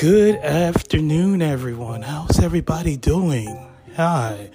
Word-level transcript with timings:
Good 0.00 0.36
afternoon, 0.36 1.42
everyone. 1.42 2.00
How's 2.00 2.40
everybody 2.40 2.96
doing? 2.96 3.68
Hi, 3.96 4.48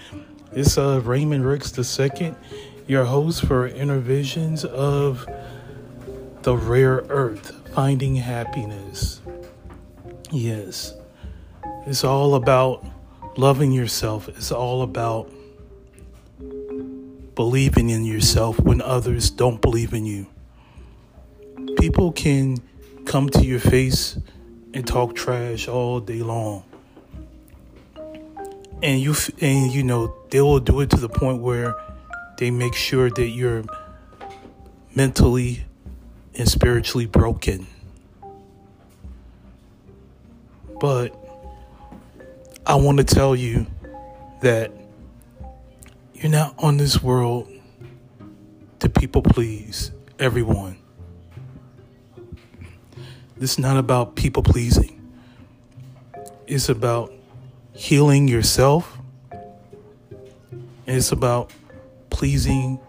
it's 0.51 0.75
uh, 0.75 1.01
Raymond 1.03 1.45
Ricks 1.45 1.71
II, 1.77 2.33
your 2.87 3.05
host 3.05 3.45
for 3.45 3.69
Intervisions 3.69 4.65
of 4.65 5.27
the 6.41 6.57
Rare 6.57 7.05
Earth, 7.09 7.51
Finding 7.75 8.15
Happiness. 8.15 9.21
Yes, 10.31 10.95
it's 11.85 12.03
all 12.03 12.33
about 12.33 12.83
loving 13.37 13.71
yourself, 13.71 14.27
it's 14.27 14.51
all 14.51 14.81
about 14.81 15.31
believing 17.35 17.91
in 17.91 18.03
yourself 18.03 18.59
when 18.61 18.81
others 18.81 19.29
don't 19.29 19.61
believe 19.61 19.93
in 19.93 20.07
you. 20.07 20.25
People 21.77 22.11
can 22.11 22.57
come 23.05 23.29
to 23.29 23.45
your 23.45 23.59
face 23.59 24.17
and 24.75 24.85
talk 24.85 25.15
trash 25.15 25.69
all 25.69 26.01
day 26.01 26.21
long. 26.21 26.63
And 28.83 29.01
you 29.01 29.15
and 29.41 29.71
you 29.71 29.83
know 29.83 30.13
they 30.29 30.41
will 30.41 30.59
do 30.59 30.81
it 30.81 30.89
to 30.91 30.97
the 30.97 31.09
point 31.09 31.41
where 31.41 31.73
they 32.37 32.51
make 32.51 32.75
sure 32.75 33.09
that 33.09 33.29
you're 33.29 33.63
mentally 34.93 35.63
and 36.35 36.47
spiritually 36.47 37.05
broken. 37.05 37.67
But 40.81 41.15
I 42.65 42.75
want 42.75 42.97
to 42.97 43.05
tell 43.05 43.33
you 43.33 43.65
that 44.41 44.71
you're 46.13 46.31
not 46.31 46.53
on 46.57 46.75
this 46.75 47.01
world 47.01 47.49
to 48.79 48.89
people 48.89 49.21
please 49.21 49.91
everyone. 50.19 50.77
This 53.37 53.53
is 53.53 53.59
not 53.59 53.75
about 53.75 54.15
people 54.15 54.43
pleasing. 54.43 55.01
It's 56.47 56.69
about 56.69 57.11
healing 57.73 58.29
yourself. 58.29 58.97
And 59.31 60.97
it's 60.97 61.11
about 61.11 61.51
pleasing 62.09 62.79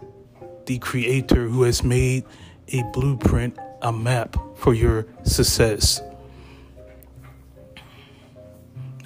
the 0.66 0.78
creator 0.78 1.48
who 1.48 1.64
has 1.64 1.82
made 1.82 2.24
a 2.68 2.82
blueprint, 2.92 3.58
a 3.82 3.92
map 3.92 4.36
for 4.56 4.72
your 4.72 5.06
success. 5.24 6.00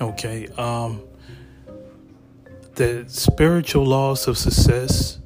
Okay, 0.01 0.47
um 0.59 1.03
the 2.75 3.05
spiritual 3.09 3.85
laws 3.85 4.27
of 4.29 4.39
success 4.39 5.19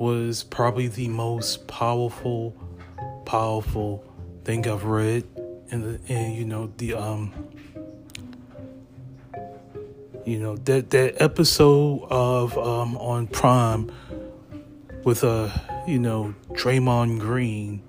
was 0.00 0.44
probably 0.44 0.88
the 0.88 1.08
most 1.08 1.66
powerful 1.66 2.54
powerful 3.24 4.05
thing 4.46 4.68
I've 4.68 4.84
read, 4.84 5.24
and 5.72 5.98
and 6.08 6.36
you 6.36 6.44
know 6.44 6.72
the 6.76 6.94
um, 6.94 7.34
you 10.24 10.38
know 10.38 10.56
that 10.56 10.90
that 10.90 11.20
episode 11.20 12.06
of 12.08 12.56
um 12.56 12.96
on 12.98 13.26
Prime 13.26 13.90
with 15.02 15.24
uh 15.24 15.50
you 15.88 15.98
know 15.98 16.32
Draymond 16.50 17.18
Green 17.18 17.82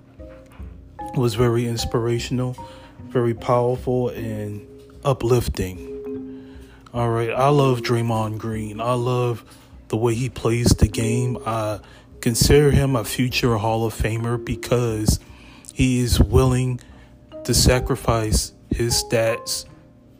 was 1.14 1.36
very 1.36 1.64
inspirational, 1.64 2.56
very 3.06 3.34
powerful 3.34 4.08
and 4.08 4.66
uplifting. 5.04 6.56
All 6.92 7.10
right, 7.10 7.30
I 7.30 7.50
love 7.50 7.82
Draymond 7.82 8.38
Green. 8.38 8.80
I 8.80 8.94
love 8.94 9.44
the 9.88 9.96
way 9.96 10.14
he 10.14 10.28
plays 10.28 10.70
the 10.70 10.88
game. 10.88 11.38
I 11.46 11.78
consider 12.20 12.72
him 12.72 12.96
a 12.96 13.04
future 13.04 13.56
Hall 13.58 13.86
of 13.86 13.94
Famer 13.94 14.44
because 14.44 15.20
he 15.78 16.00
is 16.00 16.18
willing 16.18 16.80
to 17.44 17.54
sacrifice 17.54 18.52
his 18.68 19.00
stats 19.00 19.64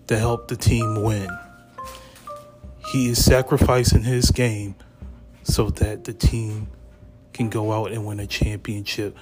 to 0.06 0.16
help 0.16 0.46
the 0.46 0.54
team 0.54 1.02
win. 1.02 1.28
He 2.92 3.08
is 3.08 3.24
sacrificing 3.24 4.04
his 4.04 4.30
game 4.30 4.76
so 5.42 5.70
that 5.70 6.04
the 6.04 6.12
team 6.12 6.68
can 7.32 7.48
go 7.48 7.72
out 7.72 7.90
and 7.90 8.06
win 8.06 8.20
a 8.20 8.26
championship. 8.28 9.16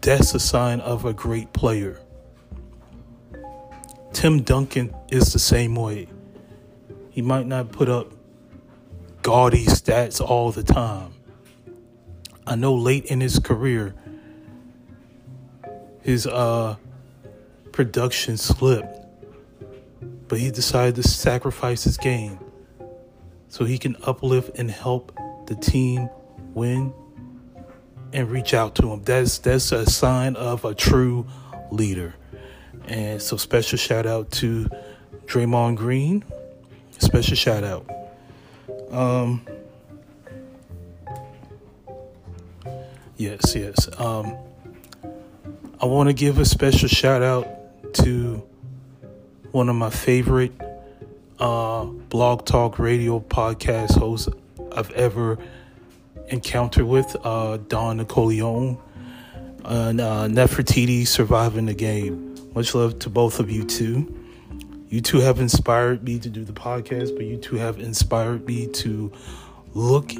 That's 0.00 0.34
a 0.34 0.40
sign 0.40 0.80
of 0.80 1.04
a 1.04 1.12
great 1.12 1.52
player. 1.52 2.00
Tim 4.14 4.40
Duncan 4.40 4.94
is 5.10 5.34
the 5.34 5.38
same 5.38 5.74
way. 5.74 6.08
He 7.10 7.20
might 7.20 7.46
not 7.46 7.70
put 7.70 7.90
up 7.90 8.14
gaudy 9.20 9.66
stats 9.66 10.22
all 10.22 10.52
the 10.52 10.62
time. 10.62 11.12
I 12.46 12.56
know 12.56 12.74
late 12.74 13.04
in 13.04 13.20
his 13.20 13.38
career, 13.38 13.94
his 16.02 16.26
uh, 16.26 16.76
production 17.72 18.36
slipped, 18.36 18.98
but 20.28 20.38
he 20.38 20.50
decided 20.50 20.96
to 20.96 21.02
sacrifice 21.02 21.84
his 21.84 21.96
game 21.96 22.38
so 23.48 23.64
he 23.64 23.78
can 23.78 23.96
uplift 24.04 24.58
and 24.58 24.70
help 24.70 25.16
the 25.46 25.54
team 25.54 26.08
win 26.54 26.92
and 28.12 28.30
reach 28.30 28.54
out 28.54 28.74
to 28.76 28.90
him. 28.90 29.02
That's 29.02 29.38
that's 29.38 29.72
a 29.72 29.88
sign 29.88 30.36
of 30.36 30.64
a 30.64 30.74
true 30.74 31.26
leader. 31.70 32.14
And 32.86 33.22
so 33.22 33.36
special 33.36 33.78
shout 33.78 34.06
out 34.06 34.30
to 34.32 34.68
Draymond 35.26 35.76
Green. 35.76 36.24
Special 36.98 37.36
shout 37.36 37.64
out. 37.64 37.86
Um 38.90 39.46
Yes, 43.16 43.54
yes. 43.54 43.88
Um 43.98 44.36
I 45.82 45.86
want 45.86 46.08
to 46.08 46.12
give 46.12 46.38
a 46.38 46.44
special 46.44 46.86
shout 46.86 47.22
out 47.22 47.48
to 47.94 48.36
one 49.50 49.68
of 49.68 49.74
my 49.74 49.90
favorite 49.90 50.52
uh, 51.40 51.86
blog 51.86 52.44
talk 52.44 52.78
radio 52.78 53.18
podcast 53.18 53.98
hosts 53.98 54.28
I've 54.76 54.92
ever 54.92 55.38
encountered 56.28 56.84
with, 56.84 57.16
uh, 57.24 57.56
Don 57.56 57.98
Nicoleone 57.98 58.78
and 59.64 60.00
uh, 60.00 60.28
Nefertiti 60.28 61.04
surviving 61.04 61.66
the 61.66 61.74
game. 61.74 62.32
Much 62.54 62.76
love 62.76 63.00
to 63.00 63.10
both 63.10 63.40
of 63.40 63.50
you 63.50 63.64
too. 63.64 64.06
You 64.88 65.00
two 65.00 65.18
have 65.18 65.40
inspired 65.40 66.04
me 66.04 66.20
to 66.20 66.30
do 66.30 66.44
the 66.44 66.52
podcast, 66.52 67.16
but 67.16 67.24
you 67.24 67.38
two 67.38 67.56
have 67.56 67.80
inspired 67.80 68.46
me 68.46 68.68
to 68.68 69.10
look 69.74 70.12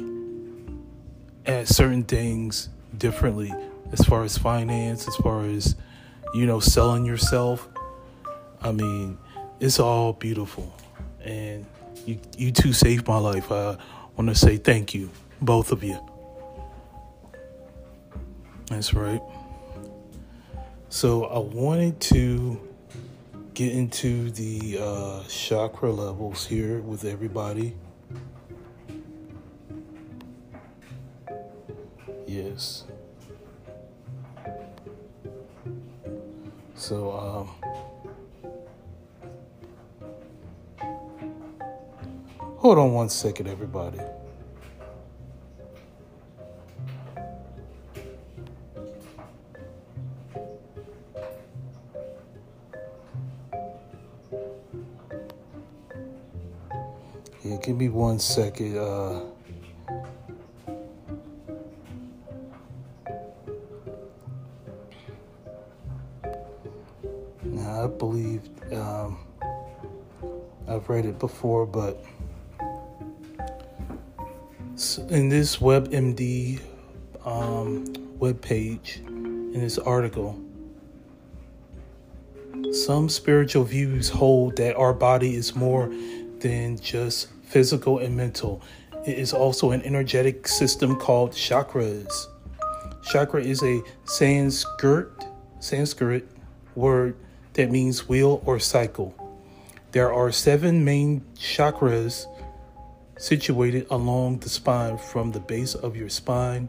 at 1.45 1.69
certain 1.69 2.03
things 2.03 2.67
differently 2.97 3.53
as 3.93 4.03
far 4.05 4.23
as 4.23 4.37
finance, 4.37 5.07
as 5.07 5.15
far 5.17 5.45
as, 5.45 5.75
you 6.33 6.45
know, 6.45 6.59
selling 6.59 7.05
yourself. 7.05 7.69
I 8.61 8.71
mean, 8.71 9.19
it's 9.59 9.79
all 9.79 10.13
beautiful. 10.13 10.73
And 11.23 11.65
you, 12.05 12.19
you 12.37 12.51
two 12.51 12.73
saved 12.73 13.07
my 13.07 13.17
life. 13.19 13.51
I 13.51 13.77
want 14.17 14.29
to 14.29 14.35
say 14.35 14.57
thank 14.57 14.93
you, 14.93 15.11
both 15.41 15.71
of 15.71 15.83
you. 15.83 15.97
That's 18.67 18.93
right. 18.93 19.21
So 20.89 21.25
I 21.25 21.39
wanted 21.39 21.99
to 22.01 22.59
get 23.53 23.71
into 23.73 24.31
the 24.31 24.79
uh, 24.81 25.23
chakra 25.27 25.91
levels 25.91 26.47
here 26.47 26.79
with 26.81 27.05
everybody. 27.05 27.75
Yes. 32.25 32.85
So, 36.83 37.11
um, 37.13 37.47
hold 42.57 42.77
on 42.77 42.91
one 42.91 43.07
second, 43.07 43.47
everybody. 43.47 43.99
Yeah, 57.45 57.55
give 57.63 57.77
me 57.77 57.87
one 57.87 58.19
second. 58.19 58.77
Uh, 58.77 59.32
I've 70.83 70.89
read 70.89 71.05
it 71.05 71.17
before, 71.17 71.65
but 71.65 72.03
in 75.09 75.29
this 75.29 75.55
WebMD 75.55 76.59
um, 77.23 77.85
web 78.19 78.41
page, 78.41 78.97
in 79.05 79.61
this 79.61 79.77
article, 79.77 80.37
some 82.73 83.07
spiritual 83.07 83.63
views 83.63 84.09
hold 84.09 84.57
that 84.57 84.75
our 84.75 84.93
body 84.93 85.35
is 85.35 85.55
more 85.55 85.87
than 86.39 86.77
just 86.77 87.29
physical 87.43 87.99
and 87.99 88.17
mental. 88.17 88.61
It 89.07 89.17
is 89.17 89.31
also 89.31 89.71
an 89.71 89.83
energetic 89.83 90.49
system 90.49 90.97
called 90.97 91.31
chakras. 91.31 92.11
Chakra 93.09 93.41
is 93.41 93.63
a 93.63 93.81
Sanskrit 94.03 95.07
Sanskrit 95.61 96.27
word 96.75 97.15
that 97.53 97.71
means 97.71 98.09
wheel 98.09 98.43
or 98.45 98.59
cycle. 98.59 99.15
There 99.93 100.11
are 100.11 100.31
seven 100.31 100.83
main 100.83 101.21
chakras 101.35 102.25
situated 103.15 103.85
along 103.91 104.39
the 104.39 104.49
spine 104.49 104.97
from 104.97 105.33
the 105.33 105.39
base 105.39 105.75
of 105.75 105.95
your 105.95 106.09
spine 106.09 106.67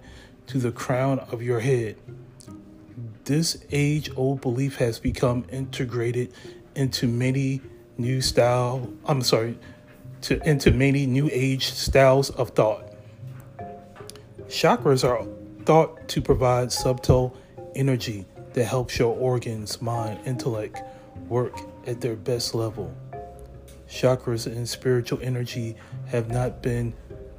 to 0.48 0.58
the 0.58 0.70
crown 0.70 1.20
of 1.32 1.40
your 1.40 1.60
head. 1.60 1.96
This 3.24 3.64
age 3.72 4.10
old 4.14 4.42
belief 4.42 4.76
has 4.76 4.98
become 4.98 5.46
integrated 5.50 6.34
into 6.74 7.08
many 7.08 7.62
new 7.96 8.20
style 8.20 8.92
I'm 9.06 9.22
sorry 9.22 9.58
to 10.22 10.46
into 10.46 10.70
many 10.70 11.06
new 11.06 11.30
age 11.32 11.72
styles 11.72 12.28
of 12.28 12.50
thought. 12.50 12.92
Chakras 14.48 15.02
are 15.02 15.26
thought 15.64 16.08
to 16.08 16.20
provide 16.20 16.70
subtle 16.70 17.34
energy 17.74 18.26
that 18.52 18.64
helps 18.64 18.98
your 18.98 19.16
organs, 19.16 19.80
mind, 19.80 20.20
intellect 20.26 20.82
work 21.30 21.58
at 21.86 22.02
their 22.02 22.16
best 22.16 22.54
level. 22.54 22.94
Chakras 23.88 24.46
and 24.46 24.68
spiritual 24.68 25.18
energy 25.22 25.76
have 26.06 26.30
not 26.30 26.62
been 26.62 26.94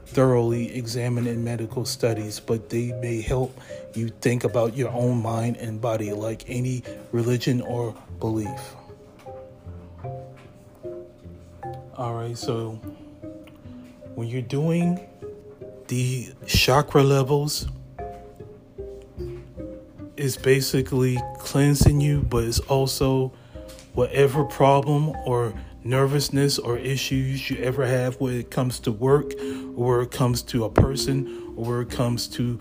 thoroughly 0.06 0.76
examined 0.76 1.28
in 1.28 1.44
medical 1.44 1.84
studies, 1.86 2.40
but 2.40 2.70
they 2.70 2.92
may 3.02 3.22
help 3.22 3.60
you 3.94 4.10
think 4.10 4.44
about 4.44 4.76
your 4.76 4.90
own 4.92 5.22
mind 5.22 5.58
and 5.58 5.82
body 5.82 6.14
like 6.14 6.44
any 6.48 6.84
religion 7.12 7.62
or 7.62 7.96
belief. 8.20 8.76
All 11.98 12.14
right, 12.14 12.38
so 12.38 12.80
when 14.16 14.28
you're 14.28 14.42
doing 14.42 15.00
the 15.88 16.34
chakra 16.46 17.04
levels, 17.04 17.68
it's 20.18 20.38
basically 20.38 21.22
cleansing 21.40 22.02
you, 22.02 22.22
but 22.22 22.44
it's 22.44 22.60
also 22.60 23.34
whatever 23.94 24.44
problem 24.44 25.10
or 25.26 25.54
nervousness 25.86 26.58
or 26.58 26.78
issues 26.80 27.50
you 27.50 27.58
ever 27.58 27.86
have 27.86 28.20
when 28.20 28.34
it 28.34 28.50
comes 28.50 28.80
to 28.80 28.92
work 28.92 29.34
or 29.76 30.02
it 30.02 30.12
comes 30.12 30.42
to 30.42 30.66
a 30.66 30.70
person 30.70 31.54
or 31.56 31.82
it 31.82 31.92
comes 31.92 32.28
to, 32.28 32.60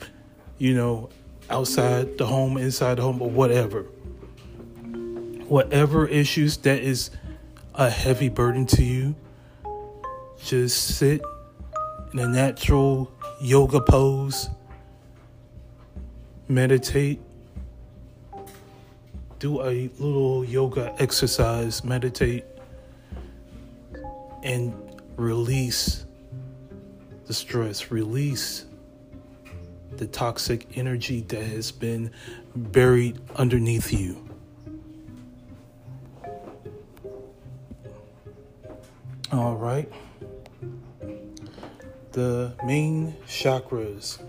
you 0.59 0.75
know, 0.75 1.09
outside 1.49 2.19
the 2.19 2.27
home, 2.27 2.59
inside 2.59 2.99
the 2.99 3.03
home, 3.03 3.21
or 3.23 3.31
whatever. 3.31 3.83
Whatever 5.49 6.07
issues 6.07 6.59
that 6.59 6.81
is 6.81 7.11
a 7.75 7.89
heavy 7.89 8.29
burden 8.29 8.67
to 8.67 8.85
you, 8.85 9.17
just 10.39 10.97
sit 10.97 11.23
in 12.13 12.19
a 12.19 12.29
natural 12.29 13.11
yoga 13.41 13.81
pose, 13.81 14.51
meditate, 16.47 17.21
do 19.39 19.63
a 19.63 19.89
little 19.99 20.45
yoga 20.45 20.95
exercise, 20.99 21.83
meditate, 21.85 22.45
and 24.45 24.75
release 25.17 26.05
the 27.27 27.35
stress, 27.35 27.91
release 27.91 28.67
the 29.97 30.07
toxic 30.07 30.77
energy 30.77 31.23
that 31.23 31.43
has 31.43 31.73
been 31.73 32.11
buried 32.55 33.19
underneath 33.37 33.93
you. 33.93 34.23
All 39.33 39.57
right. 39.57 39.91
The 42.13 42.55
main 42.65 43.17
chakras, 43.27 44.23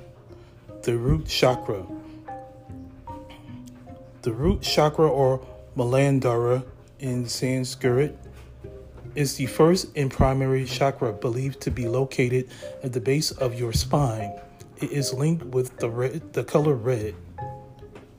the 0.83 0.97
root 0.97 1.27
chakra. 1.27 1.85
The 4.21 4.31
root 4.31 4.61
chakra 4.61 5.07
or 5.07 5.45
Muladhara 5.77 6.65
in 6.99 7.27
Sanskrit 7.27 8.17
is 9.15 9.37
the 9.37 9.45
first 9.45 9.87
and 9.95 10.11
primary 10.11 10.65
chakra 10.65 11.13
believed 11.13 11.61
to 11.61 11.71
be 11.71 11.87
located 11.87 12.49
at 12.83 12.93
the 12.93 12.99
base 12.99 13.31
of 13.31 13.57
your 13.57 13.73
spine. 13.73 14.33
It 14.77 14.91
is 14.91 15.13
linked 15.13 15.45
with 15.45 15.77
the 15.77 15.89
red, 15.89 16.33
the 16.33 16.43
color 16.43 16.73
red 16.73 17.15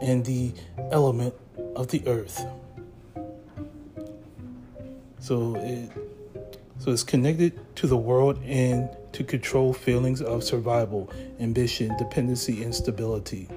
and 0.00 0.24
the 0.24 0.52
element 0.90 1.34
of 1.74 1.88
the 1.88 2.02
earth. 2.06 2.44
So 5.20 5.56
it 5.56 5.90
so 6.78 6.92
it's 6.92 7.02
connected 7.02 7.58
to 7.76 7.86
the 7.86 7.96
world 7.96 8.40
and 8.44 8.88
to 9.12 9.24
control 9.24 9.72
feelings 9.72 10.20
of 10.20 10.44
survival, 10.44 11.10
ambition, 11.40 11.96
dependency, 11.96 12.62
and 12.62 12.74
stability. 12.74 13.48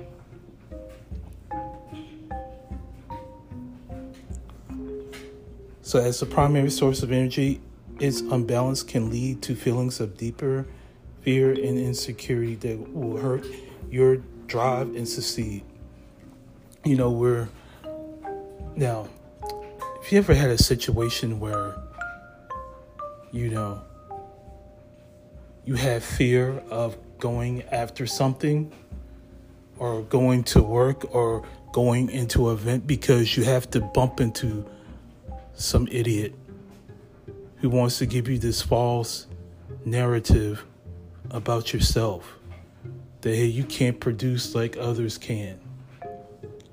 So, 5.90 5.98
as 5.98 6.20
the 6.20 6.28
primary 6.28 6.70
source 6.70 7.02
of 7.02 7.12
energy, 7.12 7.62
its 8.00 8.22
unbalance 8.22 8.84
can 8.84 9.10
lead 9.10 9.42
to 9.42 9.56
feelings 9.56 10.00
of 10.00 10.18
deeper 10.18 10.68
fear 11.24 11.50
and 11.50 11.80
insecurity 11.80 12.54
that 12.58 12.94
will 12.94 13.18
hurt 13.18 13.44
your 13.90 14.18
drive 14.46 14.96
and 14.96 15.10
succeed. 15.10 15.64
You 16.86 16.96
know, 16.96 17.10
we're 17.10 17.50
now, 18.76 19.10
if 20.00 20.12
you 20.12 20.20
ever 20.20 20.36
had 20.36 20.52
a 20.52 20.60
situation 20.60 21.40
where, 21.40 21.76
you 23.32 23.50
know, 23.50 23.82
you 25.66 25.74
have 25.74 26.04
fear 26.04 26.60
of 26.70 26.98
going 27.18 27.64
after 27.72 28.06
something 28.06 28.72
or 29.80 30.04
going 30.04 30.44
to 30.44 30.62
work 30.62 31.16
or 31.16 31.48
going 31.72 32.12
into 32.12 32.50
an 32.50 32.58
event 32.58 32.86
because 32.86 33.36
you 33.36 33.44
have 33.44 33.68
to 33.72 33.82
bump 33.82 34.22
into 34.22 34.70
some 35.60 35.90
idiot 35.92 36.34
who 37.58 37.70
wants 37.70 37.98
to 37.98 38.06
give 38.06 38.30
you 38.30 38.38
this 38.38 38.62
false 38.62 39.28
narrative 39.84 40.66
about 41.32 41.74
yourself 41.74 42.38
that 43.22 43.36
hey 43.36 43.46
you 43.46 43.66
can't 43.66 44.00
produce 44.00 44.56
like 44.56 44.78
others 44.78 45.18
can. 45.18 45.60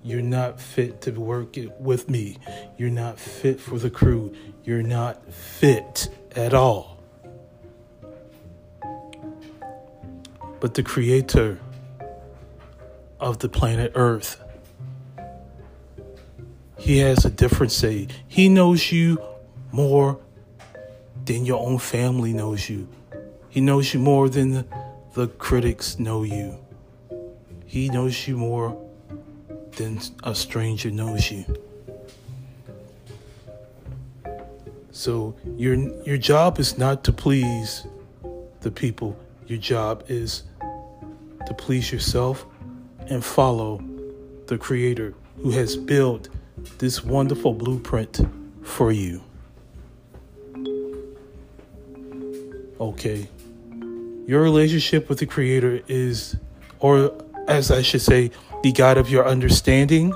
You're 0.04 0.22
not 0.22 0.60
fit 0.60 1.00
to 1.02 1.10
work 1.10 1.56
with 1.80 2.08
me. 2.08 2.38
You're 2.78 2.90
not 2.90 3.18
fit 3.18 3.60
for 3.60 3.76
the 3.76 3.90
crew. 3.90 4.32
You're 4.62 4.84
not 4.84 5.32
fit 5.32 6.08
at 6.36 6.54
all. 6.54 7.02
But 10.60 10.74
the 10.74 10.84
creator 10.84 11.58
of 13.18 13.40
the 13.40 13.48
planet 13.48 13.92
earth 13.96 14.40
he 16.78 16.98
has 16.98 17.24
a 17.24 17.30
different 17.30 17.72
say. 17.72 18.08
He 18.28 18.48
knows 18.48 18.92
you 18.92 19.20
more 19.72 20.18
than 21.24 21.44
your 21.44 21.66
own 21.66 21.78
family 21.78 22.32
knows 22.32 22.68
you. 22.68 22.88
He 23.48 23.60
knows 23.60 23.94
you 23.94 24.00
more 24.00 24.28
than 24.28 24.64
the, 25.14 25.28
critics 25.38 25.98
know 25.98 26.22
you. 26.22 26.58
He 27.64 27.88
knows 27.88 28.28
you 28.28 28.36
more 28.36 28.80
than 29.76 30.00
a 30.22 30.34
stranger 30.34 30.90
knows 30.90 31.30
you. 31.30 31.44
So 34.92 35.34
your 35.56 35.74
your 36.04 36.16
job 36.16 36.58
is 36.58 36.78
not 36.78 37.04
to 37.04 37.12
please 37.12 37.86
the 38.60 38.70
people. 38.70 39.16
Your 39.46 39.58
job 39.58 40.04
is 40.08 40.42
to 41.46 41.54
please 41.54 41.92
yourself 41.92 42.46
and 43.08 43.24
follow 43.24 43.82
the 44.46 44.58
creator 44.58 45.14
who 45.42 45.50
has 45.50 45.76
built 45.76 46.28
this 46.78 47.04
wonderful 47.04 47.52
blueprint 47.52 48.20
for 48.62 48.92
you. 48.92 49.22
Okay. 52.80 53.28
Your 54.26 54.42
relationship 54.42 55.08
with 55.08 55.18
the 55.18 55.26
Creator 55.26 55.82
is, 55.88 56.36
or 56.80 57.14
as 57.48 57.70
I 57.70 57.82
should 57.82 58.02
say, 58.02 58.30
the 58.62 58.72
God 58.72 58.98
of 58.98 59.08
your 59.08 59.26
understanding, 59.26 60.12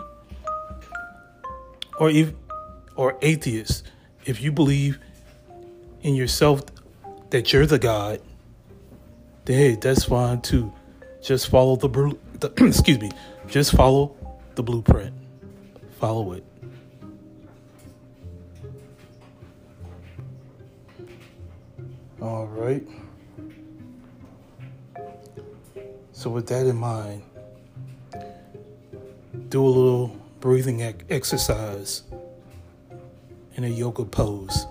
or 1.98 2.10
if, 2.10 2.32
or 2.96 3.16
atheist. 3.22 3.84
If 4.24 4.42
you 4.42 4.52
believe 4.52 4.98
in 6.02 6.14
yourself 6.14 6.62
that 7.30 7.52
you're 7.52 7.66
the 7.66 7.78
God, 7.78 8.20
then 9.44 9.56
hey, 9.56 9.74
that's 9.76 10.04
fine 10.04 10.40
too. 10.40 10.72
Just 11.22 11.48
follow 11.48 11.76
the, 11.76 11.88
the 12.38 12.52
excuse 12.66 13.00
me, 13.00 13.10
just 13.48 13.72
follow 13.72 14.16
the 14.54 14.62
blueprint 14.62 15.19
follow 16.00 16.32
it. 16.32 16.44
All 22.22 22.46
right. 22.46 22.86
So, 26.12 26.30
with 26.30 26.46
that 26.48 26.66
in 26.66 26.76
mind, 26.76 27.22
do 29.50 29.64
a 29.64 29.68
little 29.68 30.16
breathing 30.40 30.82
exercise 31.10 32.02
in 33.56 33.64
a 33.64 33.68
yoga 33.68 34.04
pose. 34.04 34.66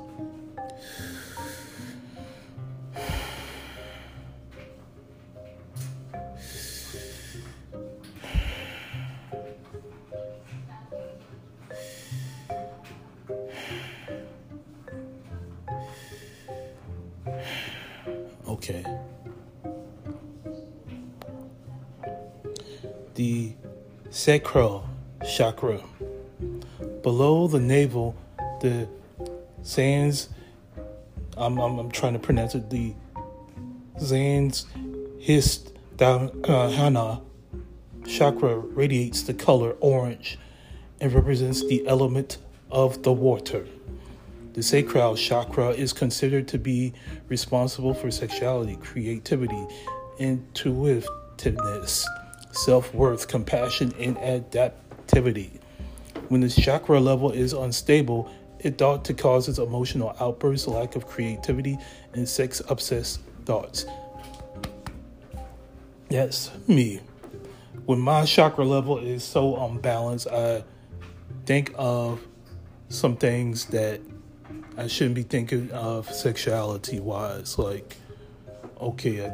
The 23.19 23.51
sacral 24.11 24.87
chakra. 25.29 25.81
Below 27.03 27.49
the 27.49 27.59
navel, 27.59 28.15
the 28.61 28.87
sands, 29.61 30.29
I'm, 31.35 31.59
I'm, 31.59 31.79
I'm 31.79 31.91
trying 31.91 32.13
to 32.13 32.19
pronounce 32.19 32.55
it, 32.55 32.69
the 32.69 32.93
Zans 33.97 34.67
Hist 35.19 35.73
uh, 35.99 36.29
Hana 36.69 37.19
chakra 38.07 38.57
radiates 38.57 39.23
the 39.23 39.33
color 39.33 39.75
orange 39.81 40.39
and 41.01 41.11
represents 41.11 41.67
the 41.67 41.85
element 41.87 42.37
of 42.71 43.03
the 43.03 43.11
water. 43.11 43.67
The 44.53 44.63
sacral 44.63 45.17
chakra 45.17 45.71
is 45.71 45.91
considered 45.91 46.47
to 46.47 46.57
be 46.57 46.93
responsible 47.27 47.93
for 47.93 48.11
sexuality, 48.11 48.77
creativity, 48.77 49.67
intuitiveness, 50.19 52.07
self 52.63 52.93
worth, 52.93 53.27
compassion, 53.27 53.93
and 53.99 54.17
adaptivity. 54.17 55.59
When 56.27 56.41
the 56.41 56.49
chakra 56.49 56.99
level 56.99 57.31
is 57.31 57.53
unstable, 57.53 58.29
it 58.59 58.77
thought 58.77 59.05
to 59.05 59.13
causes 59.13 59.57
emotional 59.57 60.15
outbursts, 60.19 60.67
lack 60.67 60.95
of 60.95 61.07
creativity, 61.07 61.77
and 62.13 62.27
sex 62.27 62.61
obsessed 62.69 63.21
thoughts. 63.45 63.85
That's 66.09 66.51
me. 66.67 66.99
When 67.85 67.99
my 67.99 68.25
chakra 68.25 68.65
level 68.65 68.99
is 68.99 69.23
so 69.23 69.55
unbalanced, 69.65 70.27
I 70.27 70.63
think 71.45 71.73
of 71.75 72.19
some 72.89 73.15
things 73.15 73.65
that 73.65 74.01
I 74.77 74.87
shouldn't 74.87 75.15
be 75.15 75.23
thinking 75.23 75.71
of 75.71 76.11
sexuality 76.11 76.99
wise. 76.99 77.57
Like, 77.57 77.95
okay, 78.79 79.25
I, 79.25 79.33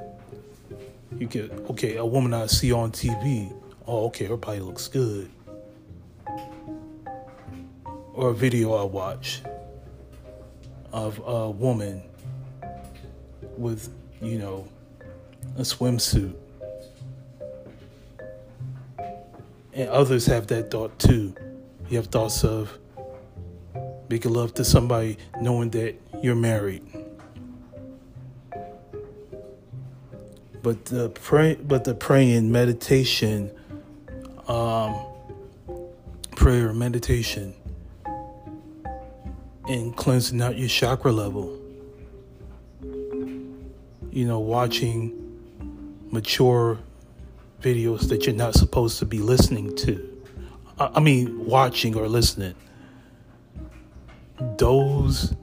you 1.20 1.28
get 1.28 1.52
okay, 1.70 1.96
a 1.98 2.06
woman 2.06 2.34
I 2.34 2.48
see 2.48 2.72
on 2.72 2.92
TV. 2.92 3.54
Oh, 3.88 4.08
okay, 4.08 4.26
her 4.26 4.38
body 4.38 4.60
looks 4.60 4.88
good. 4.88 5.30
Or 8.14 8.30
a 8.30 8.34
video 8.34 8.74
I 8.74 8.84
watch 8.84 9.42
of 10.92 11.22
a 11.26 11.50
woman 11.50 12.02
with, 13.58 13.90
you 14.22 14.40
know, 14.40 14.68
a 15.58 15.62
swimsuit. 15.62 16.36
And 19.74 19.90
others 19.90 20.26
have 20.28 20.48
that 20.48 20.72
thought 20.72 20.98
too. 20.98 21.36
You 21.90 21.98
have 21.98 22.08
thoughts 22.08 22.44
of 22.44 22.78
making 24.10 24.34
love 24.34 24.54
to 24.56 24.64
somebody 24.64 25.18
knowing 25.42 25.70
that 25.72 25.96
you're 26.24 26.36
married. 26.36 26.84
But 30.66 30.86
the 30.86 31.10
pray, 31.10 31.54
but 31.54 31.84
the 31.84 31.94
praying 31.94 32.52
meditation, 32.52 33.52
um, 34.48 35.00
prayer 36.36 36.74
meditation, 36.74 37.54
and 39.68 39.96
cleansing 39.96 40.42
out 40.42 40.58
your 40.58 40.68
chakra 40.68 41.12
level. 41.12 41.62
You 44.10 44.26
know, 44.26 44.40
watching 44.40 45.14
mature 46.10 46.80
videos 47.62 48.10
that 48.10 48.26
you're 48.26 48.34
not 48.34 48.56
supposed 48.56 48.98
to 48.98 49.06
be 49.06 49.20
listening 49.20 49.76
to. 49.76 50.24
I 50.80 51.00
mean, 51.00 51.46
watching 51.46 51.96
or 51.96 52.08
listening 52.08 52.56
those 54.58 55.36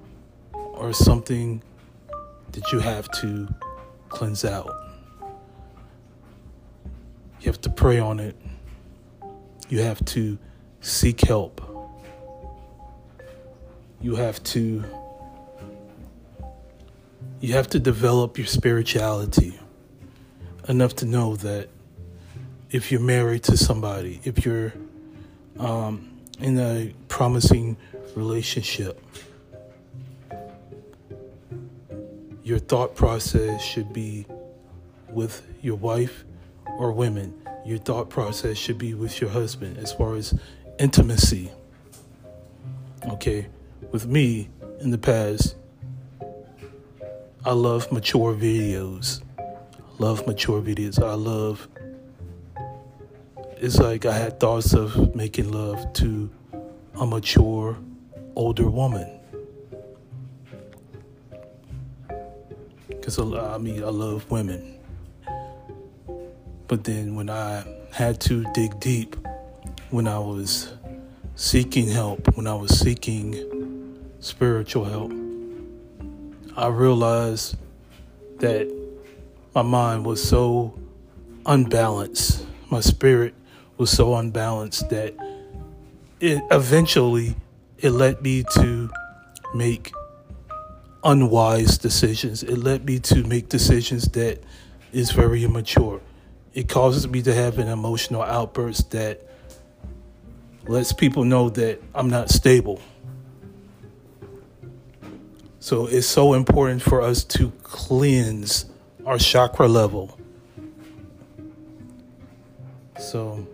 are 0.74 0.92
something 0.92 1.62
that 2.50 2.72
you 2.72 2.80
have 2.80 3.08
to 3.12 3.48
cleanse 4.08 4.44
out. 4.44 4.81
You 7.42 7.50
have 7.50 7.60
to 7.62 7.70
pray 7.70 7.98
on 7.98 8.20
it. 8.20 8.36
You 9.68 9.80
have 9.80 10.04
to 10.04 10.38
seek 10.80 11.22
help. 11.22 11.60
You 14.00 14.14
have 14.14 14.40
to 14.44 14.84
you 17.40 17.54
have 17.54 17.66
to 17.70 17.80
develop 17.80 18.38
your 18.38 18.46
spirituality 18.46 19.58
enough 20.68 20.94
to 20.96 21.04
know 21.04 21.34
that 21.34 21.68
if 22.70 22.92
you're 22.92 23.00
married 23.00 23.42
to 23.44 23.56
somebody, 23.56 24.20
if 24.22 24.46
you're 24.46 24.72
um, 25.58 26.20
in 26.38 26.56
a 26.60 26.94
promising 27.08 27.76
relationship, 28.14 29.02
your 32.44 32.60
thought 32.60 32.94
process 32.94 33.60
should 33.60 33.92
be 33.92 34.26
with 35.10 35.42
your 35.60 35.76
wife 35.76 36.24
or 36.82 36.90
women. 36.90 37.32
Your 37.64 37.78
thought 37.78 38.10
process 38.10 38.58
should 38.58 38.76
be 38.76 38.92
with 38.92 39.20
your 39.20 39.30
husband 39.30 39.78
as 39.78 39.92
far 39.92 40.16
as 40.16 40.34
intimacy. 40.80 41.52
Okay, 43.08 43.46
with 43.92 44.06
me 44.06 44.50
in 44.80 44.90
the 44.90 44.98
past, 44.98 45.54
I 47.44 47.52
love 47.52 47.92
mature 47.92 48.34
videos. 48.34 49.22
Love 49.98 50.26
mature 50.26 50.60
videos. 50.60 51.00
I 51.00 51.14
love. 51.14 51.68
It's 53.58 53.78
like 53.78 54.04
I 54.04 54.12
had 54.18 54.40
thoughts 54.40 54.74
of 54.74 55.14
making 55.14 55.52
love 55.52 55.92
to 55.94 56.28
a 56.96 57.06
mature 57.06 57.78
older 58.34 58.68
woman. 58.68 59.20
Because 62.88 63.20
I 63.20 63.58
mean, 63.58 63.84
I 63.84 63.88
love 63.88 64.28
women. 64.32 64.81
But 66.68 66.84
then 66.84 67.14
when 67.14 67.28
I 67.28 67.64
had 67.92 68.20
to 68.22 68.44
dig 68.54 68.78
deep, 68.80 69.16
when 69.90 70.08
I 70.08 70.18
was 70.18 70.72
seeking 71.34 71.88
help, 71.88 72.36
when 72.36 72.46
I 72.46 72.54
was 72.54 72.78
seeking 72.78 74.00
spiritual 74.20 74.84
help, 74.84 75.12
I 76.56 76.68
realized 76.68 77.56
that 78.38 78.70
my 79.54 79.62
mind 79.62 80.06
was 80.06 80.22
so 80.22 80.78
unbalanced, 81.46 82.46
my 82.70 82.80
spirit 82.80 83.34
was 83.76 83.90
so 83.90 84.14
unbalanced 84.14 84.88
that 84.90 85.14
it 86.20 86.42
eventually 86.50 87.34
it 87.78 87.90
led 87.90 88.22
me 88.22 88.44
to 88.54 88.90
make 89.54 89.92
unwise 91.04 91.78
decisions. 91.78 92.42
It 92.42 92.58
led 92.58 92.84
me 92.86 93.00
to 93.00 93.24
make 93.24 93.48
decisions 93.48 94.04
that 94.10 94.40
is 94.92 95.10
very 95.10 95.42
immature. 95.44 96.00
It 96.54 96.68
causes 96.68 97.08
me 97.08 97.22
to 97.22 97.34
have 97.34 97.58
an 97.58 97.68
emotional 97.68 98.22
outburst 98.22 98.90
that 98.90 99.26
lets 100.66 100.92
people 100.92 101.24
know 101.24 101.48
that 101.50 101.82
I'm 101.94 102.10
not 102.10 102.30
stable. 102.30 102.80
So 105.60 105.86
it's 105.86 106.06
so 106.06 106.34
important 106.34 106.82
for 106.82 107.00
us 107.00 107.24
to 107.24 107.50
cleanse 107.62 108.66
our 109.06 109.18
chakra 109.18 109.68
level. 109.68 110.18
So 112.98 113.46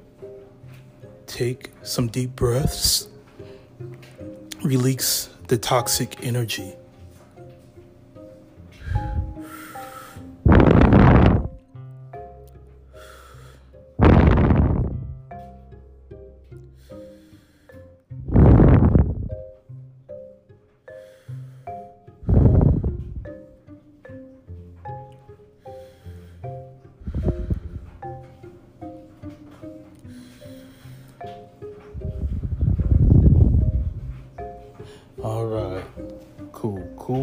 take 1.26 1.70
some 1.82 2.08
deep 2.08 2.34
breaths 2.34 3.08
release 4.62 5.28
the 5.48 5.58
toxic 5.58 6.22
energy. 6.22 6.74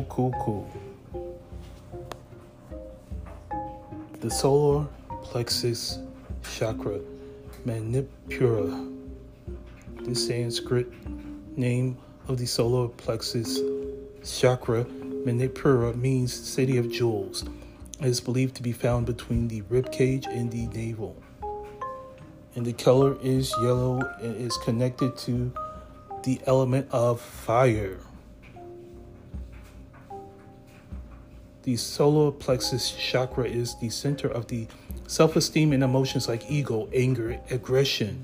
Cool, 0.10 0.34
cool. 0.42 0.70
The 4.22 4.32
solar 4.32 4.88
plexus 5.24 6.00
chakra, 6.56 7.00
Manipura. 7.66 8.92
The 10.04 10.16
Sanskrit 10.16 10.88
name 11.58 11.98
of 12.28 12.38
the 12.38 12.46
solar 12.46 12.88
plexus 12.88 13.60
chakra, 14.24 14.86
Manipura, 14.86 15.96
means 15.96 16.34
city 16.34 16.78
of 16.78 16.92
jewels. 16.92 17.44
It 18.00 18.08
is 18.08 18.20
believed 18.20 18.56
to 18.56 18.64
be 18.64 18.72
found 18.72 19.06
between 19.06 19.48
the 19.48 19.62
rib 19.70 19.92
cage 19.92 20.26
and 20.28 20.52
the 20.52 20.68
navel. 20.68 21.16
And 22.56 22.66
the 22.66 22.74
color 22.74 23.18
is 23.22 23.54
yellow 23.62 24.00
and 24.22 24.36
is 24.38 24.58
connected 24.58 25.18
to 25.20 25.52
the 26.24 26.40
element 26.46 26.88
of 26.92 27.20
fire. 27.22 28.00
The 31.66 31.78
solar 31.78 32.32
plexus 32.32 32.92
chakra 32.92 33.46
is 33.46 33.74
the 33.80 33.90
center 33.90 34.28
of 34.28 34.46
the 34.48 34.68
Self 35.08 35.36
esteem 35.36 35.74
and 35.74 35.84
emotions 35.84 36.28
like 36.28 36.50
ego, 36.50 36.88
anger, 36.94 37.40
aggression 37.50 38.24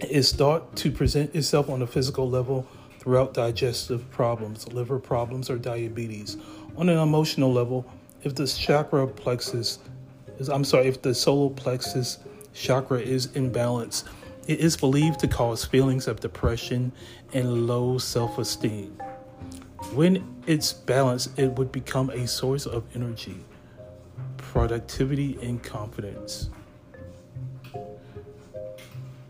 is 0.00 0.32
thought 0.32 0.76
to 0.76 0.92
present 0.92 1.34
itself 1.34 1.68
on 1.68 1.82
a 1.82 1.88
physical 1.88 2.30
level 2.30 2.68
throughout 3.00 3.34
digestive 3.34 4.08
problems, 4.12 4.72
liver 4.72 5.00
problems, 5.00 5.50
or 5.50 5.58
diabetes. 5.58 6.36
On 6.76 6.88
an 6.88 6.98
emotional 6.98 7.52
level, 7.52 7.84
if 8.22 8.36
the 8.36 8.46
chakra 8.46 9.08
plexus 9.08 9.80
is, 10.38 10.48
I'm 10.48 10.62
sorry, 10.62 10.86
if 10.86 11.02
the 11.02 11.14
solar 11.14 11.50
plexus 11.50 12.18
chakra 12.54 13.00
is 13.00 13.26
imbalanced, 13.28 14.04
it 14.46 14.60
is 14.60 14.76
believed 14.76 15.18
to 15.20 15.28
cause 15.28 15.64
feelings 15.64 16.06
of 16.06 16.20
depression 16.20 16.92
and 17.32 17.66
low 17.66 17.98
self 17.98 18.38
esteem. 18.38 19.00
When 19.92 20.42
it's 20.46 20.72
balanced, 20.72 21.36
it 21.36 21.50
would 21.52 21.72
become 21.72 22.10
a 22.10 22.28
source 22.28 22.64
of 22.64 22.84
energy, 22.94 23.44
productivity, 24.36 25.36
and 25.42 25.60
confidence. 25.60 26.48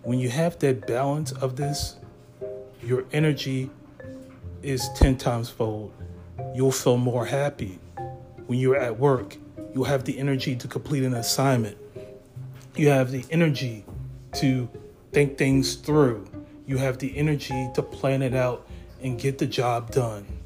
When 0.03 0.19
you 0.19 0.29
have 0.29 0.59
that 0.59 0.87
balance 0.87 1.33
of 1.33 1.57
this, 1.57 1.97
your 2.83 3.07
energy 3.11 3.71
is 4.63 4.91
10 4.97 5.17
times 5.17 5.49
fold. 5.49 5.95
You'll 6.55 6.73
feel 6.73 6.99
more 6.99 7.25
happy. 7.25 7.79
When 8.47 8.59
you're 8.59 8.77
at 8.77 8.99
work, 8.99 9.39
you'll 9.73 9.85
have 9.85 10.05
the 10.05 10.19
energy 10.19 10.57
to 10.57 10.69
complete 10.69 11.05
an 11.05 11.15
assignment. 11.15 11.79
You 12.77 12.91
have 12.91 13.11
the 13.11 13.25
energy 13.31 13.87
to 14.35 14.69
think 15.13 15.39
things 15.39 15.77
through. 15.77 16.27
You 16.67 16.77
have 16.77 16.99
the 16.99 17.17
energy 17.17 17.71
to 17.75 17.83
plan 17.83 18.21
it 18.21 18.35
out 18.35 18.67
and 19.03 19.19
get 19.19 19.39
the 19.39 19.47
job 19.47 19.91
done. 19.91 20.40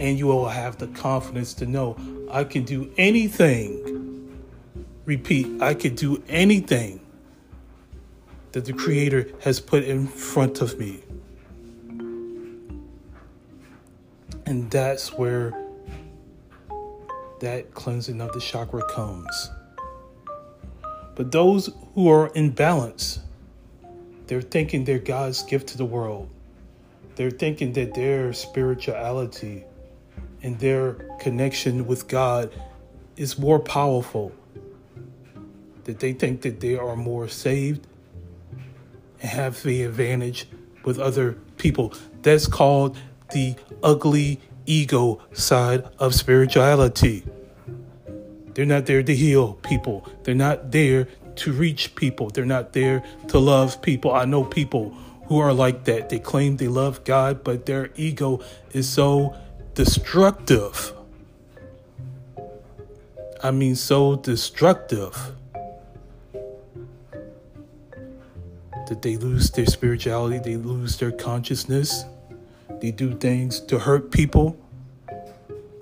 And 0.00 0.18
you 0.18 0.26
will 0.26 0.48
have 0.48 0.78
the 0.78 0.86
confidence 0.88 1.52
to 1.54 1.66
know 1.66 1.96
I 2.30 2.44
can 2.44 2.64
do 2.64 2.90
anything. 2.96 4.40
Repeat, 5.04 5.60
I 5.60 5.74
can 5.74 5.94
do 5.94 6.22
anything 6.26 7.00
that 8.52 8.64
the 8.64 8.72
Creator 8.72 9.28
has 9.42 9.60
put 9.60 9.84
in 9.84 10.06
front 10.06 10.62
of 10.62 10.78
me. 10.78 11.02
And 14.46 14.70
that's 14.70 15.12
where 15.12 15.52
that 17.40 17.74
cleansing 17.74 18.20
of 18.22 18.32
the 18.32 18.40
chakra 18.40 18.82
comes. 18.94 19.50
But 21.14 21.30
those 21.30 21.70
who 21.94 22.08
are 22.08 22.28
in 22.28 22.50
balance, 22.50 23.20
they're 24.26 24.40
thinking 24.40 24.84
they're 24.84 24.98
God's 24.98 25.42
gift 25.42 25.68
to 25.68 25.76
the 25.76 25.84
world. 25.84 26.30
They're 27.16 27.30
thinking 27.30 27.74
that 27.74 27.94
their 27.94 28.32
spirituality 28.32 29.64
and 30.42 30.58
their 30.58 30.94
connection 31.18 31.86
with 31.86 32.08
God 32.08 32.52
is 33.16 33.38
more 33.38 33.58
powerful. 33.58 34.32
That 35.84 36.00
they 36.00 36.12
think 36.12 36.42
that 36.42 36.60
they 36.60 36.76
are 36.76 36.96
more 36.96 37.28
saved 37.28 37.86
and 39.20 39.30
have 39.30 39.62
the 39.62 39.82
advantage 39.82 40.48
with 40.84 40.98
other 40.98 41.32
people. 41.56 41.92
That's 42.22 42.46
called 42.46 42.96
the 43.32 43.56
ugly 43.82 44.40
ego 44.66 45.20
side 45.32 45.84
of 45.98 46.14
spirituality. 46.14 47.24
They're 48.54 48.66
not 48.66 48.86
there 48.86 49.02
to 49.02 49.14
heal 49.14 49.54
people. 49.54 50.08
They're 50.22 50.34
not 50.34 50.72
there 50.72 51.08
to 51.36 51.52
reach 51.52 51.94
people. 51.94 52.30
They're 52.30 52.44
not 52.44 52.72
there 52.72 53.02
to 53.28 53.38
love 53.38 53.80
people. 53.80 54.12
I 54.12 54.24
know 54.24 54.44
people 54.44 54.90
who 55.26 55.38
are 55.38 55.52
like 55.52 55.84
that. 55.84 56.08
They 56.08 56.18
claim 56.18 56.56
they 56.56 56.68
love 56.68 57.04
God, 57.04 57.44
but 57.44 57.66
their 57.66 57.90
ego 57.94 58.40
is 58.72 58.88
so 58.88 59.34
destructive. 59.74 60.92
I 63.42 63.50
mean, 63.50 63.74
so 63.74 64.16
destructive 64.16 65.32
that 68.88 69.02
they 69.02 69.16
lose 69.16 69.50
their 69.50 69.66
spirituality, 69.66 70.38
they 70.38 70.56
lose 70.56 70.98
their 70.98 71.12
consciousness, 71.12 72.04
they 72.80 72.90
do 72.90 73.14
things 73.14 73.60
to 73.60 73.78
hurt 73.78 74.10
people, 74.10 74.58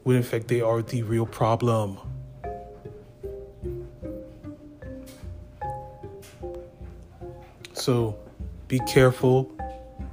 when 0.02 0.16
in 0.16 0.22
fact 0.22 0.48
they 0.48 0.60
are 0.60 0.82
the 0.82 1.02
real 1.02 1.26
problem. 1.26 1.98
So 7.72 8.18
be 8.68 8.78
careful 8.80 9.50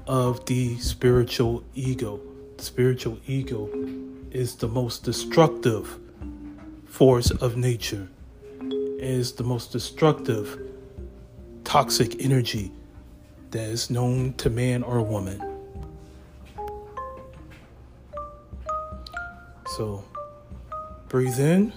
of 0.07 0.45
the 0.45 0.77
spiritual 0.77 1.63
ego. 1.73 2.21
Spiritual 2.57 3.19
ego 3.27 3.69
is 4.31 4.55
the 4.55 4.67
most 4.67 5.03
destructive 5.03 5.99
force 6.85 7.31
of 7.31 7.57
nature, 7.57 8.07
is 8.97 9.33
the 9.33 9.43
most 9.43 9.71
destructive 9.71 10.59
toxic 11.63 12.21
energy 12.21 12.71
that 13.51 13.69
is 13.69 13.89
known 13.89 14.33
to 14.33 14.49
man 14.49 14.83
or 14.83 15.01
woman. 15.01 15.41
So 19.67 20.03
breathe 21.09 21.39
in, 21.39 21.73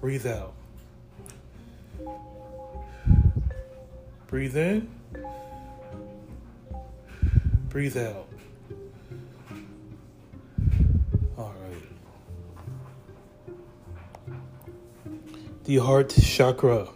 breathe 0.00 0.26
out. 0.26 0.54
Breathe 4.26 4.56
in. 4.56 5.01
Breathe 7.72 7.96
out. 7.96 8.28
All 11.38 11.54
right. 11.64 11.82
The 15.64 15.78
heart 15.78 16.10
chakra 16.10 16.88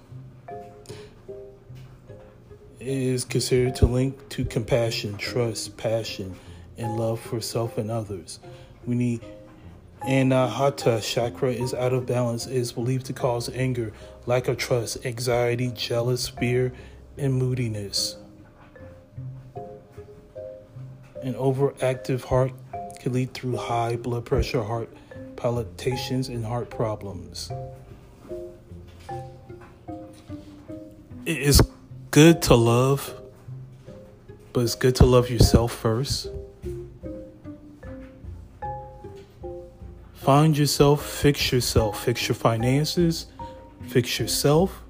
is 2.78 3.24
considered 3.24 3.76
to 3.76 3.86
link 3.86 4.28
to 4.28 4.44
compassion, 4.44 5.16
trust, 5.16 5.78
passion, 5.78 6.36
and 6.76 6.98
love 6.98 7.20
for 7.20 7.40
self 7.40 7.78
and 7.78 7.90
others. 7.90 8.38
We 8.84 8.96
need 8.96 9.22
Anahata 10.02 11.02
chakra 11.02 11.52
is 11.52 11.72
out 11.72 11.94
of 11.94 12.04
balance, 12.04 12.46
is 12.46 12.72
believed 12.72 13.06
to 13.06 13.14
cause 13.14 13.48
anger, 13.48 13.94
lack 14.26 14.46
of 14.46 14.58
trust, 14.58 15.06
anxiety, 15.06 15.72
jealous, 15.74 16.28
fear, 16.28 16.74
and 17.16 17.32
moodiness. 17.32 18.18
An 21.26 21.34
overactive 21.34 22.22
heart 22.22 22.52
can 23.00 23.12
lead 23.12 23.34
through 23.34 23.56
high 23.56 23.96
blood 23.96 24.24
pressure, 24.24 24.62
heart 24.62 24.88
palpitations, 25.34 26.28
and 26.28 26.44
heart 26.44 26.70
problems. 26.70 27.50
It 31.24 31.38
is 31.38 31.60
good 32.12 32.42
to 32.42 32.54
love, 32.54 33.12
but 34.52 34.60
it's 34.60 34.76
good 34.76 34.94
to 34.96 35.04
love 35.04 35.28
yourself 35.28 35.72
first. 35.72 36.28
Find 40.14 40.56
yourself, 40.56 41.04
fix 41.04 41.50
yourself, 41.50 42.04
fix 42.04 42.28
your 42.28 42.36
finances, 42.36 43.26
fix 43.88 44.20
yourself, 44.20 44.80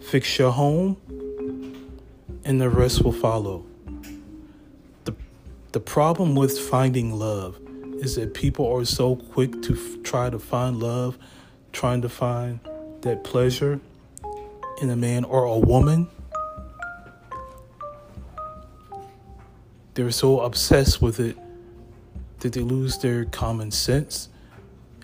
fix 0.00 0.40
your 0.40 0.50
home, 0.50 0.96
and 2.44 2.60
the 2.60 2.68
rest 2.68 3.04
will 3.04 3.12
follow. 3.12 3.64
The, 5.72 5.80
problem 5.80 6.34
with 6.34 6.58
finding 6.58 7.18
love 7.18 7.58
is 8.00 8.16
that 8.16 8.34
people 8.34 8.66
are 8.72 8.84
so 8.84 9.16
quick 9.16 9.62
to 9.62 9.74
f- 9.74 10.02
try 10.02 10.30
to 10.30 10.38
find 10.38 10.80
love, 10.80 11.18
trying 11.72 12.02
to 12.02 12.08
find 12.08 12.60
that 13.02 13.24
pleasure 13.24 13.80
in 14.80 14.90
a 14.90 14.96
man 14.96 15.24
or 15.24 15.44
a 15.44 15.58
woman. 15.58 16.08
They're 19.94 20.10
so 20.10 20.40
obsessed 20.40 21.02
with 21.02 21.20
it 21.20 21.36
that 22.40 22.52
they 22.52 22.60
lose 22.60 22.98
their 22.98 23.24
common 23.24 23.70
sense 23.70 24.28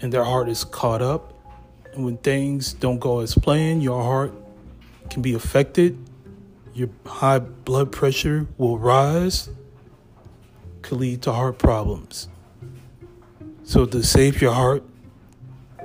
and 0.01 0.13
their 0.13 0.25
heart 0.25 0.49
is 0.49 0.65
caught 0.65 1.03
up. 1.03 1.33
And 1.93 2.05
when 2.05 2.17
things 2.19 2.73
don't 2.73 2.99
go 2.99 3.21
as 3.21 3.35
planned, 3.35 3.83
your 3.83 4.03
heart 4.03 4.33
can 5.11 5.23
be 5.23 5.35
affected 5.35 5.99
your 6.75 6.89
high 7.07 7.39
blood 7.39 7.93
pressure 7.93 8.49
will 8.59 8.79
rise, 8.79 9.49
could 10.85 10.99
lead 10.99 11.23
to 11.23 11.33
heart 11.33 11.59
problems. 11.59 12.29
So, 13.65 13.87
to 13.87 14.03
save 14.03 14.43
your 14.43 14.53
heart, 14.53 14.85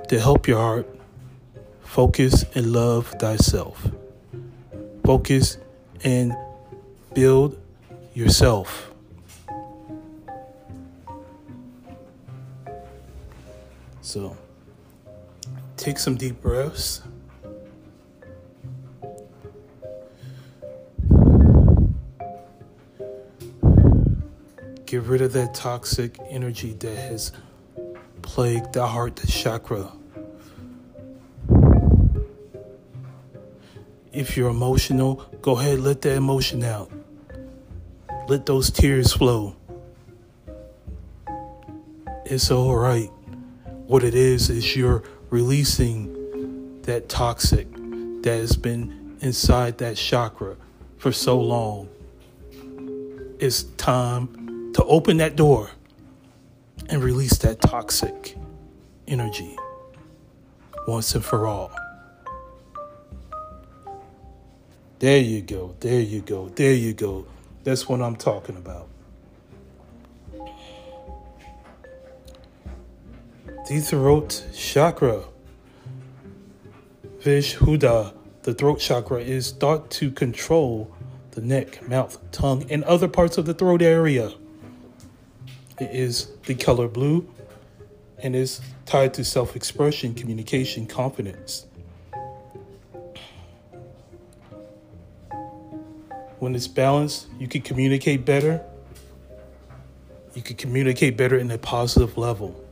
to 0.08 0.20
help 0.20 0.46
your 0.46 0.58
heart, 0.58 0.86
focus 1.82 2.44
and 2.54 2.72
love 2.72 3.06
thyself. 3.18 3.88
Focus 5.02 5.56
and 6.04 6.36
build 7.14 7.58
yourself. 8.12 8.92
So, 14.02 14.36
take 15.78 15.98
some 15.98 16.16
deep 16.16 16.42
breaths. 16.42 17.00
Get 24.90 25.02
rid 25.02 25.20
of 25.20 25.32
that 25.34 25.54
toxic 25.54 26.18
energy 26.30 26.72
that 26.72 26.96
has 26.96 27.30
plagued 28.22 28.72
the 28.72 28.88
heart 28.88 29.14
the 29.14 29.28
chakra. 29.28 29.92
If 34.12 34.36
you're 34.36 34.50
emotional, 34.50 35.24
go 35.42 35.56
ahead, 35.60 35.78
let 35.78 36.00
that 36.00 36.16
emotion 36.16 36.64
out. 36.64 36.90
Let 38.26 38.46
those 38.46 38.68
tears 38.72 39.12
flow. 39.12 39.54
It's 42.24 42.50
all 42.50 42.74
right. 42.74 43.12
What 43.86 44.02
it 44.02 44.16
is, 44.16 44.50
is 44.50 44.74
you're 44.74 45.04
releasing 45.30 46.82
that 46.82 47.08
toxic 47.08 47.68
that 48.22 48.38
has 48.40 48.56
been 48.56 49.18
inside 49.20 49.78
that 49.78 49.96
chakra 49.96 50.56
for 50.98 51.12
so 51.12 51.40
long. 51.40 51.88
It's 53.38 53.62
time 53.78 54.39
to 54.74 54.84
open 54.84 55.16
that 55.18 55.36
door 55.36 55.70
and 56.88 57.02
release 57.02 57.38
that 57.38 57.60
toxic 57.60 58.36
energy 59.06 59.56
once 60.86 61.14
and 61.14 61.24
for 61.24 61.46
all. 61.46 61.70
There 64.98 65.18
you 65.18 65.40
go. 65.40 65.74
There 65.80 66.00
you 66.00 66.20
go. 66.20 66.48
There 66.48 66.74
you 66.74 66.92
go. 66.92 67.26
That's 67.64 67.88
what 67.88 68.02
I'm 68.02 68.16
talking 68.16 68.56
about. 68.56 68.88
The 73.68 73.80
throat 73.80 74.44
chakra. 74.54 75.24
Vishuddha, 77.20 78.14
the 78.42 78.54
throat 78.54 78.80
chakra, 78.80 79.20
is 79.20 79.52
thought 79.52 79.90
to 79.92 80.10
control 80.10 80.94
the 81.32 81.40
neck, 81.40 81.86
mouth, 81.88 82.18
tongue, 82.32 82.66
and 82.70 82.82
other 82.84 83.08
parts 83.08 83.38
of 83.38 83.46
the 83.46 83.54
throat 83.54 83.82
area. 83.82 84.32
It 85.80 85.92
is 85.92 86.28
the 86.44 86.54
color 86.54 86.88
blue 86.88 87.26
and 88.18 88.36
is 88.36 88.60
tied 88.84 89.14
to 89.14 89.24
self 89.24 89.56
expression, 89.56 90.14
communication, 90.14 90.86
confidence. 90.86 91.66
When 96.38 96.54
it's 96.54 96.68
balanced, 96.68 97.28
you 97.38 97.48
can 97.48 97.62
communicate 97.62 98.26
better. 98.26 98.62
You 100.34 100.42
can 100.42 100.56
communicate 100.56 101.16
better 101.16 101.36
in 101.36 101.50
a 101.50 101.58
positive 101.58 102.18
level. 102.18 102.62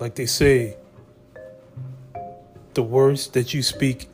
Like 0.00 0.14
they 0.14 0.26
say, 0.26 0.76
the 2.74 2.82
words 2.82 3.28
that 3.28 3.52
you 3.52 3.62
speak 3.62 4.08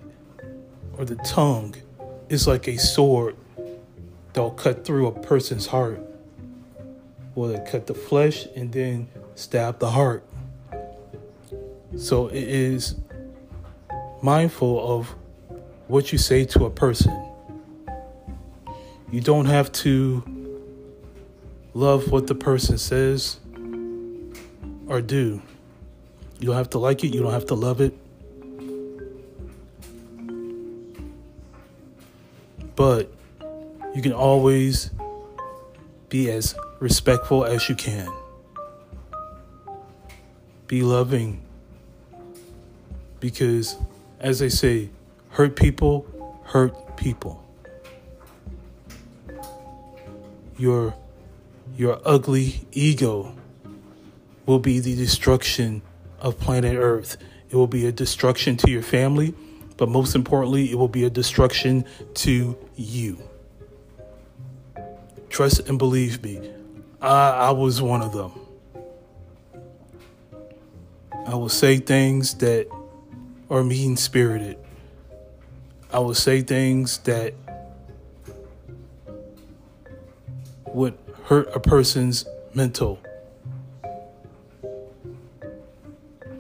or 0.97 1.05
the 1.05 1.17
tongue 1.17 1.77
is 2.29 2.49
like 2.49 2.67
a 2.67 2.77
sword 2.77 3.37
that'll 4.33 4.51
cut 4.51 4.85
through 4.85 5.07
a 5.07 5.13
person's 5.13 5.67
heart. 5.67 6.01
Will 7.35 7.51
it 7.51 7.67
cut 7.71 7.87
the 7.87 7.95
flesh 7.95 8.47
and 8.57 8.73
then 8.73 9.09
stab 9.35 9.79
the 9.79 9.91
heart? 9.91 10.25
So 11.97 12.29
it 12.29 12.43
is 12.43 12.97
mindful 14.23 14.99
of 14.99 15.15
what 15.87 16.13
you 16.13 16.19
say 16.19 16.45
to 16.45 16.67
a 16.67 16.71
person. 16.71 17.15
You 19.11 19.21
don't 19.21 19.47
have 19.47 19.73
to 19.73 20.23
love 21.73 22.11
what 22.11 22.27
the 22.27 22.35
person 22.35 22.77
says 22.77 23.41
or 24.87 25.01
do. 25.01 25.41
You 26.41 26.49
don't 26.49 26.57
have 26.57 26.71
to 26.71 26.79
like 26.79 27.05
it, 27.05 27.15
you 27.15 27.23
don't 27.23 27.33
have 27.33 27.47
to 27.47 27.55
love 27.55 27.81
it. 27.81 27.97
But 32.77 33.11
you 33.95 34.03
can 34.03 34.13
always 34.13 34.91
be 36.09 36.31
as 36.31 36.55
respectful 36.81 37.45
as 37.45 37.69
you 37.69 37.75
can. 37.75 38.13
Be 40.67 40.83
loving. 40.83 41.43
Because, 43.21 43.77
as 44.21 44.39
they 44.39 44.49
say, 44.49 44.91
Hurt 45.31 45.55
people 45.55 46.07
hurt 46.43 46.97
people. 46.97 47.45
Your 50.57 50.95
your 51.77 52.01
ugly 52.05 52.67
ego 52.73 53.37
will 54.47 54.59
be 54.59 54.81
the 54.81 54.97
destruction 54.97 55.83
of 56.19 56.41
planet 56.41 56.77
Earth. 56.77 57.17
It 57.51 57.55
will 57.55 57.69
be 57.69 57.87
a 57.87 57.93
destruction 57.93 58.57
to 58.59 58.71
your 58.71 58.83
family, 58.83 59.35
but 59.77 59.89
most 59.89 60.17
importantly, 60.17 60.73
it 60.73 60.75
will 60.75 60.89
be 60.89 61.05
a 61.05 61.11
destruction 61.11 61.85
to 62.15 62.59
you. 62.75 63.19
Trust 65.31 65.69
and 65.69 65.79
believe 65.79 66.23
me, 66.23 66.51
I, 67.01 67.31
I 67.31 67.51
was 67.51 67.81
one 67.83 68.03
of 68.03 68.13
them. 68.13 68.33
I 71.27 71.35
will 71.35 71.51
say 71.51 71.77
things 71.77 72.35
that 72.35 72.69
are 73.51 73.63
mean 73.63 73.97
spirited. 73.97 74.59
I 75.93 75.99
would 75.99 76.17
say 76.17 76.41
things 76.41 76.99
that 76.99 77.35
would 80.67 80.97
hurt 81.25 81.55
a 81.55 81.61
person's 81.61 82.25
mental 82.55 82.99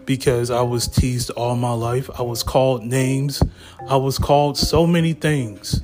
because 0.07 0.51
I 0.51 0.63
was 0.63 0.89
teased 0.89 1.31
all 1.31 1.55
my 1.55 1.73
life. 1.73 2.09
I 2.19 2.23
was 2.23 2.43
called 2.43 2.83
names. 2.83 3.43
I 3.87 3.97
was 3.97 4.19
called 4.19 4.57
so 4.57 4.87
many 4.87 5.13
things 5.13 5.83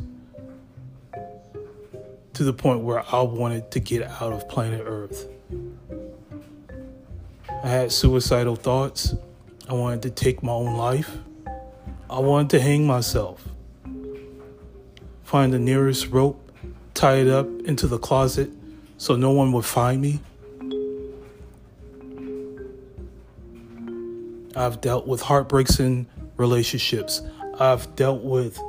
to 2.34 2.44
the 2.44 2.52
point 2.52 2.80
where 2.80 3.04
I 3.14 3.22
wanted 3.22 3.70
to 3.72 3.80
get 3.80 4.02
out 4.02 4.32
of 4.32 4.48
planet 4.48 4.82
Earth. 4.84 5.28
I 7.62 7.68
had 7.68 7.92
suicidal 7.92 8.56
thoughts. 8.56 9.14
I 9.68 9.72
wanted 9.72 10.02
to 10.02 10.10
take 10.10 10.42
my 10.42 10.52
own 10.52 10.76
life. 10.76 11.16
I 12.10 12.18
wanted 12.18 12.50
to 12.50 12.60
hang 12.60 12.86
myself 12.86 13.48
find 15.34 15.52
the 15.52 15.58
nearest 15.58 16.10
rope, 16.10 16.40
tie 16.94 17.16
it 17.16 17.26
up 17.26 17.48
into 17.64 17.88
the 17.88 17.98
closet 17.98 18.48
so 18.98 19.16
no 19.16 19.32
one 19.32 19.50
would 19.50 19.64
find 19.64 20.00
me. 20.00 20.20
I've 24.54 24.80
dealt 24.80 25.08
with 25.08 25.22
heartbreaks 25.22 25.80
in 25.80 26.06
relationships. 26.36 27.20
I've 27.58 27.96
dealt 27.96 28.22
with 28.22 28.60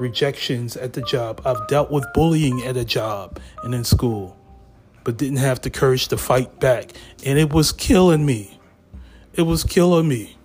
rejections 0.00 0.76
at 0.76 0.94
the 0.94 1.02
job. 1.02 1.42
I've 1.44 1.68
dealt 1.68 1.90
with 1.90 2.04
bullying 2.14 2.62
at 2.62 2.76
a 2.76 2.84
job 2.84 3.38
and 3.62 3.74
in 3.74 3.84
school, 3.84 4.36
but 5.04 5.16
didn't 5.16 5.38
have 5.38 5.60
the 5.60 5.70
courage 5.70 6.08
to 6.08 6.16
fight 6.16 6.58
back. 6.58 6.92
And 7.24 7.38
it 7.38 7.52
was 7.52 7.70
killing 7.70 8.26
me. 8.26 8.58
It 9.34 9.42
was 9.42 9.62
killing 9.62 10.08
me. 10.08 10.36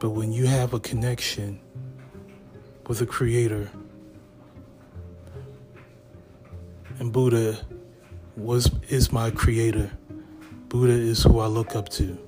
But 0.00 0.10
when 0.10 0.32
you 0.32 0.46
have 0.46 0.74
a 0.74 0.80
connection 0.80 1.60
with 2.86 3.00
a 3.00 3.06
creator. 3.06 3.70
And 6.98 7.12
Buddha 7.12 7.58
was 8.36 8.70
is 8.88 9.12
my 9.12 9.30
creator. 9.30 9.90
Buddha 10.68 10.92
is 10.92 11.22
who 11.22 11.40
I 11.40 11.46
look 11.46 11.74
up 11.74 11.88
to. 11.90 12.18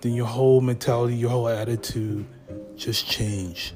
Then 0.00 0.12
your 0.14 0.26
whole 0.26 0.60
mentality, 0.60 1.16
your 1.16 1.30
whole 1.30 1.48
attitude 1.48 2.26
just 2.76 3.06
change. 3.06 3.74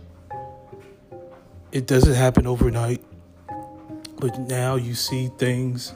It 1.72 1.86
doesn't 1.86 2.14
happen 2.14 2.46
overnight, 2.46 3.02
but 4.18 4.38
now 4.38 4.76
you 4.76 4.94
see 4.94 5.28
things 5.38 5.94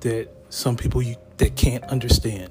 that 0.00 0.28
some 0.48 0.76
people 0.76 1.00
you, 1.00 1.16
that 1.38 1.56
can't 1.56 1.84
understand. 1.84 2.50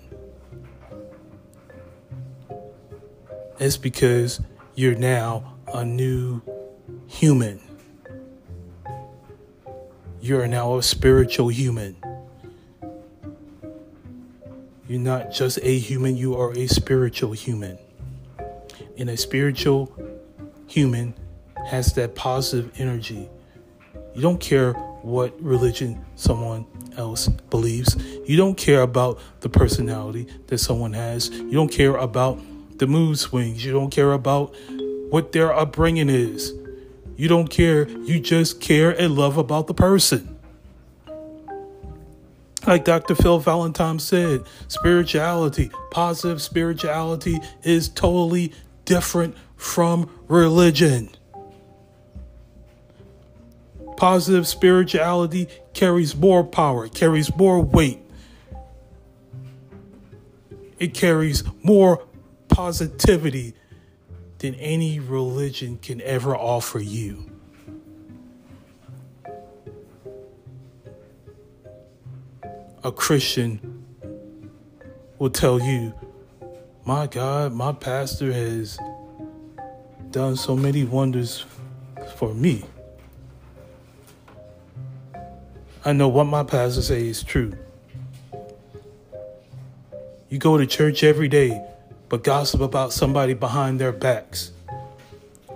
It's 3.59 3.77
because 3.77 4.39
you're 4.75 4.95
now 4.95 5.55
a 5.73 5.83
new 5.83 6.41
human. 7.07 7.59
You're 10.21 10.47
now 10.47 10.77
a 10.77 10.83
spiritual 10.83 11.49
human. 11.49 11.97
You're 14.89 14.99
not 14.99 15.31
just 15.31 15.59
a 15.61 15.77
human, 15.77 16.17
you 16.17 16.35
are 16.35 16.51
a 16.57 16.65
spiritual 16.65 17.33
human. 17.33 17.77
And 18.97 19.07
a 19.07 19.17
spiritual 19.17 19.93
human 20.65 21.13
has 21.67 21.93
that 21.93 22.15
positive 22.15 22.71
energy. 22.79 23.29
You 24.15 24.21
don't 24.23 24.39
care 24.39 24.73
what 25.03 25.39
religion 25.39 26.03
someone 26.15 26.65
else 26.97 27.27
believes. 27.27 27.95
You 28.25 28.35
don't 28.35 28.57
care 28.57 28.81
about 28.81 29.19
the 29.41 29.49
personality 29.49 30.25
that 30.47 30.57
someone 30.57 30.93
has. 30.93 31.29
You 31.29 31.51
don't 31.51 31.71
care 31.71 31.95
about 31.95 32.39
the 32.79 32.87
mood 32.87 33.19
swings. 33.19 33.63
You 33.63 33.71
don't 33.71 33.91
care 33.91 34.13
about 34.13 34.55
what 35.11 35.33
their 35.33 35.53
upbringing 35.53 36.09
is. 36.09 36.51
You 37.15 37.27
don't 37.27 37.47
care. 37.47 37.87
You 37.87 38.19
just 38.19 38.59
care 38.59 38.89
and 38.89 39.15
love 39.15 39.37
about 39.37 39.67
the 39.67 39.75
person. 39.75 40.38
Like 42.69 42.85
Dr. 42.85 43.15
Phil 43.15 43.39
Valentine 43.39 43.97
said, 43.97 44.43
spirituality, 44.67 45.71
positive 45.89 46.39
spirituality 46.39 47.39
is 47.63 47.89
totally 47.89 48.53
different 48.85 49.35
from 49.55 50.07
religion. 50.27 51.09
Positive 53.97 54.47
spirituality 54.47 55.47
carries 55.73 56.15
more 56.15 56.43
power, 56.43 56.87
carries 56.87 57.35
more 57.35 57.59
weight. 57.59 58.01
It 60.77 60.93
carries 60.93 61.43
more 61.63 62.05
positivity 62.49 63.55
than 64.37 64.53
any 64.53 64.99
religion 64.99 65.79
can 65.79 66.01
ever 66.01 66.37
offer 66.37 66.77
you. 66.77 67.31
A 72.81 72.93
Christian 72.93 73.83
will 75.17 75.29
tell 75.29 75.59
you, 75.59 75.93
My 76.85 77.07
God, 77.07 77.51
my 77.51 77.73
pastor 77.73 78.31
has 78.31 78.79
done 80.11 80.37
so 80.37 80.55
many 80.55 80.85
wonders 80.85 81.45
for 82.15 82.33
me. 82.33 82.63
I 85.83 85.91
know 85.91 86.07
what 86.07 86.23
my 86.23 86.43
pastor 86.43 86.81
says 86.81 87.03
is 87.03 87.21
true. 87.21 87.51
You 90.29 90.37
go 90.37 90.57
to 90.57 90.65
church 90.65 91.03
every 91.03 91.27
day, 91.27 91.61
but 92.07 92.23
gossip 92.23 92.61
about 92.61 92.93
somebody 92.93 93.33
behind 93.33 93.81
their 93.81 93.91
backs. 93.91 94.51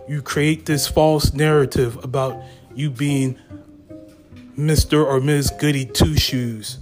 You 0.10 0.22
create 0.22 0.66
this 0.66 0.88
false 0.88 1.32
narrative 1.32 2.04
about 2.04 2.44
you 2.76 2.90
being 2.90 3.40
Mr. 4.58 5.06
or 5.06 5.22
Ms. 5.22 5.52
Goody 5.52 5.86
Two 5.86 6.18
Shoes, 6.18 6.80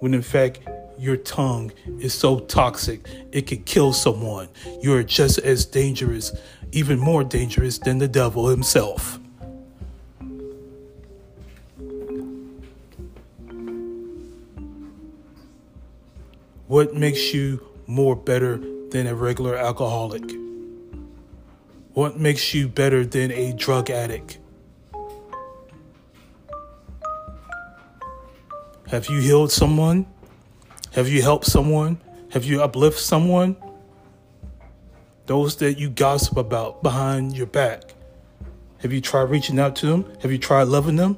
when 0.00 0.14
in 0.14 0.22
fact, 0.22 0.60
your 0.98 1.16
tongue 1.16 1.72
is 1.98 2.14
so 2.14 2.38
toxic 2.40 3.06
it 3.32 3.46
could 3.46 3.66
kill 3.66 3.92
someone. 3.92 4.48
You 4.80 4.94
are 4.94 5.02
just 5.02 5.38
as 5.38 5.64
dangerous, 5.64 6.32
even 6.72 6.98
more 6.98 7.24
dangerous 7.24 7.78
than 7.78 7.98
the 7.98 8.08
devil 8.08 8.48
himself. 8.48 9.18
What 16.66 16.94
makes 16.94 17.34
you 17.34 17.60
more 17.86 18.16
better 18.16 18.56
than 18.90 19.06
a 19.06 19.14
regular 19.14 19.56
alcoholic? 19.56 20.24
What 21.92 22.18
makes 22.18 22.54
you 22.54 22.68
better 22.68 23.04
than 23.04 23.30
a 23.30 23.52
drug 23.52 23.90
addict? 23.90 24.38
Have 28.88 29.06
you 29.08 29.18
healed 29.18 29.50
someone? 29.50 30.06
Have 30.92 31.08
you 31.08 31.22
helped 31.22 31.46
someone? 31.46 32.00
Have 32.32 32.44
you 32.44 32.62
uplifted 32.62 33.02
someone? 33.02 33.56
Those 35.26 35.56
that 35.56 35.78
you 35.78 35.88
gossip 35.88 36.36
about 36.36 36.82
behind 36.82 37.36
your 37.36 37.46
back. 37.46 37.94
Have 38.78 38.92
you 38.92 39.00
tried 39.00 39.30
reaching 39.30 39.58
out 39.58 39.76
to 39.76 39.86
them? 39.86 40.04
Have 40.20 40.30
you 40.30 40.36
tried 40.36 40.64
loving 40.64 40.96
them? 40.96 41.16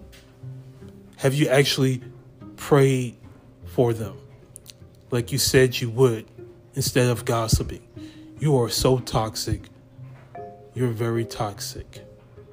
Have 1.17 1.35
you 1.35 1.49
actually 1.49 2.03
prayed 2.57 3.17
for 3.65 3.93
them 3.93 4.17
like 5.11 5.33
you 5.33 5.39
said 5.39 5.81
you 5.81 5.91
would 5.91 6.27
instead 6.75 7.09
of 7.09 7.25
gossiping? 7.25 7.83
You 8.39 8.57
are 8.59 8.69
so 8.69 9.01
toxic. 9.01 9.63
You're 10.75 10.91
very 10.91 11.25
toxic. 11.25 12.07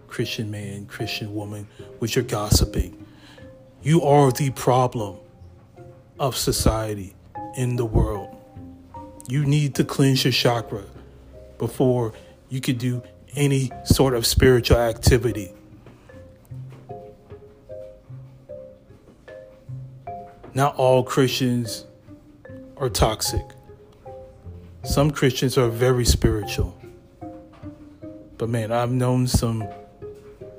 Christian 0.08 0.50
man, 0.50 0.88
Christian 0.88 1.36
woman, 1.36 1.68
with 2.00 2.16
your 2.16 2.24
gossiping. 2.24 3.03
You 3.84 4.02
are 4.04 4.32
the 4.32 4.50
problem 4.52 5.18
of 6.18 6.38
society 6.38 7.16
in 7.58 7.76
the 7.76 7.84
world. 7.84 8.34
You 9.28 9.44
need 9.44 9.76
to 9.76 9.84
cleanse 9.84 10.24
your 10.24 10.32
chakra 10.32 10.86
before 11.58 12.14
you 12.48 12.62
can 12.62 12.78
do 12.78 13.04
any 13.36 13.72
sort 13.84 14.14
of 14.14 14.26
spiritual 14.26 14.78
activity. 14.78 15.52
Not 20.54 20.78
all 20.78 21.04
Christians 21.04 21.86
are 22.78 22.90
toxic. 22.90 23.46
Some 24.86 25.12
Christians 25.12 25.58
are 25.58 25.68
very 25.68 26.06
spiritual. 26.06 26.80
But 28.38 28.48
man, 28.48 28.72
I've 28.72 28.94
known 28.94 29.28
some 29.28 29.68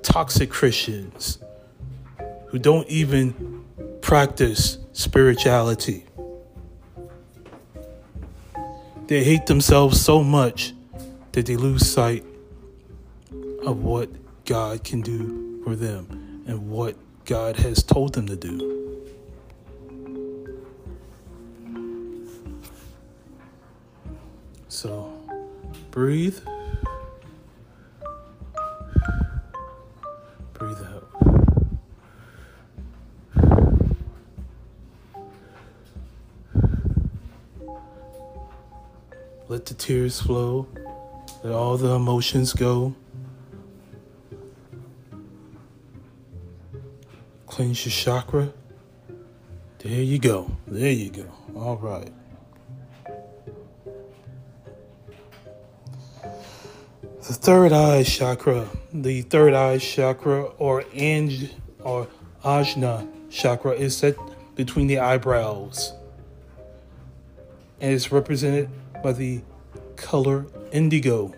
toxic 0.02 0.50
Christians 0.50 1.38
who 2.54 2.60
don't 2.60 2.86
even 2.86 3.64
practice 4.00 4.78
spirituality. 4.92 6.04
They 9.08 9.24
hate 9.24 9.46
themselves 9.46 10.00
so 10.00 10.22
much 10.22 10.72
that 11.32 11.46
they 11.46 11.56
lose 11.56 11.84
sight 11.84 12.24
of 13.66 13.82
what 13.82 14.08
God 14.44 14.84
can 14.84 15.00
do 15.00 15.64
for 15.64 15.74
them 15.74 16.44
and 16.46 16.70
what 16.70 16.94
God 17.24 17.56
has 17.56 17.82
told 17.82 18.12
them 18.12 18.28
to 18.28 18.36
do. 18.36 19.02
So, 24.68 25.12
breathe. 25.90 26.38
Breathe 30.52 30.78
out. 30.84 30.93
Let 39.54 39.66
the 39.66 39.74
tears 39.74 40.20
flow. 40.20 40.66
Let 41.44 41.52
all 41.52 41.76
the 41.76 41.90
emotions 41.90 42.52
go. 42.52 42.92
Cleanse 47.46 47.86
your 47.86 47.92
chakra. 47.92 48.52
There 49.78 50.02
you 50.02 50.18
go. 50.18 50.50
There 50.66 50.90
you 50.90 51.08
go. 51.08 51.26
All 51.54 51.76
right. 51.76 52.12
The 56.24 57.32
third 57.32 57.72
eye 57.72 58.02
chakra, 58.02 58.68
the 58.92 59.22
third 59.22 59.54
eye 59.54 59.78
chakra 59.78 60.46
or 60.58 60.82
Anj 60.82 61.52
or 61.78 62.08
Ajna 62.44 63.06
chakra 63.30 63.70
is 63.70 63.96
set 63.96 64.16
between 64.56 64.88
the 64.88 64.98
eyebrows 64.98 65.92
and 67.80 67.92
is 67.92 68.10
represented 68.10 68.68
by 69.04 69.12
the 69.12 69.42
color 69.96 70.46
indigo. 70.72 71.34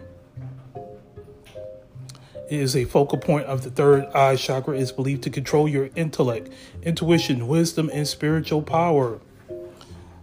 It 2.48 2.60
is 2.60 2.76
a 2.76 2.84
focal 2.84 3.18
point 3.18 3.46
of 3.46 3.64
the 3.64 3.70
third 3.70 4.06
eye 4.14 4.36
chakra 4.36 4.76
It 4.76 4.82
is 4.82 4.92
believed 4.92 5.24
to 5.24 5.30
control 5.30 5.68
your 5.68 5.90
intellect, 5.96 6.48
intuition, 6.84 7.48
wisdom, 7.48 7.90
and 7.92 8.06
spiritual 8.06 8.62
power. 8.62 9.18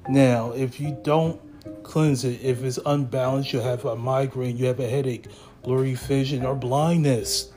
Now, 0.08 0.54
if 0.54 0.80
you 0.80 0.98
don't 1.04 1.42
cleanse 1.84 2.24
it, 2.24 2.40
if 2.42 2.64
it's 2.64 2.80
unbalanced, 2.86 3.52
you 3.52 3.60
have 3.60 3.84
a 3.84 3.98
migraine, 3.98 4.56
you 4.56 4.68
have 4.68 4.80
a 4.80 4.88
headache, 4.88 5.26
blurry 5.64 5.96
vision, 5.96 6.46
or 6.46 6.56
blindness. 6.56 7.52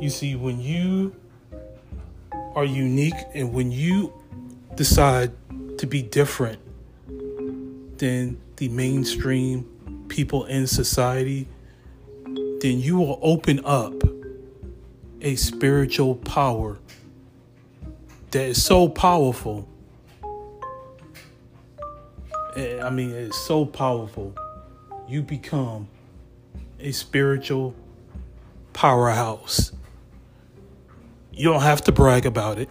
You 0.00 0.10
see, 0.10 0.34
when 0.34 0.60
you 0.60 1.14
are 2.56 2.64
unique 2.64 3.14
and 3.34 3.52
when 3.54 3.70
you 3.70 4.12
decide 4.74 5.30
to 5.78 5.86
be 5.86 6.02
different 6.02 6.58
than 7.98 8.40
the 8.56 8.68
mainstream 8.68 9.64
people 10.08 10.44
in 10.46 10.66
society, 10.66 11.48
then 12.60 12.80
you 12.80 12.98
will 12.98 13.18
open 13.22 13.60
up 13.64 13.94
a 15.20 15.36
spiritual 15.36 16.14
power 16.14 16.78
that 18.30 18.44
is 18.44 18.62
so 18.62 18.88
powerful. 18.88 19.68
Eh, 22.56 22.80
I 22.82 22.90
mean, 22.90 23.10
it's 23.10 23.38
so 23.46 23.64
powerful 23.64 24.34
you 25.08 25.22
become 25.22 25.88
a 26.78 26.92
spiritual 26.92 27.74
powerhouse. 28.72 29.72
You 31.32 31.44
don't 31.44 31.62
have 31.62 31.82
to 31.84 31.92
brag 31.92 32.26
about 32.26 32.58
it. 32.58 32.68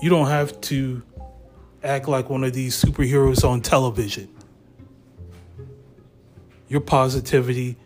You 0.00 0.10
don't 0.10 0.28
have 0.28 0.60
to 0.62 1.02
act 1.86 2.08
like 2.08 2.28
one 2.28 2.44
of 2.44 2.52
these 2.52 2.82
superheroes 2.82 3.48
on 3.48 3.60
television. 3.60 4.28
Your 6.68 6.80
positivity 6.80 7.76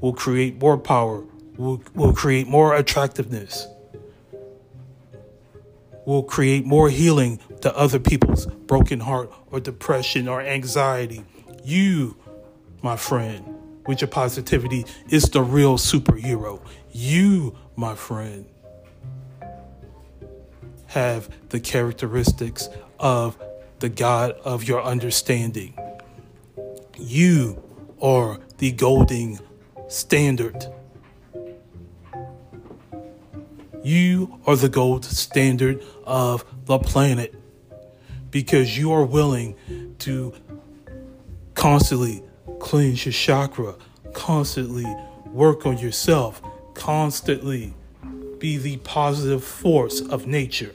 will 0.00 0.12
create 0.12 0.60
more 0.60 0.78
power, 0.78 1.24
will, 1.56 1.82
will 1.94 2.12
create 2.12 2.46
more 2.46 2.74
attractiveness, 2.74 3.66
will 6.04 6.22
create 6.22 6.64
more 6.64 6.90
healing 6.90 7.40
to 7.62 7.74
other 7.76 7.98
people's 7.98 8.46
broken 8.46 9.00
heart 9.00 9.32
or 9.50 9.60
depression 9.60 10.28
or 10.28 10.40
anxiety 10.40 11.24
you, 11.68 12.16
my 12.82 12.96
friend, 12.96 13.44
with 13.86 14.00
your 14.00 14.08
positivity, 14.08 14.86
is 15.10 15.24
the 15.24 15.42
real 15.42 15.76
superhero. 15.76 16.60
You, 16.92 17.56
my 17.76 17.94
friend, 17.94 18.46
have 20.86 21.28
the 21.50 21.60
characteristics 21.60 22.70
of 22.98 23.38
the 23.78 23.88
God 23.88 24.32
of 24.44 24.64
your 24.64 24.82
understanding. 24.82 25.74
You 26.98 27.62
are 28.00 28.38
the 28.58 28.72
golden 28.72 29.38
standard. 29.88 30.66
You 33.82 34.40
are 34.46 34.56
the 34.56 34.68
gold 34.68 35.04
standard 35.04 35.82
of 36.04 36.44
the 36.66 36.78
planet 36.78 37.34
because 38.30 38.76
you 38.76 38.92
are 38.92 39.04
willing 39.04 39.56
to 40.00 40.34
constantly 41.54 42.22
cleanse 42.58 43.06
your 43.06 43.12
chakra, 43.12 43.74
constantly 44.12 44.86
work 45.26 45.64
on 45.64 45.78
yourself, 45.78 46.42
constantly 46.74 47.74
be 48.38 48.56
the 48.56 48.76
positive 48.78 49.42
force 49.42 50.00
of 50.00 50.26
nature. 50.26 50.74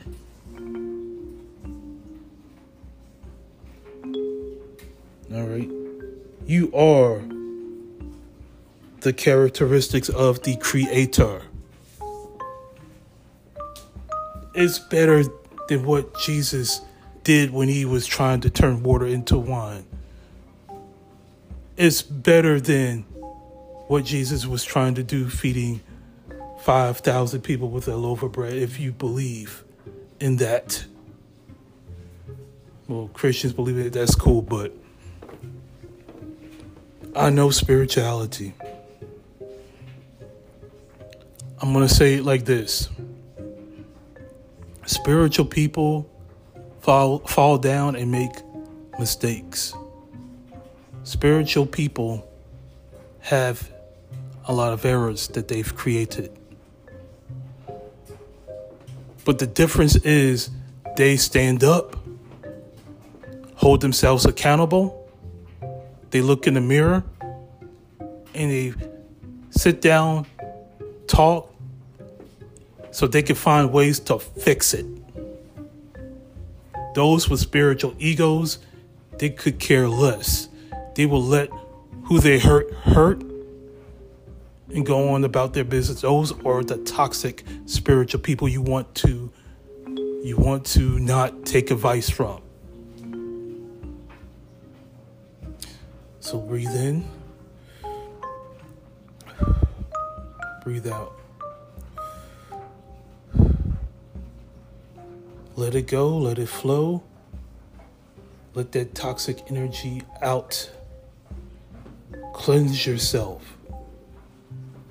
All 5.33 5.43
right. 5.43 5.69
You 6.45 6.71
are 6.75 7.23
the 8.99 9.13
characteristics 9.13 10.09
of 10.09 10.43
the 10.43 10.57
creator. 10.57 11.41
It's 14.53 14.77
better 14.77 15.23
than 15.67 15.85
what 15.85 16.19
Jesus 16.19 16.81
did 17.23 17.51
when 17.51 17.67
he 17.67 17.83
was 17.85 18.05
trying 18.05 18.41
to 18.41 18.51
turn 18.51 18.83
water 18.83 19.07
into 19.07 19.37
wine. 19.37 19.85
It's 21.77 22.03
better 22.03 22.59
than 22.59 23.01
what 23.87 24.05
Jesus 24.05 24.45
was 24.45 24.63
trying 24.63 24.93
to 24.95 25.03
do, 25.03 25.29
feeding 25.29 25.81
5,000 26.61 27.41
people 27.41 27.69
with 27.69 27.87
a 27.87 27.95
loaf 27.95 28.21
of 28.21 28.33
bread, 28.33 28.53
if 28.53 28.79
you 28.79 28.91
believe 28.91 29.63
in 30.19 30.37
that. 30.37 30.85
Well, 32.87 33.09
Christians 33.13 33.53
believe 33.53 33.79
it, 33.79 33.93
that's 33.93 34.13
cool, 34.13 34.43
but 34.43 34.75
I 37.15 37.29
know 37.29 37.51
spirituality. 37.51 38.53
I'm 41.61 41.71
going 41.71 41.87
to 41.87 41.93
say 41.93 42.15
it 42.15 42.23
like 42.23 42.45
this 42.45 42.89
spiritual 44.85 45.45
people 45.45 46.09
fall, 46.81 47.19
fall 47.19 47.59
down 47.59 47.95
and 47.95 48.11
make 48.11 48.31
mistakes. 48.99 49.73
Spiritual 51.03 51.67
people 51.67 52.27
have 53.19 53.71
a 54.45 54.53
lot 54.53 54.73
of 54.73 54.83
errors 54.83 55.27
that 55.29 55.47
they've 55.47 55.75
created. 55.75 56.31
But 59.23 59.37
the 59.37 59.47
difference 59.47 59.95
is 59.97 60.49
they 60.97 61.15
stand 61.17 61.63
up, 61.63 61.95
hold 63.55 63.81
themselves 63.81 64.25
accountable, 64.25 65.02
they 66.13 66.21
look 66.21 66.45
in 66.45 66.53
the 66.53 66.61
mirror, 66.61 67.03
and 68.35 68.51
they 68.51 68.71
sit 69.49 69.81
down, 69.81 70.27
talk, 71.07 71.51
so 72.91 73.07
they 73.07 73.23
can 73.23 73.35
find 73.35 73.73
ways 73.73 73.99
to 73.99 74.19
fix 74.19 74.75
it. 74.75 74.85
Those 76.93 77.27
with 77.27 77.39
spiritual 77.39 77.95
egos, 77.97 78.59
they 79.17 79.31
could 79.31 79.57
care 79.57 79.89
less. 79.89 80.49
They 80.93 81.07
will 81.07 81.23
let 81.23 81.49
who 82.03 82.19
they 82.19 82.37
hurt 82.37 82.71
hurt 82.73 83.23
and 84.69 84.85
go 84.85 85.09
on 85.09 85.23
about 85.23 85.55
their 85.55 85.63
business. 85.63 86.01
Those 86.01 86.31
are 86.45 86.63
the 86.63 86.77
toxic 86.77 87.43
spiritual 87.65 88.19
people 88.19 88.47
you 88.47 88.61
want 88.61 88.93
to 88.95 89.31
you 90.23 90.37
want 90.37 90.65
to 90.67 90.99
not 90.99 91.43
take 91.43 91.71
advice 91.71 92.07
from. 92.07 92.43
So 96.23 96.39
breathe 96.39 96.73
in. 96.73 97.05
Breathe 100.63 100.87
out. 100.87 101.19
Let 105.57 105.75
it 105.75 105.87
go, 105.87 106.17
let 106.17 106.39
it 106.39 106.47
flow. 106.47 107.03
Let 108.53 108.71
that 108.71 108.95
toxic 108.95 109.39
energy 109.49 110.03
out. 110.21 110.71
Cleanse 112.31 112.87
yourself. 112.87 113.57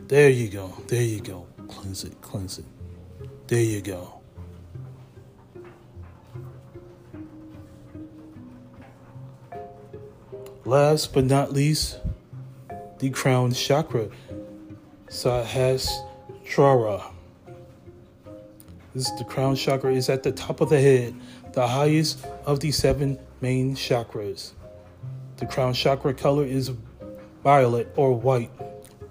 There 0.08 0.28
you 0.28 0.50
go. 0.50 0.74
There 0.88 1.02
you 1.02 1.20
go. 1.22 1.46
Cleanse 1.66 2.04
it, 2.04 2.20
cleanse 2.20 2.58
it. 2.58 2.66
There 3.46 3.62
you 3.62 3.80
go. 3.80 4.11
Last 10.64 11.12
but 11.12 11.24
not 11.24 11.52
least, 11.52 11.98
the 13.00 13.10
crown 13.10 13.52
chakra, 13.52 14.08
Sahasrara. 15.08 17.02
This 18.94 19.08
is 19.08 19.18
the 19.18 19.24
crown 19.24 19.56
chakra 19.56 19.92
is 19.92 20.08
at 20.08 20.22
the 20.22 20.30
top 20.30 20.60
of 20.60 20.68
the 20.68 20.80
head, 20.80 21.16
the 21.52 21.66
highest 21.66 22.24
of 22.46 22.60
the 22.60 22.70
seven 22.70 23.18
main 23.40 23.74
chakras. 23.74 24.52
The 25.38 25.46
crown 25.46 25.74
chakra 25.74 26.14
color 26.14 26.44
is 26.44 26.70
violet 27.42 27.92
or 27.96 28.14
white, 28.14 28.52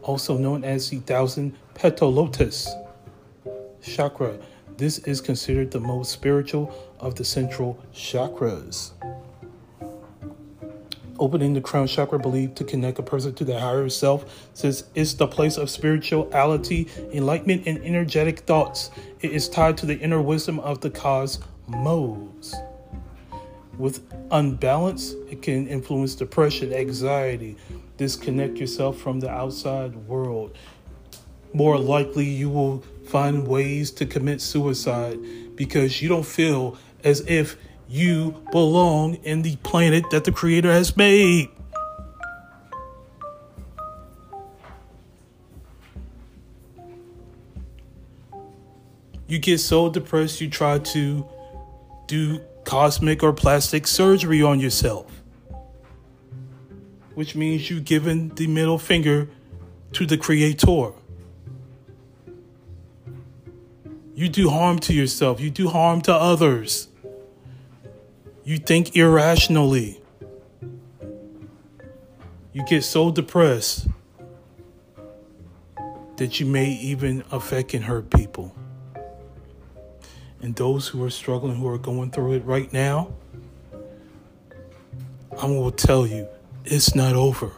also 0.03 0.37
known 0.37 0.63
as 0.63 0.89
the 0.89 0.99
thousand 0.99 1.57
petal 1.73 2.13
lotus 2.13 2.73
chakra. 3.83 4.37
This 4.77 4.99
is 4.99 5.19
considered 5.19 5.71
the 5.71 5.81
most 5.81 6.13
spiritual 6.13 6.73
of 7.01 7.15
the 7.15 7.25
central 7.25 7.77
chakras. 7.93 8.91
Opening 11.21 11.53
the 11.53 11.61
crown 11.61 11.85
chakra 11.85 12.17
believed 12.17 12.55
to 12.55 12.63
connect 12.63 12.97
a 12.97 13.03
person 13.03 13.35
to 13.35 13.45
their 13.45 13.59
higher 13.59 13.87
self 13.89 14.49
since 14.55 14.85
it's 14.95 15.13
the 15.13 15.27
place 15.27 15.55
of 15.55 15.69
spirituality, 15.69 16.87
enlightenment, 17.13 17.67
and 17.67 17.77
energetic 17.85 18.39
thoughts. 18.39 18.89
It 19.21 19.31
is 19.31 19.47
tied 19.47 19.77
to 19.77 19.85
the 19.85 19.99
inner 19.99 20.19
wisdom 20.19 20.59
of 20.61 20.81
the 20.81 20.89
cosmos. 20.89 22.55
With 23.77 24.01
unbalance, 24.31 25.13
it 25.29 25.43
can 25.43 25.67
influence 25.67 26.15
depression, 26.15 26.73
anxiety, 26.73 27.55
disconnect 27.97 28.57
yourself 28.57 28.97
from 28.97 29.19
the 29.19 29.29
outside 29.29 29.95
world. 30.07 30.57
More 31.53 31.77
likely, 31.77 32.25
you 32.25 32.49
will 32.49 32.83
find 33.05 33.47
ways 33.47 33.91
to 33.91 34.07
commit 34.07 34.41
suicide 34.41 35.19
because 35.55 36.01
you 36.01 36.09
don't 36.09 36.25
feel 36.25 36.79
as 37.03 37.21
if 37.27 37.57
you 37.91 38.41
belong 38.53 39.15
in 39.15 39.41
the 39.41 39.57
planet 39.57 40.09
that 40.11 40.23
the 40.23 40.31
Creator 40.31 40.71
has 40.71 40.95
made. 40.95 41.49
You 49.27 49.39
get 49.39 49.57
so 49.57 49.89
depressed, 49.89 50.39
you 50.39 50.49
try 50.49 50.79
to 50.79 51.27
do 52.07 52.39
cosmic 52.63 53.23
or 53.23 53.33
plastic 53.33 53.85
surgery 53.87 54.41
on 54.41 54.61
yourself, 54.61 55.21
which 57.15 57.35
means 57.35 57.69
you 57.69 57.81
giving 57.81 58.29
the 58.29 58.47
middle 58.47 58.77
finger 58.77 59.29
to 59.93 60.05
the 60.05 60.17
Creator. 60.17 60.93
You 64.15 64.29
do 64.29 64.49
harm 64.49 64.79
to 64.79 64.93
yourself, 64.93 65.41
you 65.41 65.49
do 65.49 65.67
harm 65.67 65.99
to 66.03 66.13
others. 66.13 66.87
You 68.51 68.57
think 68.57 68.97
irrationally. 68.97 70.01
You 72.51 72.65
get 72.65 72.83
so 72.83 73.09
depressed 73.09 73.87
that 76.17 76.37
you 76.41 76.45
may 76.45 76.71
even 76.73 77.23
affect 77.31 77.73
and 77.73 77.85
hurt 77.85 78.09
people. 78.09 78.53
And 80.41 80.53
those 80.53 80.89
who 80.89 81.01
are 81.05 81.09
struggling, 81.09 81.55
who 81.55 81.67
are 81.69 81.77
going 81.77 82.11
through 82.11 82.33
it 82.33 82.43
right 82.43 82.73
now, 82.73 83.13
I 85.41 85.45
will 85.45 85.71
tell 85.71 86.05
you, 86.05 86.27
it's 86.65 86.93
not 86.93 87.15
over. 87.15 87.53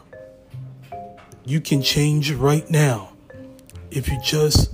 You 1.44 1.60
can 1.60 1.82
change 1.82 2.30
right 2.30 2.70
now 2.70 3.14
if 3.90 4.06
you 4.06 4.20
just 4.22 4.72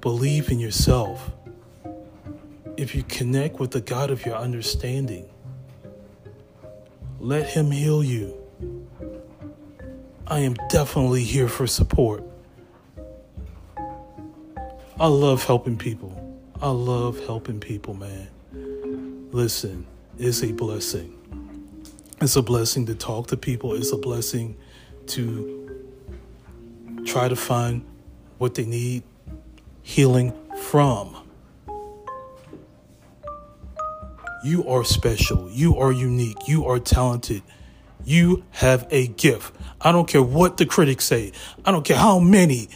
believe 0.00 0.50
in 0.50 0.58
yourself 0.58 1.30
if 2.82 2.96
you 2.96 3.04
connect 3.04 3.60
with 3.60 3.70
the 3.70 3.80
God 3.80 4.10
of 4.10 4.26
your 4.26 4.34
understanding, 4.34 5.24
let 7.20 7.48
Him 7.48 7.70
heal 7.70 8.02
you. 8.02 8.36
I 10.26 10.40
am 10.40 10.54
definitely 10.68 11.22
here 11.22 11.46
for 11.46 11.68
support. 11.68 12.24
I 14.98 15.06
love 15.06 15.44
helping 15.44 15.78
people. 15.78 16.18
I 16.60 16.70
love 16.70 17.24
helping 17.24 17.60
people, 17.60 17.94
man. 17.94 18.28
Listen, 19.30 19.86
it's 20.18 20.42
a 20.42 20.52
blessing. 20.52 21.16
It's 22.20 22.34
a 22.34 22.42
blessing 22.42 22.86
to 22.86 22.96
talk 22.96 23.28
to 23.28 23.36
people. 23.36 23.74
It's 23.74 23.92
a 23.92 23.96
blessing 23.96 24.56
to 25.06 25.86
try 27.04 27.28
to 27.28 27.36
find 27.36 27.84
what 28.38 28.56
they 28.56 28.64
need 28.64 29.04
healing 29.82 30.32
from. 30.64 31.21
You 34.44 34.66
are 34.68 34.84
special. 34.84 35.50
You 35.50 35.78
are 35.78 35.92
unique. 35.92 36.48
You 36.48 36.66
are 36.66 36.78
talented. 36.78 37.42
You 38.04 38.44
have 38.50 38.86
a 38.90 39.06
gift. 39.06 39.54
I 39.80 39.92
don't 39.92 40.08
care 40.08 40.22
what 40.22 40.56
the 40.56 40.66
critics 40.66 41.04
say. 41.04 41.32
I 41.64 41.70
don't 41.70 41.84
care 41.84 41.96
how 41.96 42.18
many, 42.18 42.68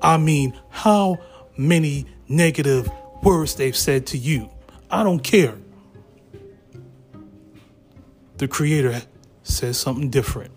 I 0.00 0.16
mean, 0.16 0.58
how 0.70 1.18
many 1.56 2.06
negative 2.28 2.90
words 3.22 3.54
they've 3.54 3.76
said 3.76 4.06
to 4.08 4.18
you. 4.18 4.50
I 4.90 5.02
don't 5.02 5.20
care. 5.20 5.56
The 8.38 8.48
Creator 8.48 9.02
says 9.44 9.78
something 9.78 10.10
different. 10.10 10.50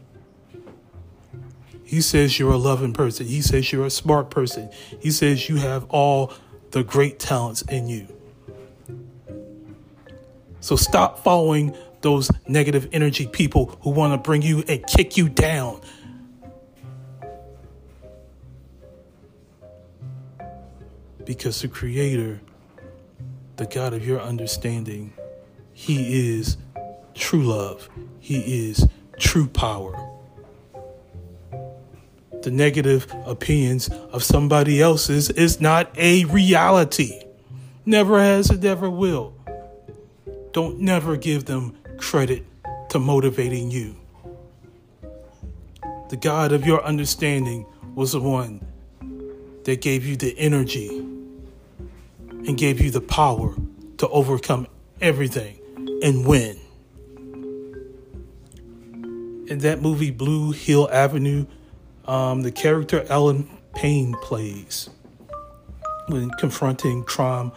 He 1.84 2.02
says 2.02 2.40
you're 2.40 2.54
a 2.54 2.58
loving 2.58 2.94
person. 2.94 3.28
He 3.28 3.42
says 3.42 3.72
you're 3.72 3.86
a 3.86 3.92
smart 3.92 4.32
person. 4.32 4.72
He 5.00 5.12
says 5.12 5.48
you 5.48 5.58
have 5.58 5.86
all 5.90 6.34
the 6.72 6.84
great 6.84 7.20
talents 7.20 7.62
in 7.62 7.88
you. 7.88 8.08
So 10.66 10.76
stop 10.76 11.20
following 11.20 11.78
those 12.02 12.32
negative 12.48 12.90
energy 12.92 13.28
people 13.28 13.78
who 13.82 13.92
want 13.92 14.14
to 14.14 14.18
bring 14.18 14.42
you 14.42 14.64
and 14.68 14.84
kick 14.88 15.16
you 15.16 15.30
down. 15.30 15.80
Because 21.24 21.62
the 21.62 21.68
Creator, 21.68 22.42
the 23.58 23.68
God 23.68 23.94
of 23.94 24.08
your 24.08 24.20
understanding, 24.20 25.14
He 25.72 26.36
is 26.36 26.58
true 27.14 27.44
love, 27.44 27.88
He 28.20 28.68
is 28.68 28.88
true 29.20 29.46
power. 29.46 29.94
The 32.42 32.50
negative 32.50 33.06
opinions 33.28 33.90
of 33.90 34.24
somebody 34.24 34.82
else's 34.82 35.30
is 35.30 35.62
not 35.62 35.96
a 35.96 36.26
reality. 36.26 37.22
Never 37.86 38.20
has, 38.20 38.50
it 38.50 38.64
never 38.64 38.90
will. 38.90 39.35
Don't 40.56 40.80
never 40.80 41.18
give 41.18 41.44
them 41.44 41.76
credit 41.98 42.46
to 42.88 42.98
motivating 42.98 43.72
you. 43.72 43.94
The 46.08 46.16
God 46.16 46.54
of 46.54 46.66
your 46.66 46.82
understanding 46.82 47.66
was 47.94 48.14
the 48.14 48.22
one 48.22 48.66
that 49.66 49.82
gave 49.82 50.06
you 50.06 50.16
the 50.16 50.34
energy 50.40 50.98
and 52.30 52.58
gave 52.58 52.80
you 52.80 52.90
the 52.90 53.02
power 53.02 53.54
to 53.98 54.08
overcome 54.08 54.68
everything 55.02 55.60
and 56.02 56.26
win. 56.26 56.58
In 59.50 59.58
that 59.60 59.82
movie, 59.82 60.12
Blue 60.12 60.54
Hill 60.54 60.88
Avenue, 60.90 61.48
um, 62.06 62.44
the 62.44 62.52
character 62.54 63.06
Allen 63.10 63.50
Payne 63.76 64.14
plays 64.22 64.90
when 66.08 66.30
confronting 66.40 67.04
crime 67.04 67.52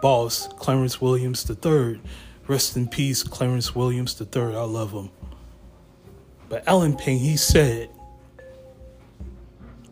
boss 0.00 0.46
Clarence 0.58 1.00
Williams 1.00 1.50
III 1.50 2.00
Rest 2.46 2.76
in 2.76 2.88
peace, 2.88 3.22
Clarence 3.22 3.74
Williams 3.74 4.20
III. 4.20 4.54
I 4.54 4.64
love 4.64 4.92
him. 4.92 5.10
But 6.50 6.68
Allen 6.68 6.94
Payne, 6.94 7.18
he 7.18 7.38
said 7.38 7.88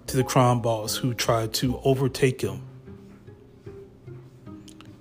to 0.07 0.16
the 0.18 0.24
crime 0.24 0.61
boss 0.61 0.96
who 0.96 1.14
tried 1.14 1.55
to 1.55 1.80
overtake 1.82 2.42
him, 2.42 2.62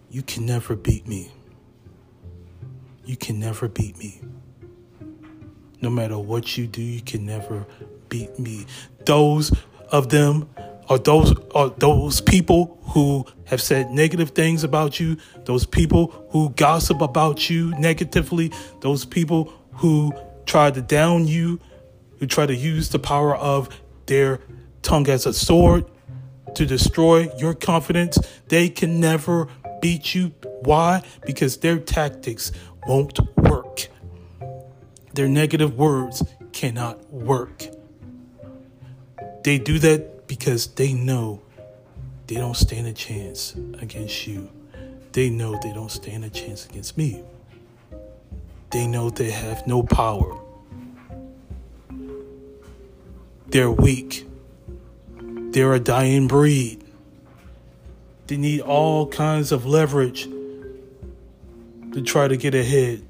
You 0.09 0.21
can 0.21 0.45
never 0.45 0.77
beat 0.77 1.05
me. 1.07 1.31
You 3.05 3.17
can 3.17 3.37
never 3.37 3.67
beat 3.67 3.97
me. 3.97 4.21
No 5.81 5.89
matter 5.89 6.17
what 6.17 6.57
you 6.57 6.67
do, 6.67 6.81
you 6.81 7.01
can 7.01 7.25
never 7.25 7.65
beat 8.07 8.39
me. 8.39 8.65
Those 9.05 9.51
of 9.89 10.07
them 10.07 10.47
are 10.87 10.99
those 10.99 11.33
are 11.53 11.69
those 11.69 12.21
people 12.21 12.77
who 12.93 13.25
have 13.51 13.61
said 13.61 13.91
negative 13.91 14.29
things 14.29 14.63
about 14.63 14.97
you, 14.97 15.17
those 15.43 15.65
people 15.65 16.25
who 16.29 16.49
gossip 16.51 17.01
about 17.01 17.49
you 17.49 17.77
negatively, 17.77 18.49
those 18.79 19.03
people 19.03 19.53
who 19.73 20.13
try 20.45 20.71
to 20.71 20.81
down 20.81 21.27
you, 21.27 21.59
who 22.17 22.25
try 22.25 22.45
to 22.45 22.55
use 22.55 22.89
the 22.89 22.97
power 22.97 23.35
of 23.35 23.67
their 24.05 24.39
tongue 24.81 25.09
as 25.09 25.25
a 25.25 25.33
sword 25.33 25.83
to 26.55 26.65
destroy 26.65 27.29
your 27.37 27.53
confidence, 27.53 28.17
they 28.47 28.69
can 28.69 29.01
never 29.01 29.49
beat 29.81 30.15
you. 30.15 30.29
Why? 30.61 31.03
Because 31.25 31.57
their 31.57 31.77
tactics 31.77 32.53
won't 32.87 33.19
work. 33.35 33.87
Their 35.13 35.27
negative 35.27 35.77
words 35.77 36.23
cannot 36.53 37.11
work. 37.11 37.65
They 39.43 39.57
do 39.57 39.77
that 39.79 40.27
because 40.27 40.67
they 40.67 40.93
know 40.93 41.41
they 42.31 42.37
don't 42.37 42.55
stand 42.55 42.87
a 42.87 42.93
chance 42.93 43.55
against 43.81 44.25
you. 44.25 44.49
They 45.11 45.29
know 45.29 45.59
they 45.61 45.73
don't 45.73 45.91
stand 45.91 46.23
a 46.23 46.29
chance 46.29 46.65
against 46.65 46.97
me. 46.97 47.21
They 48.69 48.87
know 48.87 49.09
they 49.09 49.31
have 49.31 49.67
no 49.67 49.83
power. 49.83 50.39
They're 53.47 53.69
weak. 53.69 54.25
They're 55.19 55.73
a 55.73 55.79
dying 55.81 56.29
breed. 56.29 56.81
They 58.27 58.37
need 58.37 58.61
all 58.61 59.07
kinds 59.07 59.51
of 59.51 59.65
leverage 59.65 60.23
to 60.23 62.01
try 62.01 62.29
to 62.29 62.37
get 62.37 62.55
ahead. 62.55 63.03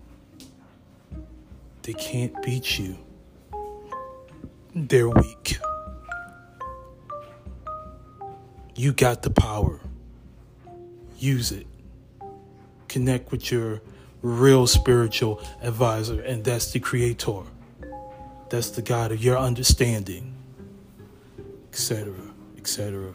They 1.84 1.94
can't 1.94 2.42
beat 2.42 2.80
you. 2.80 2.98
They're 4.74 5.10
weak. 5.10 5.60
You 8.76 8.94
got 8.94 9.24
the 9.24 9.30
power. 9.30 9.80
Use 11.18 11.52
it. 11.52 11.68
Connect 12.88 13.32
with 13.32 13.52
your 13.52 13.82
real 14.22 14.68
spiritual 14.68 15.42
advisor, 15.62 16.22
and 16.22 16.44
that's 16.44 16.72
the 16.72 16.80
Creator. 16.80 17.44
That's 18.50 18.70
the 18.72 18.82
God 18.82 19.12
of 19.12 19.24
your 19.24 19.38
understanding, 19.38 20.34
etc., 21.70 22.14
etc. 22.58 23.14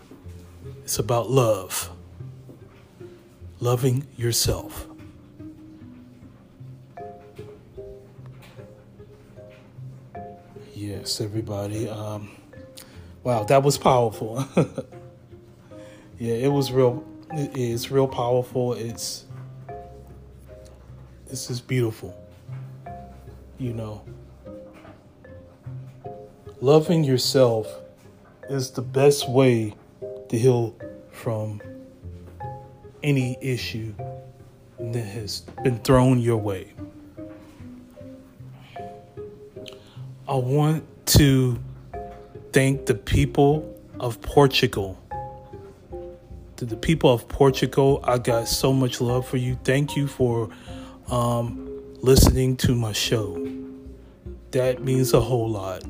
It's 0.82 0.98
about 0.98 1.30
love, 1.30 1.90
loving 3.60 4.06
yourself. 4.16 4.86
Yes, 10.74 11.20
everybody. 11.20 11.88
Um, 11.88 12.30
wow, 13.24 13.44
that 13.44 13.62
was 13.62 13.78
powerful. 13.78 14.46
yeah, 16.18 16.34
it 16.34 16.48
was 16.48 16.72
real. 16.72 17.04
It's 17.32 17.90
real 17.90 18.08
powerful. 18.08 18.72
It's 18.72 19.24
this 21.28 21.50
is 21.50 21.60
beautiful. 21.60 22.16
You 23.58 23.74
know, 23.74 24.02
loving 26.60 27.04
yourself 27.04 27.66
is 28.48 28.70
the 28.70 28.82
best 28.82 29.28
way 29.28 29.74
to 30.28 30.38
heal 30.38 30.74
from 31.10 31.60
any 33.02 33.36
issue 33.40 33.94
that 34.78 35.04
has 35.04 35.40
been 35.62 35.78
thrown 35.80 36.18
your 36.18 36.36
way. 36.36 36.72
I 40.28 40.34
want 40.34 40.84
to 41.06 41.58
thank 42.52 42.86
the 42.86 42.94
people 42.94 43.74
of 44.00 44.20
Portugal 44.22 44.98
to 46.56 46.64
the 46.64 46.76
people 46.76 47.12
of 47.12 47.28
Portugal, 47.28 48.00
I 48.02 48.18
got 48.18 48.48
so 48.48 48.72
much 48.72 49.00
love 49.00 49.26
for 49.28 49.36
you. 49.36 49.58
Thank 49.62 49.94
you 49.94 50.06
for 50.06 50.48
um, 51.08 51.68
listening 52.00 52.56
to 52.58 52.74
my 52.74 52.92
show. 52.92 53.46
That 54.52 54.82
means 54.82 55.12
a 55.12 55.20
whole 55.20 55.50
lot. 55.50 55.82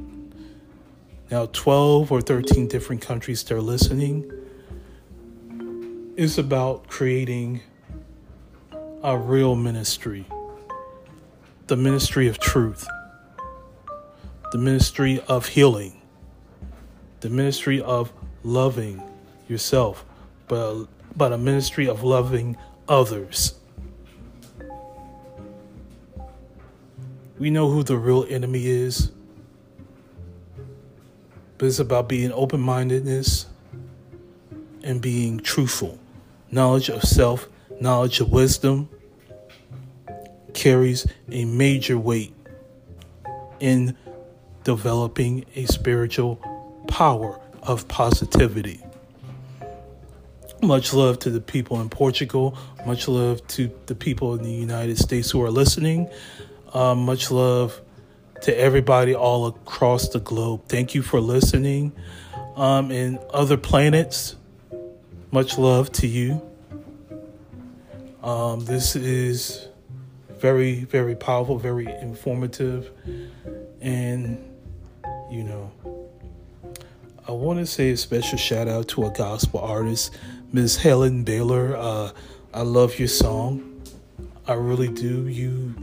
Now, 1.31 1.47
12 1.47 2.11
or 2.11 2.21
13 2.21 2.67
different 2.69 3.01
countries 3.01 3.45
they're 3.45 3.61
listening 3.61 4.31
is 6.17 6.39
about 6.39 6.89
creating 6.89 7.63
a 9.03 9.17
real 9.17 9.55
ministry 9.55 10.27
the 11.69 11.77
ministry 11.77 12.29
of 12.29 12.39
truth, 12.39 12.87
the 14.53 14.59
ministry 14.59 15.21
of 15.27 15.47
healing, 15.47 16.01
the 17.19 17.29
ministry 17.29 17.83
of 17.83 18.13
loving 18.45 19.03
yourself 19.49 20.06
but, 20.49 20.87
but 21.17 21.33
a 21.33 21.39
ministry 21.39 21.89
of 21.89 22.03
loving 22.03 22.57
others. 22.89 23.55
We 27.39 27.51
know 27.51 27.71
who 27.71 27.83
the 27.83 27.97
real 27.97 28.25
enemy 28.29 28.67
is, 28.67 29.11
but 31.59 31.67
it's 31.67 31.79
about 31.79 32.09
being 32.09 32.33
open 32.33 32.61
mindedness 32.61 33.47
and 34.83 35.03
being 35.03 35.41
truthful. 35.41 35.99
Knowledge 36.51 36.89
of 36.89 37.03
self, 37.03 37.49
knowledge 37.81 38.21
of 38.21 38.31
wisdom 38.31 38.89
carries 40.55 41.07
a 41.31 41.45
major 41.45 41.99
weight 41.99 42.35
in 43.61 43.97
developing 44.65 45.45
a 45.55 45.67
spiritual 45.67 46.37
power 46.89 47.39
of 47.63 47.87
positivity. 47.89 48.81
Much 50.63 50.95
love 50.95 51.19
to 51.21 51.31
the 51.31 51.41
people 51.41 51.81
in 51.81 51.89
Portugal. 51.89 52.57
Much 52.87 53.09
love 53.09 53.47
to 53.49 53.71
the 53.87 53.95
people 53.95 54.35
in 54.35 54.43
the 54.43 54.53
United 54.53 54.99
States 54.99 55.31
who 55.31 55.43
are 55.43 55.51
listening. 55.51 56.09
Uh, 56.73 56.95
much 56.95 57.31
love 57.31 57.81
to 58.43 58.59
everybody 58.59 59.15
all 59.15 59.47
across 59.47 60.09
the 60.09 60.21
globe. 60.21 60.63
Thank 60.69 60.95
you 60.95 61.03
for 61.03 61.21
listening. 61.21 61.93
Um, 62.57 62.91
and 62.91 63.19
other 63.35 63.57
planets, 63.57 64.37
much 65.31 65.59
love 65.59 65.93
to 65.93 66.07
you. 66.07 66.43
Um, 68.23 68.65
this 68.65 68.97
is 68.97 69.69
very, 70.31 70.85
very 70.85 71.15
powerful, 71.15 71.59
very 71.59 71.87
informative. 71.87 72.91
And, 73.81 74.43
you 75.31 75.45
know, 75.45 75.71
I 77.29 77.33
want 77.33 77.59
to 77.59 77.67
say 77.67 77.91
a 77.91 77.97
special 77.97 78.39
shout 78.39 78.69
out 78.69 78.89
to 78.89 79.05
a 79.05 79.11
gospel 79.11 79.61
artist, 79.61 80.17
Ms. 80.57 80.77
Helen 80.79 81.23
Baylor. 81.23 81.77
Uh, 81.77 82.13
I 82.55 82.63
love 82.63 82.99
your 82.99 83.09
song. 83.09 83.83
I 84.47 84.55
really 84.55 84.89
do. 84.89 85.29
You, 85.29 85.75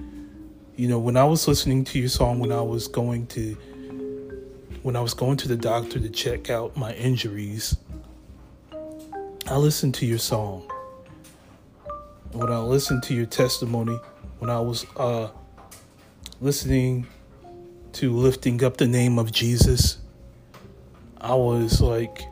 you 0.76 0.88
know, 0.88 0.98
when 0.98 1.16
I 1.16 1.26
was 1.26 1.48
listening 1.48 1.84
to 1.86 2.00
your 2.00 2.10
song, 2.10 2.40
when 2.40 2.52
I 2.52 2.62
was 2.62 2.88
going 2.88 3.28
to, 3.28 3.54
when 4.82 4.96
I 4.96 5.00
was 5.00 5.14
going 5.14 5.38
to 5.38 5.48
the 5.48 5.56
doctor 5.56 6.00
to 6.00 6.10
check 6.10 6.50
out 6.50 6.76
my 6.76 6.92
injuries, 6.94 7.78
I 9.46 9.58
listened 9.58 9.94
to 9.96 10.08
your 10.08 10.18
song. 10.18 10.68
When 12.32 12.52
I 12.52 12.58
listened 12.58 13.04
to 13.04 13.14
your 13.14 13.28
testimony, 13.28 14.00
when 14.40 14.50
I 14.50 14.60
was 14.60 14.88
uh, 14.98 15.30
listening 16.42 17.06
to 17.92 18.12
lifting 18.12 18.64
up 18.64 18.78
the 18.78 18.88
name 18.88 19.20
of 19.20 19.32
Jesus, 19.32 20.00
I 21.22 21.36
was 21.36 21.80
like, 21.80 22.24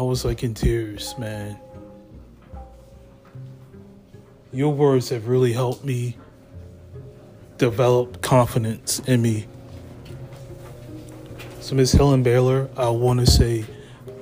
I 0.00 0.02
was 0.02 0.24
like 0.24 0.42
in 0.42 0.54
tears, 0.54 1.14
man. 1.18 1.58
Your 4.50 4.72
words 4.72 5.10
have 5.10 5.28
really 5.28 5.52
helped 5.52 5.84
me 5.84 6.16
develop 7.58 8.22
confidence 8.22 9.00
in 9.00 9.20
me. 9.20 9.46
So, 11.60 11.74
Miss 11.74 11.92
Helen 11.92 12.22
Baylor, 12.22 12.70
I 12.78 12.88
want 12.88 13.20
to 13.20 13.26
say 13.26 13.66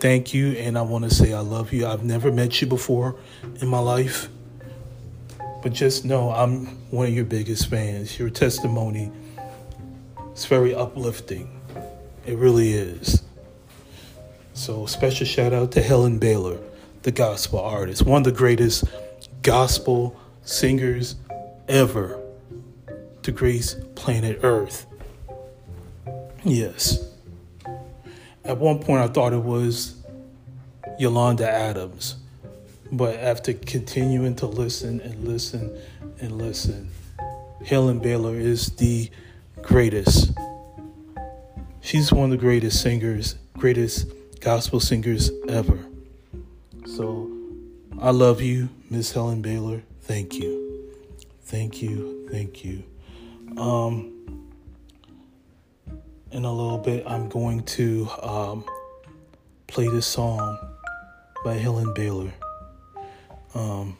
thank 0.01 0.35
you 0.35 0.49
and 0.55 0.77
I 0.77 0.83
want 0.83 1.05
to 1.05 1.15
say 1.15 1.33
I 1.33 1.43
love 1.43 1.73
you. 1.73 1.87
I've 1.87 2.03
never 2.03 2.33
met 2.33 2.61
you 2.61 2.67
before 2.67 3.15
in 3.61 3.69
my 3.69 3.79
life, 3.79 4.29
but 5.63 5.73
just 5.73 6.05
know 6.05 6.33
I'm 6.33 6.67
one 6.91 7.07
of 7.07 7.15
your 7.15 7.25
biggest 7.25 7.71
fans. 7.71 8.19
Your 8.19 8.31
testimony 8.31 9.13
is 10.35 10.45
very 10.45 10.75
uplifting. 10.75 11.61
It 12.27 12.37
really 12.37 12.73
is. 12.73 13.23
So, 14.59 14.87
special 14.87 15.25
shout 15.25 15.53
out 15.53 15.71
to 15.73 15.83
Helen 15.83 16.19
Baylor, 16.19 16.59
the 17.03 17.13
gospel 17.13 17.61
artist, 17.61 18.03
one 18.03 18.23
of 18.23 18.25
the 18.25 18.33
greatest 18.33 18.83
gospel 19.43 20.19
singers 20.43 21.15
ever 21.69 22.21
to 23.23 23.31
grace 23.31 23.77
planet 23.95 24.41
Earth. 24.43 24.85
Yes. 26.43 27.09
At 28.45 28.59
one 28.59 28.81
point, 28.81 29.01
I 29.01 29.07
thought 29.07 29.33
it 29.33 29.45
was 29.45 29.95
Yolanda 30.99 31.49
Adams, 31.49 32.17
but 32.91 33.15
after 33.15 33.53
continuing 33.53 34.35
to 34.35 34.47
listen 34.47 35.01
and 35.03 35.25
listen 35.25 35.79
and 36.19 36.37
listen, 36.37 36.91
Helen 37.65 38.01
Baylor 38.01 38.35
is 38.35 38.71
the 38.71 39.09
greatest. 39.63 40.33
She's 41.81 42.13
one 42.13 42.25
of 42.25 42.31
the 42.31 42.37
greatest 42.37 42.83
singers, 42.83 43.37
greatest 43.57 44.09
gospel 44.41 44.81
singers 44.81 45.31
ever. 45.49 45.79
So 46.87 47.31
I 48.01 48.11
love 48.11 48.41
you, 48.41 48.69
Miss 48.91 49.13
Helen 49.13 49.43
Baylor. 49.43 49.83
Thank 50.03 50.35
you. 50.35 50.93
Thank 51.43 51.83
you. 51.83 52.29
Thank 52.31 52.65
you. 52.65 52.83
Um, 53.57 54.15
in 56.31 56.45
a 56.45 56.53
little 56.53 56.79
bit, 56.79 57.05
I'm 57.07 57.29
going 57.29 57.63
to 57.65 58.09
um, 58.23 58.65
play 59.67 59.89
this 59.89 60.07
song 60.07 60.59
by 61.45 61.55
Helen 61.55 61.93
Baylor. 61.95 62.33
Um, 63.55 63.97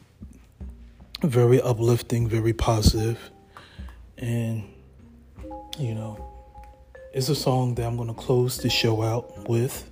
very 1.21 1.61
uplifting, 1.61 2.29
very 2.29 2.53
positive, 2.53 3.19
and 4.17 4.63
you 5.77 5.95
know, 5.95 6.25
it's 7.13 7.29
a 7.29 7.35
song 7.35 7.75
that 7.75 7.85
I'm 7.85 7.97
going 7.97 8.07
to 8.07 8.13
close 8.13 8.57
the 8.57 8.69
show 8.69 9.01
out 9.01 9.49
with. 9.49 9.88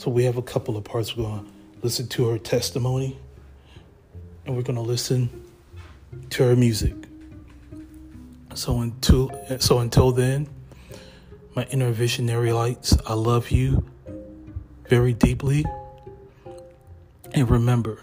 So 0.00 0.10
we 0.10 0.24
have 0.24 0.38
a 0.38 0.42
couple 0.42 0.78
of 0.78 0.84
parts. 0.84 1.14
We're 1.14 1.24
going 1.24 1.44
to 1.44 1.52
listen 1.82 2.08
to 2.08 2.28
her 2.28 2.38
testimony 2.38 3.18
and 4.46 4.56
we're 4.56 4.62
going 4.62 4.76
to 4.76 4.80
listen 4.80 5.28
to 6.30 6.42
her 6.44 6.56
music. 6.56 6.94
So 8.54 8.80
until 8.80 9.30
so 9.58 9.80
until 9.80 10.10
then, 10.10 10.48
my 11.54 11.64
inner 11.64 11.90
visionary 11.90 12.50
lights, 12.50 12.96
I 13.06 13.12
love 13.12 13.50
you 13.50 13.84
very 14.88 15.12
deeply. 15.12 15.66
And 17.32 17.50
remember, 17.50 18.00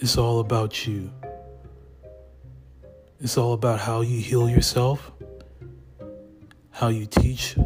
it's 0.00 0.18
all 0.18 0.40
about 0.40 0.84
you. 0.84 1.12
It's 3.20 3.38
all 3.38 3.52
about 3.52 3.78
how 3.78 4.00
you 4.00 4.18
heal 4.18 4.50
yourself, 4.50 5.12
how 6.72 6.88
you 6.88 7.06
teach 7.06 7.56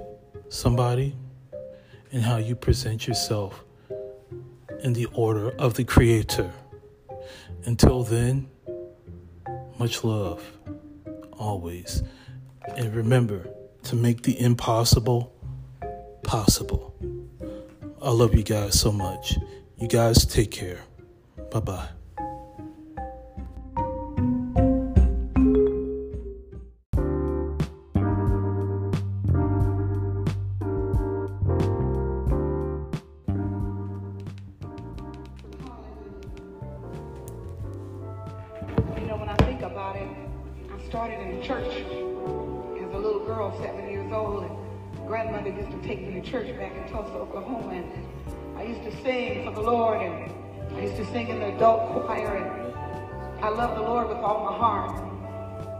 somebody 0.51 1.17
and 2.13 2.23
how 2.23 2.37
you 2.37 2.55
present 2.55 3.07
yourself 3.07 3.65
in 4.83 4.93
the 4.93 5.07
order 5.13 5.51
of 5.51 5.75
the 5.75 5.85
Creator. 5.85 6.53
Until 7.65 8.03
then, 8.05 8.49
much 9.79 10.05
love, 10.05 10.43
always. 11.33 12.03
And 12.77 12.95
remember 12.95 13.49
to 13.85 13.97
make 13.97 14.23
the 14.23 14.39
impossible 14.41 15.33
possible. 16.23 16.95
I 18.03 18.11
love 18.11 18.35
you 18.35 18.43
guys 18.43 18.79
so 18.79 18.93
much. 18.93 19.39
You 19.79 19.89
guys 19.89 20.25
take 20.25 20.51
care. 20.51 20.81
Bye 21.51 21.61
bye. 21.61 21.96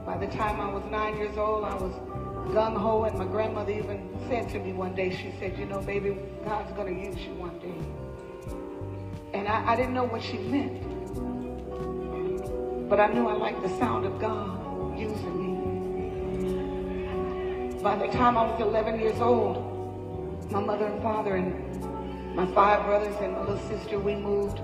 By 0.07 0.17
the 0.17 0.29
time 0.29 0.59
I 0.61 0.73
was 0.73 0.83
nine 0.91 1.19
years 1.19 1.37
old, 1.37 1.65
I 1.65 1.75
was 1.75 1.93
gung 2.55 2.75
ho, 2.75 3.05
and 3.05 3.19
my 3.19 3.27
grandmother 3.27 3.73
even 3.73 4.09
said 4.31 4.49
to 4.51 4.59
me 4.59 4.73
one 4.73 4.95
day, 4.95 5.11
she 5.11 5.35
said, 5.39 5.59
You 5.59 5.67
know, 5.67 5.83
baby, 5.83 6.17
God's 6.45 6.73
going 6.73 6.95
to 6.95 7.01
use 7.07 7.19
you 7.19 7.35
one 7.35 7.59
day. 7.59 7.77
And 9.39 9.49
I, 9.49 9.73
I 9.73 9.77
didn't 9.77 9.93
know 9.93 10.05
what 10.05 10.23
she 10.23 10.39
meant, 10.39 10.81
but 12.89 12.99
I 12.99 13.09
knew 13.09 13.29
I 13.29 13.35
liked 13.35 13.61
the 13.63 13.69
sound 13.79 14.07
of 14.07 14.19
God 14.19 14.99
using 14.99 15.37
me. 15.39 15.57
By 17.83 17.97
the 17.97 18.07
time 18.07 18.39
I 18.39 18.47
was 18.51 18.59
11 18.59 18.99
years 19.01 19.21
old, 19.21 19.76
my 20.51 20.61
mother 20.61 20.87
and 20.87 21.03
father 21.03 21.37
and 21.37 22.35
my 22.35 22.47
five 22.55 22.85
brothers 22.85 23.17
and 23.21 23.33
my 23.33 23.41
little 23.41 23.69
sister, 23.69 23.99
we 23.99 24.15
moved 24.15 24.61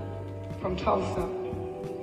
from 0.61 0.75
Tulsa 0.75 1.27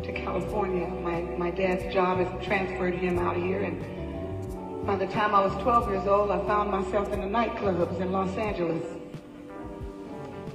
to 0.03 0.13
California. 0.13 0.87
My, 0.89 1.21
my 1.39 1.51
dad's 1.51 1.93
job 1.93 2.19
has 2.19 2.45
transferred 2.45 2.95
him 2.95 3.19
out 3.19 3.37
here. 3.37 3.63
And 3.63 4.87
by 4.87 4.97
the 4.97 5.07
time 5.07 5.35
I 5.35 5.45
was 5.45 5.53
12 5.63 5.91
years 5.91 6.07
old, 6.07 6.31
I 6.31 6.45
found 6.47 6.71
myself 6.71 7.13
in 7.13 7.21
the 7.21 7.27
nightclubs 7.27 8.01
in 8.01 8.13
Los 8.13 8.37
Angeles. 8.37 8.83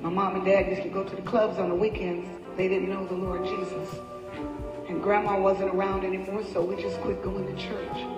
My 0.01 0.09
mom 0.09 0.36
and 0.36 0.45
dad 0.45 0.67
used 0.67 0.84
to 0.84 0.89
go 0.89 1.03
to 1.03 1.15
the 1.15 1.21
clubs 1.23 1.57
on 1.57 1.69
the 1.69 1.76
weekends. 1.76 2.28
They 2.57 2.67
didn't 2.67 2.89
know 2.89 3.07
the 3.07 3.15
Lord 3.15 3.43
Jesus. 3.45 3.89
And 4.88 5.01
grandma 5.01 5.39
wasn't 5.39 5.73
around 5.73 6.05
anymore, 6.05 6.43
so 6.53 6.61
we 6.61 6.80
just 6.80 6.99
quit 7.01 7.23
going 7.23 7.55
to 7.55 7.61
church. 7.61 8.14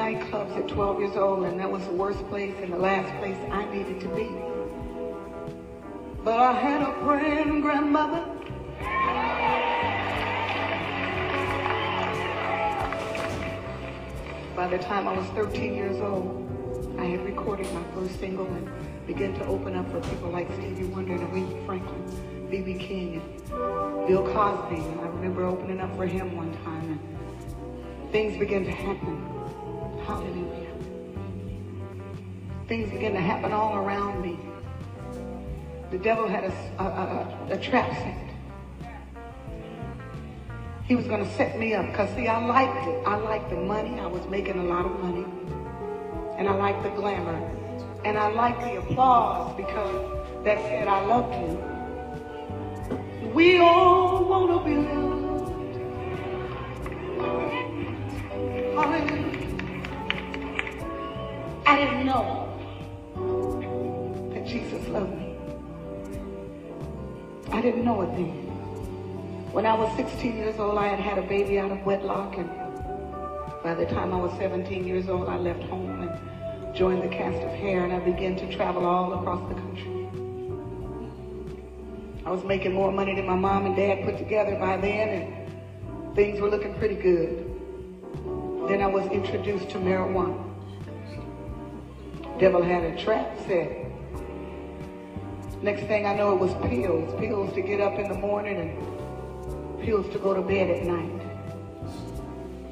Nightclubs 0.00 0.56
at 0.56 0.66
12 0.66 1.00
years 1.00 1.16
old, 1.16 1.44
and 1.44 1.60
that 1.60 1.70
was 1.70 1.84
the 1.84 1.92
worst 1.92 2.26
place 2.30 2.54
and 2.62 2.72
the 2.72 2.78
last 2.78 3.14
place 3.18 3.36
I 3.50 3.64
needed 3.74 4.00
to 4.00 4.08
be. 4.08 4.30
But 6.24 6.40
I 6.40 6.52
had 6.52 6.80
a 6.82 6.92
praying 7.04 7.60
grandmother 7.60 8.24
By 14.56 14.68
the 14.68 14.78
time 14.78 15.08
I 15.08 15.16
was 15.16 15.26
13 15.28 15.74
years 15.74 15.98
old, 16.02 16.96
I 16.98 17.04
had 17.04 17.24
recorded 17.24 17.72
my 17.72 17.82
first 17.94 18.20
single 18.20 18.46
and 18.46 18.68
began 19.06 19.32
to 19.34 19.46
open 19.46 19.74
up 19.74 19.90
for 19.90 20.00
people 20.00 20.28
like 20.28 20.52
Stevie 20.52 20.84
Wonder 20.84 21.14
and 21.14 21.26
Aretha 21.28 21.64
Franklin, 21.64 22.48
B.B. 22.50 22.74
King, 22.74 23.22
and 23.22 24.06
Bill 24.06 24.22
Cosby. 24.34 24.76
And 24.76 25.00
I 25.00 25.06
remember 25.06 25.46
opening 25.46 25.80
up 25.80 25.96
for 25.96 26.06
him 26.06 26.36
one 26.36 26.52
time. 26.62 27.00
And 28.02 28.12
things 28.12 28.38
began 28.38 28.64
to 28.64 28.70
happen. 28.70 29.39
Hallelujah. 30.10 30.74
Things 32.66 32.90
began 32.90 33.12
to 33.12 33.20
happen 33.20 33.52
all 33.52 33.76
around 33.76 34.20
me. 34.20 34.40
The 35.92 35.98
devil 35.98 36.26
had 36.26 36.42
a, 36.42 36.52
a, 36.80 36.84
a, 36.84 37.54
a 37.54 37.58
trap 37.60 37.88
set. 37.92 38.18
He 40.84 40.96
was 40.96 41.06
going 41.06 41.24
to 41.24 41.32
set 41.34 41.60
me 41.60 41.74
up 41.74 41.86
because, 41.86 42.12
see, 42.16 42.26
I 42.26 42.44
liked 42.44 42.88
it. 42.88 43.06
I 43.06 43.14
liked 43.18 43.50
the 43.50 43.56
money. 43.56 44.00
I 44.00 44.06
was 44.08 44.26
making 44.26 44.58
a 44.58 44.64
lot 44.64 44.84
of 44.84 44.98
money. 44.98 45.24
And 46.36 46.48
I 46.48 46.54
liked 46.54 46.82
the 46.82 46.90
glamour. 46.90 47.38
And 48.04 48.18
I 48.18 48.32
liked 48.32 48.62
the 48.62 48.78
applause 48.78 49.56
because 49.56 50.44
that 50.44 50.58
said, 50.58 50.88
I 50.88 51.06
love 51.06 51.32
you. 51.40 53.30
We 53.32 53.58
all 53.60 54.24
want 54.24 54.50
to 54.50 54.68
be 54.68 54.74
loved. 54.74 55.09
Didn't 61.80 62.04
know 62.04 62.46
that 64.34 64.46
Jesus 64.46 64.86
loved 64.88 65.16
me. 65.16 65.34
I 67.50 67.62
didn't 67.62 67.84
know 67.86 68.02
it 68.02 68.12
then. 68.16 68.50
When 69.52 69.64
I 69.64 69.74
was 69.74 69.94
16 69.96 70.36
years 70.36 70.58
old, 70.58 70.76
I 70.76 70.88
had 70.88 71.00
had 71.00 71.16
a 71.18 71.22
baby 71.22 71.58
out 71.58 71.72
of 71.72 71.84
wedlock, 71.86 72.36
and 72.36 72.50
by 73.62 73.74
the 73.74 73.86
time 73.86 74.12
I 74.12 74.18
was 74.18 74.30
17 74.38 74.86
years 74.86 75.08
old, 75.08 75.28
I 75.28 75.38
left 75.38 75.62
home 75.64 76.02
and 76.02 76.76
joined 76.76 77.02
the 77.02 77.08
cast 77.08 77.38
of 77.38 77.50
hair, 77.50 77.84
and 77.84 77.94
I 77.94 77.98
began 78.00 78.36
to 78.36 78.54
travel 78.54 78.84
all 78.84 79.14
across 79.14 79.48
the 79.48 79.54
country. 79.54 80.08
I 82.26 82.30
was 82.30 82.44
making 82.44 82.74
more 82.74 82.92
money 82.92 83.14
than 83.16 83.26
my 83.26 83.36
mom 83.36 83.64
and 83.64 83.74
dad 83.74 84.04
put 84.04 84.18
together 84.18 84.54
by 84.60 84.76
then, 84.76 85.08
and 85.08 86.14
things 86.14 86.40
were 86.40 86.50
looking 86.50 86.74
pretty 86.74 86.96
good. 86.96 87.46
Then 88.68 88.82
I 88.82 88.86
was 88.86 89.10
introduced 89.10 89.70
to 89.70 89.78
marijuana. 89.78 90.49
Devil 92.40 92.62
had 92.62 92.82
a 92.84 92.96
trap 92.96 93.36
set. 93.46 93.86
Next 95.60 95.82
thing 95.82 96.06
I 96.06 96.14
know, 96.14 96.32
it 96.32 96.40
was 96.40 96.54
pills. 96.66 97.14
Pills 97.20 97.52
to 97.52 97.60
get 97.60 97.82
up 97.82 97.98
in 97.98 98.08
the 98.08 98.14
morning 98.14 98.56
and 98.56 99.84
pills 99.84 100.10
to 100.14 100.18
go 100.18 100.32
to 100.32 100.40
bed 100.40 100.70
at 100.70 100.86
night. 100.86 101.20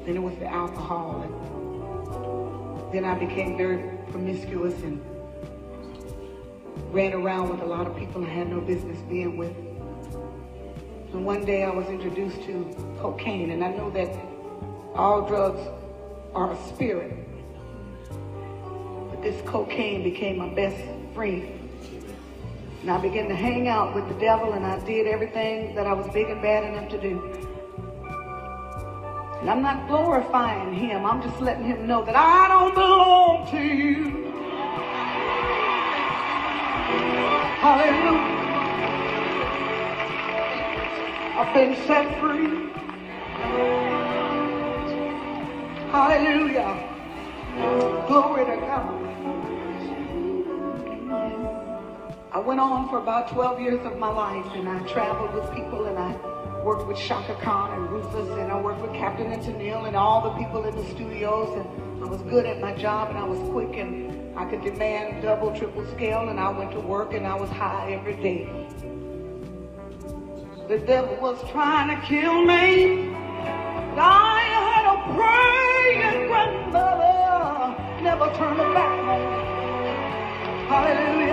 Then 0.07 0.15
it 0.15 0.23
was 0.23 0.35
the 0.39 0.47
alcohol. 0.47 1.21
And 2.81 2.91
then 2.91 3.05
I 3.05 3.13
became 3.13 3.57
very 3.57 3.95
promiscuous 4.09 4.73
and 4.81 4.99
ran 6.91 7.13
around 7.13 7.49
with 7.49 7.61
a 7.61 7.65
lot 7.67 7.85
of 7.85 7.95
people 7.95 8.25
I 8.25 8.29
had 8.29 8.49
no 8.49 8.61
business 8.61 8.99
being 9.03 9.37
with. 9.37 9.55
And 11.13 11.23
one 11.23 11.45
day 11.45 11.63
I 11.63 11.69
was 11.69 11.85
introduced 11.89 12.41
to 12.47 12.95
cocaine, 12.99 13.51
and 13.51 13.63
I 13.63 13.69
know 13.69 13.91
that 13.91 14.09
all 14.95 15.27
drugs 15.27 15.61
are 16.33 16.53
a 16.53 16.67
spirit. 16.69 17.28
This 19.21 19.41
cocaine 19.45 20.03
became 20.03 20.37
my 20.37 20.47
best 20.53 20.81
friend. 21.13 21.59
And 22.81 22.89
I 22.89 22.97
began 23.01 23.27
to 23.27 23.35
hang 23.35 23.67
out 23.67 23.93
with 23.93 24.07
the 24.07 24.13
devil, 24.13 24.53
and 24.53 24.65
I 24.65 24.79
did 24.85 25.07
everything 25.07 25.75
that 25.75 25.85
I 25.85 25.91
was 25.91 26.07
big 26.13 26.29
and 26.29 26.41
bad 26.41 26.63
enough 26.63 26.89
to 26.91 27.01
do. 27.01 27.21
And 29.41 29.49
I'm 29.49 29.61
not 29.61 29.89
glorifying 29.89 30.73
him, 30.73 31.05
I'm 31.05 31.21
just 31.21 31.41
letting 31.41 31.65
him 31.65 31.85
know 31.85 32.05
that 32.05 32.15
I 32.15 32.47
don't 32.47 32.73
belong 32.73 33.51
to 33.51 33.61
you. 33.61 34.31
Hallelujah. 37.59 38.39
I've 41.39 41.53
been 41.53 41.75
set 41.85 42.19
free. 42.21 42.69
Hallelujah. 45.91 46.85
Glory 48.07 48.45
to 48.45 48.55
God. 48.61 49.08
I 52.31 52.37
went 52.37 52.59
on 52.59 52.87
for 52.89 52.99
about 52.99 53.31
12 53.31 53.59
years 53.59 53.83
of 53.87 53.97
my 53.97 54.07
life 54.07 54.45
and 54.53 54.69
I 54.69 54.77
traveled 54.87 55.33
with 55.33 55.51
people 55.51 55.85
and 55.85 55.97
I 55.97 56.13
worked 56.63 56.85
with 56.85 56.95
Chaka 56.97 57.33
Khan 57.41 57.73
and 57.73 57.89
Rufus 57.89 58.29
and 58.37 58.51
I 58.51 58.61
worked 58.61 58.81
with 58.81 58.93
Captain 58.93 59.31
and 59.31 59.41
Tennille 59.41 59.87
and 59.87 59.95
all 59.95 60.21
the 60.21 60.37
people 60.37 60.63
in 60.65 60.75
the 60.75 60.85
studios 60.91 61.49
and 61.57 62.03
I 62.03 62.07
was 62.07 62.21
good 62.21 62.45
at 62.45 62.61
my 62.61 62.75
job 62.75 63.09
and 63.09 63.17
I 63.17 63.23
was 63.23 63.39
quick 63.49 63.75
and 63.77 64.37
I 64.37 64.45
could 64.45 64.61
demand 64.61 65.23
double, 65.23 65.57
triple 65.57 65.87
scale 65.95 66.29
and 66.29 66.39
I 66.39 66.49
went 66.49 66.71
to 66.73 66.79
work 66.79 67.15
and 67.15 67.25
I 67.25 67.33
was 67.33 67.49
high 67.49 67.93
every 67.93 68.15
day. 68.17 68.45
The 70.67 70.77
devil 70.85 71.17
was 71.19 71.41
trying 71.49 71.89
to 71.89 72.05
kill 72.05 72.45
me. 72.45 73.09
I 73.97 74.39
had 74.69 74.85
a 74.85 74.97
praying 75.17 76.27
grandmother, 76.27 78.03
never 78.03 78.31
turned 78.37 78.73
back. 78.75 78.99
Hallelujah. 80.69 81.28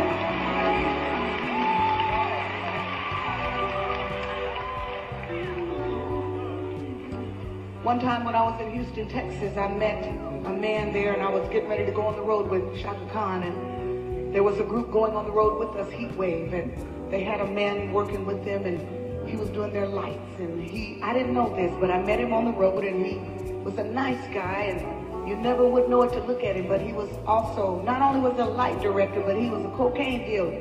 One 7.86 8.00
time 8.00 8.24
when 8.24 8.34
I 8.34 8.42
was 8.42 8.60
in 8.60 8.72
Houston, 8.72 9.08
Texas, 9.08 9.56
I 9.56 9.68
met 9.68 10.04
a 10.44 10.52
man 10.52 10.92
there 10.92 11.12
and 11.12 11.22
I 11.22 11.30
was 11.30 11.48
getting 11.50 11.68
ready 11.68 11.86
to 11.86 11.92
go 11.92 12.02
on 12.02 12.16
the 12.16 12.22
road 12.22 12.50
with 12.50 12.76
Chaka 12.82 13.06
Khan 13.12 13.44
and 13.44 14.34
there 14.34 14.42
was 14.42 14.58
a 14.58 14.64
group 14.64 14.90
going 14.90 15.14
on 15.14 15.24
the 15.24 15.30
road 15.30 15.56
with 15.60 15.68
us, 15.78 15.88
Heat 15.92 16.12
Wave, 16.16 16.52
and 16.52 17.12
they 17.12 17.22
had 17.22 17.40
a 17.40 17.46
man 17.46 17.92
working 17.92 18.26
with 18.26 18.44
them 18.44 18.64
and 18.64 19.28
he 19.28 19.36
was 19.36 19.48
doing 19.50 19.72
their 19.72 19.86
lights 19.86 20.40
and 20.40 20.60
he, 20.60 21.00
I 21.00 21.12
didn't 21.12 21.32
know 21.32 21.54
this, 21.54 21.72
but 21.78 21.92
I 21.92 22.02
met 22.02 22.18
him 22.18 22.32
on 22.32 22.46
the 22.46 22.50
road 22.50 22.82
and 22.82 23.06
he 23.06 23.18
was 23.62 23.78
a 23.78 23.84
nice 23.84 24.34
guy 24.34 24.62
and 24.62 25.28
you 25.28 25.36
never 25.36 25.64
would 25.64 25.88
know 25.88 26.02
it 26.02 26.10
to 26.14 26.24
look 26.24 26.42
at 26.42 26.56
him, 26.56 26.66
but 26.66 26.80
he 26.80 26.92
was 26.92 27.10
also, 27.24 27.80
not 27.82 28.02
only 28.02 28.18
was 28.18 28.36
a 28.40 28.46
light 28.46 28.80
director, 28.80 29.20
but 29.20 29.36
he 29.36 29.48
was 29.48 29.64
a 29.64 29.70
cocaine 29.76 30.26
dealer. 30.26 30.60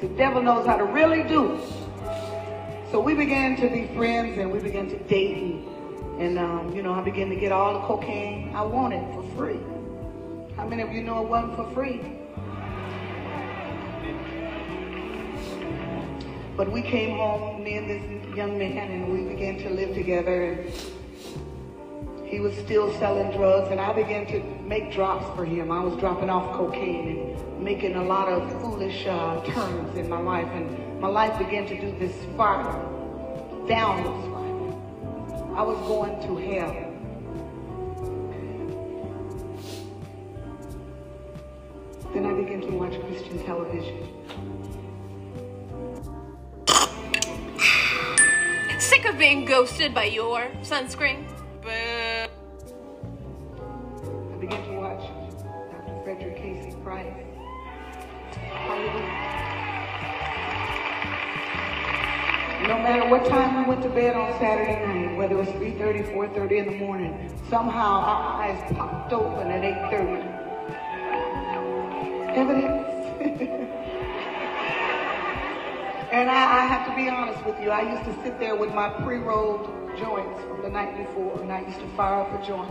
The 0.00 0.08
devil 0.08 0.42
knows 0.42 0.66
how 0.66 0.76
to 0.76 0.84
really 0.84 1.22
do 1.22 1.56
so 2.90 3.00
we 3.00 3.14
began 3.14 3.56
to 3.56 3.68
be 3.68 3.86
friends 3.94 4.38
and 4.38 4.50
we 4.50 4.58
began 4.58 4.88
to 4.88 4.98
date 5.04 5.64
and, 6.18 6.36
um, 6.36 6.74
you 6.74 6.82
know, 6.82 6.92
I 6.92 7.00
began 7.00 7.28
to 7.28 7.36
get 7.36 7.52
all 7.52 7.74
the 7.74 7.86
cocaine 7.86 8.52
I 8.52 8.62
wanted 8.62 9.02
for 9.14 9.22
free. 9.36 9.60
How 10.56 10.66
many 10.66 10.82
of 10.82 10.92
you 10.92 11.04
know 11.04 11.22
it 11.22 11.28
wasn't 11.28 11.54
for 11.54 11.70
free? 11.70 12.00
But 16.56 16.72
we 16.72 16.82
came 16.82 17.16
home, 17.16 17.62
me 17.62 17.76
and 17.76 17.88
this 17.88 18.36
young 18.36 18.58
man, 18.58 18.90
and 18.90 19.12
we 19.12 19.32
began 19.32 19.58
to 19.58 19.70
live 19.70 19.94
together. 19.94 20.50
And 20.50 22.26
he 22.26 22.40
was 22.40 22.52
still 22.56 22.92
selling 22.98 23.30
drugs, 23.30 23.70
and 23.70 23.80
I 23.80 23.92
began 23.92 24.26
to 24.26 24.42
make 24.66 24.92
drops 24.92 25.24
for 25.36 25.44
him. 25.44 25.70
I 25.70 25.84
was 25.84 25.96
dropping 26.00 26.30
off 26.30 26.56
cocaine 26.56 27.36
and 27.36 27.62
making 27.62 27.94
a 27.94 28.02
lot 28.02 28.26
of 28.26 28.60
foolish 28.60 29.06
uh, 29.06 29.40
turns 29.44 29.96
in 29.96 30.08
my 30.08 30.18
life. 30.18 30.48
And 30.48 30.87
my 31.00 31.06
life 31.06 31.38
began 31.38 31.64
to 31.66 31.80
do 31.80 31.96
this 31.98 32.12
spiral, 32.22 33.64
downward 33.68 34.20
spiral. 34.24 35.54
I 35.56 35.62
was 35.62 35.78
going 35.86 36.20
to 36.22 36.36
hell. 36.36 36.74
Then 42.12 42.26
I 42.26 42.32
began 42.32 42.60
to 42.62 42.70
watch 42.76 43.00
Christian 43.00 43.38
television. 43.44 44.08
Sick 48.80 49.04
of 49.04 49.16
being 49.18 49.44
ghosted 49.44 49.94
by 49.94 50.04
your 50.04 50.50
sunscreen? 50.62 51.28
Boo. 51.62 51.68
I 51.68 52.28
began 54.40 54.64
to 54.64 54.72
watch 54.72 55.02
Dr. 55.70 56.02
Frederick 56.02 56.36
K.C. 56.38 56.74
Price. 56.82 57.14
No 62.68 62.76
matter 62.76 63.08
what 63.08 63.24
time 63.24 63.56
we 63.56 63.64
went 63.66 63.82
to 63.82 63.88
bed 63.88 64.14
on 64.14 64.30
Saturday 64.38 64.84
night, 64.84 65.16
whether 65.16 65.34
it 65.36 65.38
was 65.38 65.48
3.30, 65.48 66.14
4.30 66.14 66.58
in 66.58 66.66
the 66.66 66.76
morning, 66.76 67.32
somehow 67.48 68.00
our 68.00 68.42
eyes 68.42 68.60
popped 68.76 69.10
open 69.10 69.50
at 69.50 69.62
8.30. 69.90 70.20
Evidence. 72.36 72.84
and 76.12 76.28
I, 76.28 76.60
I 76.60 76.66
have 76.66 76.86
to 76.90 76.94
be 76.94 77.08
honest 77.08 77.42
with 77.46 77.58
you, 77.58 77.70
I 77.70 77.90
used 77.90 78.04
to 78.04 78.12
sit 78.22 78.38
there 78.38 78.54
with 78.54 78.74
my 78.74 78.90
pre-rolled 79.02 79.70
joints 79.98 80.38
from 80.42 80.60
the 80.60 80.68
night 80.68 80.94
before, 80.94 81.40
and 81.40 81.50
I 81.50 81.62
used 81.64 81.80
to 81.80 81.88
fire 81.96 82.20
up 82.20 82.30
a 82.38 82.42
joint 82.46 82.70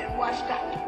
and 0.00 0.18
watch 0.18 0.38
Dr. 0.48 0.78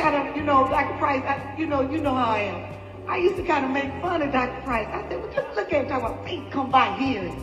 kind 0.00 0.16
of, 0.28 0.36
you 0.36 0.42
know, 0.42 0.66
Dr. 0.68 0.96
Price, 0.98 1.22
I, 1.24 1.54
you 1.58 1.66
know, 1.66 1.82
you 1.82 2.00
know 2.00 2.14
how 2.14 2.30
I 2.30 2.38
am. 2.38 2.72
I 3.08 3.18
used 3.18 3.36
to 3.36 3.42
kind 3.42 3.64
of 3.64 3.70
make 3.70 3.90
fun 4.00 4.22
of 4.22 4.32
Dr. 4.32 4.62
Price. 4.62 4.88
I 4.88 5.06
said, 5.08 5.20
well, 5.20 5.32
just 5.32 5.56
look 5.56 5.72
at 5.72 5.82
him 5.82 5.88
talking 5.88 6.06
about 6.06 6.24
faith 6.24 6.50
come 6.50 6.70
by 6.70 6.96
hearing. 6.96 7.36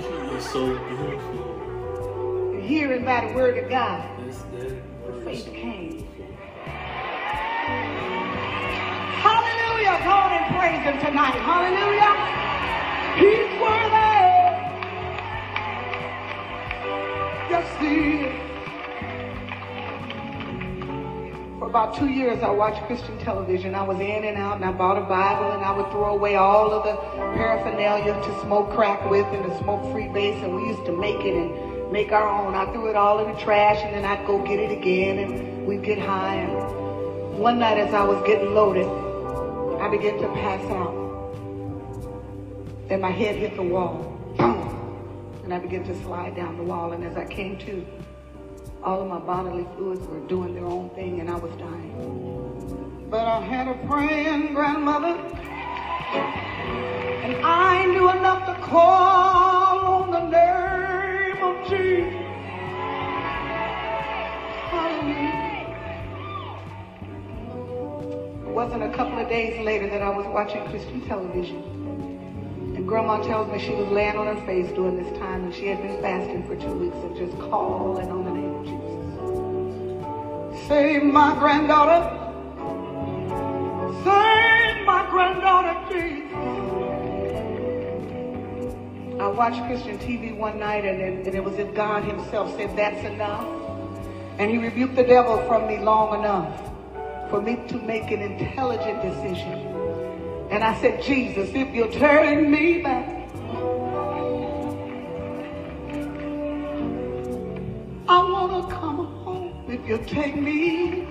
She 0.00 0.08
was 0.34 0.44
so 0.44 0.76
beautiful. 0.88 2.60
Hearing 2.60 3.04
by 3.04 3.26
the 3.26 3.34
word 3.34 3.56
of 3.58 3.70
God. 3.70 4.02
That's 4.20 4.42
that 4.42 5.24
faith 5.24 5.46
came. 5.46 6.06
Hallelujah. 9.24 10.00
Go 10.04 10.10
on 10.10 10.32
and 10.32 10.46
praise 10.54 10.82
him 10.82 10.98
tonight. 10.98 11.40
Hallelujah. 11.40 12.12
He's 13.16 13.48
worthy. 13.62 14.16
Yes, 17.48 17.66
he 17.80 18.45
For 21.66 21.70
about 21.70 21.96
two 21.96 22.06
years, 22.06 22.44
I 22.44 22.50
watched 22.50 22.80
Christian 22.86 23.18
television. 23.18 23.74
I 23.74 23.82
was 23.82 23.98
in 23.98 24.22
and 24.22 24.36
out, 24.36 24.54
and 24.54 24.64
I 24.64 24.70
bought 24.70 24.98
a 24.98 25.00
Bible, 25.00 25.50
and 25.50 25.64
I 25.64 25.76
would 25.76 25.90
throw 25.90 26.14
away 26.14 26.36
all 26.36 26.70
of 26.70 26.84
the 26.84 26.94
paraphernalia 27.36 28.14
to 28.14 28.40
smoke 28.42 28.70
crack 28.70 29.10
with 29.10 29.26
and 29.34 29.42
to 29.50 29.58
smoke 29.58 29.82
free 29.90 30.06
base, 30.06 30.40
and 30.44 30.54
we 30.54 30.62
used 30.68 30.86
to 30.86 30.96
make 30.96 31.24
it 31.26 31.34
and 31.34 31.90
make 31.90 32.12
our 32.12 32.28
own. 32.28 32.54
I 32.54 32.72
threw 32.72 32.88
it 32.88 32.94
all 32.94 33.18
in 33.18 33.34
the 33.34 33.40
trash, 33.40 33.78
and 33.82 33.92
then 33.92 34.04
I'd 34.04 34.24
go 34.28 34.38
get 34.46 34.60
it 34.60 34.70
again, 34.70 35.18
and 35.18 35.66
we'd 35.66 35.82
get 35.82 35.98
high. 35.98 36.36
And 36.36 37.36
one 37.36 37.58
night, 37.58 37.78
as 37.78 37.92
I 37.92 38.04
was 38.04 38.24
getting 38.24 38.54
loaded, 38.54 38.86
I 39.82 39.88
began 39.88 40.20
to 40.20 40.28
pass 40.34 40.64
out. 40.70 40.94
Then 42.88 43.00
my 43.00 43.10
head 43.10 43.34
hit 43.34 43.56
the 43.56 43.64
wall, 43.64 44.22
and 44.38 45.52
I 45.52 45.58
began 45.58 45.82
to 45.82 46.00
slide 46.04 46.36
down 46.36 46.58
the 46.58 46.62
wall. 46.62 46.92
And 46.92 47.02
as 47.02 47.16
I 47.16 47.24
came 47.24 47.58
to, 47.58 47.84
all 48.82 49.02
of 49.02 49.08
my 49.08 49.18
bodily 49.18 49.66
fluids 49.76 50.06
were 50.06 50.20
doing 50.28 50.54
their 50.54 50.64
own 50.64 50.90
thing 50.90 51.20
and 51.20 51.30
I 51.30 51.36
was 51.36 51.52
dying. 51.56 53.06
But 53.10 53.26
I 53.26 53.40
had 53.40 53.68
a 53.68 53.74
praying 53.86 54.54
grandmother 54.54 55.16
and 57.26 57.44
I 57.44 57.86
knew 57.86 58.10
enough 58.10 58.46
to 58.46 58.54
call 58.64 59.78
on 59.78 60.10
the 60.10 60.20
name 60.28 61.42
of 61.42 61.68
Jesus. 61.68 62.14
Hallelujah. 64.70 65.46
It 68.46 68.52
wasn't 68.54 68.82
a 68.82 68.92
couple 68.94 69.18
of 69.18 69.28
days 69.28 69.64
later 69.64 69.88
that 69.88 70.02
I 70.02 70.10
was 70.10 70.26
watching 70.26 70.64
Christian 70.70 71.00
television. 71.06 71.62
And 72.76 72.86
grandma 72.86 73.22
tells 73.22 73.50
me 73.50 73.58
she 73.58 73.72
was 73.72 73.88
laying 73.88 74.16
on 74.16 74.26
her 74.26 74.46
face 74.46 74.70
during 74.72 75.02
this 75.02 75.18
time 75.18 75.44
and 75.44 75.54
she 75.54 75.66
had 75.66 75.80
been 75.82 76.00
fasting 76.02 76.46
for 76.46 76.56
two 76.56 76.74
weeks 76.74 76.96
and 76.96 77.16
just 77.16 77.36
calling 77.50 78.10
on 78.10 78.24
the 78.24 78.30
name 78.30 78.44
of. 78.44 78.45
Save 80.68 81.04
my 81.04 81.32
granddaughter. 81.38 82.10
Save 84.02 84.84
my 84.84 85.06
granddaughter, 85.10 85.92
Jesus. 85.92 86.32
I 89.20 89.28
watched 89.28 89.64
Christian 89.66 89.98
TV 89.98 90.36
one 90.36 90.58
night 90.58 90.84
and 90.84 91.00
it, 91.00 91.26
and 91.26 91.36
it 91.36 91.44
was 91.44 91.54
if 91.54 91.72
God 91.74 92.02
himself 92.02 92.56
said, 92.56 92.76
that's 92.76 93.04
enough. 93.06 93.46
And 94.38 94.50
he 94.50 94.58
rebuked 94.58 94.96
the 94.96 95.04
devil 95.04 95.38
from 95.46 95.68
me 95.68 95.78
long 95.78 96.18
enough 96.18 96.60
for 97.30 97.40
me 97.40 97.62
to 97.68 97.76
make 97.78 98.10
an 98.10 98.20
intelligent 98.20 99.02
decision. 99.02 99.66
And 100.50 100.64
I 100.64 100.80
said, 100.80 101.00
Jesus, 101.02 101.48
if 101.54 101.72
you're 101.74 101.92
turning 101.92 102.50
me 102.50 102.82
back, 102.82 103.25
you 109.86 109.98
take 109.98 110.34
me. 110.36 111.06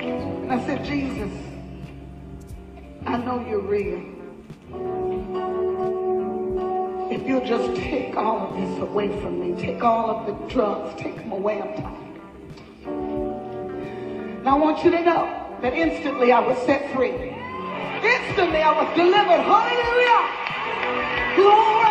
And 0.00 0.52
I 0.52 0.66
said, 0.66 0.84
Jesus, 0.84 1.32
I 3.06 3.16
know 3.16 3.44
you're 3.48 3.60
real. 3.60 4.02
If 7.10 7.26
you'll 7.26 7.46
just 7.46 7.80
take 7.80 8.14
all 8.16 8.48
of 8.48 8.56
this 8.60 8.78
away 8.82 9.08
from 9.20 9.40
me, 9.40 9.54
take 9.60 9.82
all 9.82 10.10
of 10.10 10.26
the 10.26 10.34
drugs, 10.52 11.00
take 11.00 11.16
them 11.16 11.32
away, 11.32 11.62
I'm 11.62 11.74
tired. 11.82 11.96
And 14.38 14.48
I 14.48 14.54
want 14.54 14.84
you 14.84 14.90
to 14.90 15.00
know 15.02 15.58
that 15.62 15.72
instantly 15.72 16.30
I 16.30 16.40
was 16.40 16.58
set 16.66 16.92
free. 16.94 17.10
Instantly 17.10 18.60
I 18.60 18.72
was 18.82 18.94
delivered. 18.94 19.40
Hallelujah. 19.48 20.22
Glory. 21.36 21.85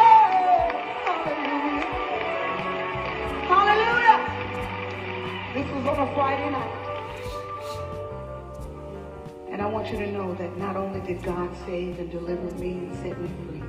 And 9.49 9.61
I 9.61 9.65
want 9.65 9.91
you 9.91 9.97
to 9.97 10.11
know 10.11 10.35
that 10.35 10.57
not 10.57 10.75
only 10.75 10.99
did 11.01 11.23
God 11.23 11.49
save 11.65 11.97
and 11.97 12.11
deliver 12.11 12.51
me 12.55 12.71
and 12.73 12.95
set 12.97 13.19
me 13.19 13.29
free, 13.47 13.63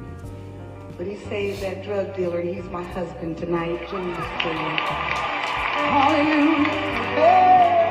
but 0.98 1.06
he 1.06 1.16
saved 1.28 1.62
that 1.62 1.82
drug 1.82 2.14
dealer 2.14 2.40
and 2.40 2.54
he's 2.54 2.68
my 2.70 2.82
husband 2.82 3.38
tonight, 3.38 3.80
James. 3.90 4.16
Hallelujah. 5.88 7.85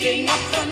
Lifting 0.00 0.30
up 0.30 0.50
the 0.52 0.69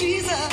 Jesus 0.00 0.49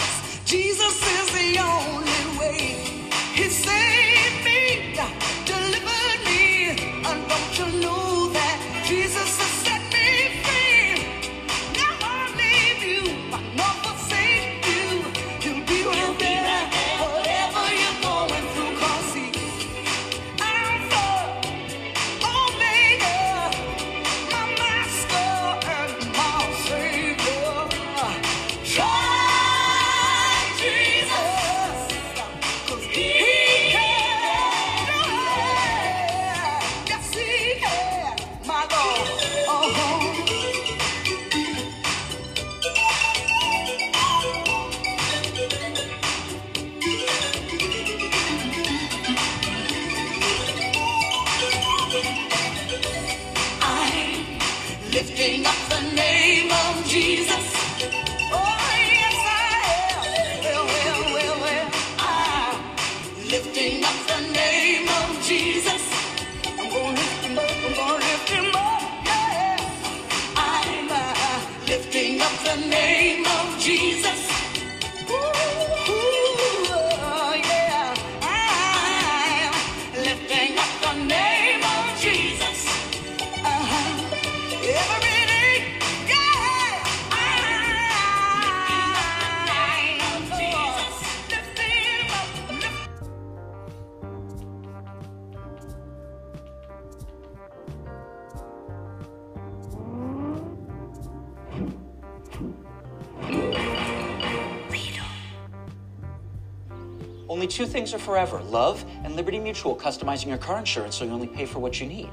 forever 108.08 108.41
love 108.43 108.86
and 109.03 109.18
Liberty 109.18 109.38
Mutual, 109.38 109.76
customizing 109.76 110.28
your 110.28 110.38
car 110.38 110.60
insurance 110.60 110.95
so 110.95 111.03
you 111.03 111.12
only 111.12 111.28
pay 111.28 111.45
for 111.45 111.60
what 111.60 111.82
you 111.82 111.88
need. 111.88 112.10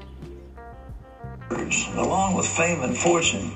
Along 1.95 2.33
with 2.35 2.45
fame 2.45 2.81
and 2.81 2.97
fortune, 2.97 3.53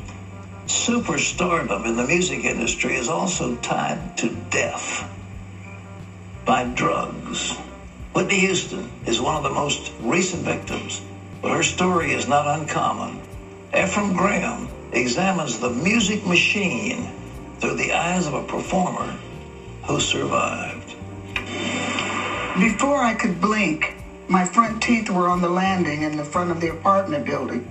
superstardom 0.66 1.86
in 1.86 1.98
the 1.98 2.08
music 2.08 2.46
industry 2.46 2.96
is 2.96 3.10
also 3.10 3.58
tied 3.58 4.18
to 4.20 4.34
death 4.52 5.04
by 6.46 6.64
drugs. 6.76 7.58
Whitney 8.14 8.40
Houston 8.40 8.90
is 9.06 9.20
one 9.20 9.36
of 9.36 9.44
the 9.44 9.50
most 9.50 9.92
recent 10.00 10.44
victims, 10.44 11.02
but 11.42 11.52
her 11.52 11.64
story 11.64 12.14
is 12.14 12.30
not 12.30 12.48
uncommon. 12.48 13.22
Ephraim 13.78 14.14
Graham 14.14 14.70
examines 14.94 15.60
the 15.60 15.72
music 15.72 16.26
machine 16.26 17.12
through 17.60 17.76
the 17.76 17.92
eyes 17.92 18.28
of 18.28 18.34
a 18.34 18.44
performer 18.44 19.14
who 19.84 20.00
survived. 20.00 20.69
Before 22.58 22.98
I 22.98 23.14
could 23.14 23.40
blink, 23.40 23.96
my 24.28 24.44
front 24.44 24.82
teeth 24.82 25.10
were 25.10 25.30
on 25.30 25.42
the 25.42 25.50
landing 25.50 26.02
in 26.02 26.18
the 26.18 26.26
front 26.26 26.52
of 26.52 26.60
the 26.60 26.72
apartment 26.72 27.26
building. 27.26 27.70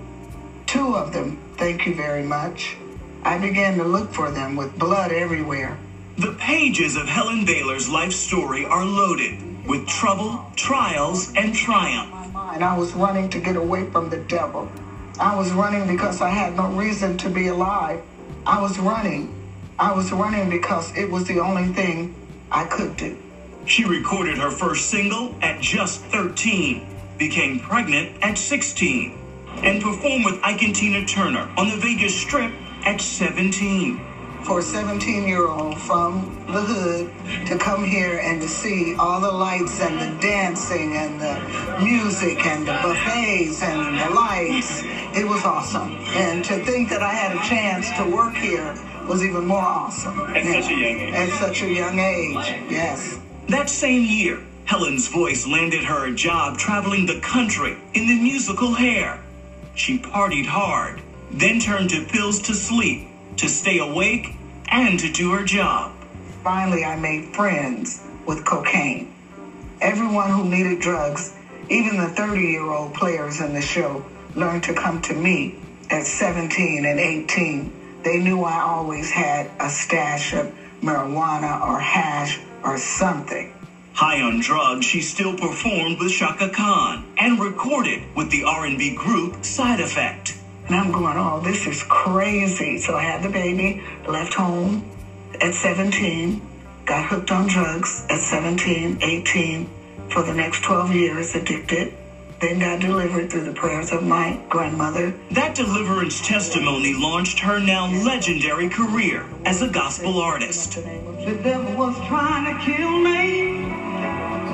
Two 0.65 0.95
of 0.95 1.13
them, 1.13 1.37
thank 1.57 1.85
you 1.85 1.93
very 1.93 2.23
much. 2.23 2.75
I 3.23 3.37
began 3.37 3.77
to 3.77 3.83
look 3.83 4.11
for 4.13 4.31
them 4.31 4.55
with 4.55 4.79
blood 4.79 5.11
everywhere. 5.11 5.77
The 6.17 6.31
pages 6.39 6.95
of 6.95 7.07
Helen 7.07 7.45
Baylor's 7.45 7.87
life 7.87 8.13
story 8.13 8.65
are 8.65 8.85
loaded 8.85 9.67
with 9.67 9.87
trouble, 9.87 10.45
trials, 10.55 11.31
and 11.35 11.53
triumph. 11.53 12.11
And 12.53 12.63
I 12.63 12.75
was 12.75 12.93
running 12.93 13.29
to 13.29 13.39
get 13.39 13.57
away 13.57 13.89
from 13.91 14.09
the 14.09 14.17
devil. 14.17 14.71
I 15.19 15.35
was 15.35 15.51
running 15.51 15.85
because 15.87 16.21
I 16.21 16.29
had 16.29 16.55
no 16.55 16.67
reason 16.69 17.17
to 17.17 17.29
be 17.29 17.47
alive. 17.47 18.01
I 18.45 18.59
was 18.61 18.79
running. 18.79 19.35
I 19.77 19.91
was 19.91 20.11
running 20.11 20.49
because 20.49 20.95
it 20.97 21.11
was 21.11 21.25
the 21.25 21.39
only 21.39 21.67
thing 21.67 22.15
I 22.51 22.65
could 22.65 22.97
do. 22.97 23.17
She 23.65 23.85
recorded 23.85 24.37
her 24.39 24.51
first 24.51 24.89
single 24.89 25.35
at 25.41 25.61
just 25.61 26.01
13, 26.05 26.85
became 27.17 27.59
pregnant 27.59 28.17
at 28.23 28.37
16, 28.37 29.17
and 29.63 29.81
performed 29.81 30.25
with 30.25 30.39
Ike 30.43 30.63
and 30.63 30.75
Tina 30.75 31.05
Turner 31.05 31.49
on 31.57 31.69
the 31.69 31.77
Vegas 31.77 32.15
Strip 32.19 32.51
at 32.85 33.01
17. 33.01 34.01
for 34.43 34.59
a 34.59 34.61
17 34.61 35.27
year 35.27 35.47
old 35.47 35.77
from 35.79 36.21
the 36.47 36.61
hood 36.61 37.11
to 37.47 37.57
come 37.57 37.83
here 37.85 38.19
and 38.19 38.41
to 38.41 38.47
see 38.47 38.95
all 38.95 39.19
the 39.19 39.31
lights 39.31 39.81
and 39.81 39.99
the 39.99 40.21
dancing 40.21 40.95
and 40.95 41.19
the 41.19 41.35
music 41.83 42.45
and 42.45 42.67
the 42.67 42.73
buffets 42.81 43.61
and 43.61 43.99
the 43.99 44.09
lights. 44.15 44.83
It 45.17 45.27
was 45.27 45.43
awesome. 45.43 45.91
And 46.15 46.43
to 46.45 46.63
think 46.65 46.89
that 46.89 47.03
I 47.03 47.13
had 47.13 47.35
a 47.35 47.41
chance 47.47 47.91
to 47.97 48.05
work 48.05 48.35
here 48.35 48.75
was 49.07 49.23
even 49.23 49.45
more 49.45 49.61
awesome. 49.61 50.19
At 50.35 50.45
such 50.45 50.71
a 50.71 50.75
young 50.75 50.99
age. 50.99 51.13
At 51.13 51.29
such 51.39 51.61
a 51.63 51.69
young 51.69 51.99
age, 51.99 52.71
yes. 52.71 53.19
That 53.49 53.69
same 53.69 54.03
year, 54.05 54.43
Helen's 54.65 55.07
voice 55.07 55.47
landed 55.47 55.83
her 55.85 56.05
a 56.05 56.11
job 56.11 56.57
traveling 56.57 57.07
the 57.07 57.15
country 57.15 57.75
in 57.95 58.07
the 58.07 58.15
musical 58.15 58.73
Hair. 58.73 59.19
She 59.75 59.97
partied 59.97 60.45
hard, 60.45 61.01
then 61.31 61.59
turned 61.59 61.89
to 61.89 62.01
pills 62.01 62.39
to 62.41 62.53
sleep, 62.55 62.99
to 63.37 63.49
stay 63.49 63.79
awake, 63.79 64.31
and 64.69 64.99
to 64.99 65.09
do 65.09 65.31
her 65.31 65.43
job. 65.43 65.91
Finally, 66.43 66.85
I 66.85 66.95
made 66.95 67.25
friends 67.25 67.99
with 68.27 68.45
cocaine. 68.45 69.07
Everyone 69.81 70.29
who 70.29 70.45
needed 70.47 70.79
drugs, 70.79 71.31
even 71.69 71.97
the 71.97 72.09
30 72.09 72.41
year 72.41 72.69
old 72.69 72.93
players 72.93 73.39
in 73.39 73.53
the 73.53 73.61
show, 73.61 74.03
learned 74.35 74.63
to 74.65 74.73
come 74.73 74.99
to 75.01 75.13
me 75.15 75.51
at 75.89 76.05
17 76.05 76.85
and 76.85 76.99
18. 76.99 77.69
They 78.03 78.19
knew 78.19 78.43
I 78.43 78.61
always 78.61 79.09
had 79.11 79.47
a 79.59 79.69
stash 79.69 80.33
of 80.33 80.49
marijuana 80.81 81.61
or 81.61 81.79
hash 81.79 82.39
or 82.63 82.77
something. 82.77 83.53
High 83.93 84.21
on 84.21 84.39
drugs, 84.39 84.85
she 84.85 85.01
still 85.01 85.37
performed 85.37 85.99
with 85.99 86.11
Chaka 86.11 86.49
Khan 86.49 87.05
and 87.17 87.39
recorded 87.39 88.03
with 88.15 88.31
the 88.31 88.43
R&B 88.45 88.95
group 88.95 89.43
Side 89.43 89.81
Effect. 89.81 90.37
And 90.67 90.75
I'm 90.75 90.91
going, 90.91 91.17
oh, 91.17 91.41
this 91.41 91.65
is 91.65 91.83
crazy. 91.83 92.77
So 92.77 92.95
I 92.95 93.01
had 93.01 93.23
the 93.23 93.29
baby, 93.29 93.83
left 94.07 94.35
home 94.35 94.89
at 95.41 95.53
17, 95.53 96.41
got 96.85 97.05
hooked 97.05 97.31
on 97.31 97.47
drugs 97.47 98.05
at 98.09 98.21
17, 98.21 98.99
18, 99.01 99.69
for 100.09 100.23
the 100.23 100.33
next 100.33 100.63
12 100.63 100.95
years, 100.95 101.35
addicted. 101.35 101.93
Then 102.39 102.59
got 102.59 102.79
delivered 102.79 103.29
through 103.29 103.43
the 103.43 103.51
prayers 103.51 103.91
of 103.91 104.03
my 104.03 104.39
grandmother. 104.49 105.13
That 105.31 105.55
deliverance 105.55 106.21
testimony 106.21 106.93
launched 106.93 107.39
her 107.39 107.59
now 107.59 107.87
legendary 107.87 108.69
career 108.69 109.27
as 109.45 109.61
a 109.61 109.67
gospel 109.67 110.19
artist. 110.19 110.75
The 110.75 111.39
devil 111.43 111.75
was 111.75 111.95
trying 112.07 112.45
to 112.45 112.63
kill 112.65 112.99
me. 112.99 113.65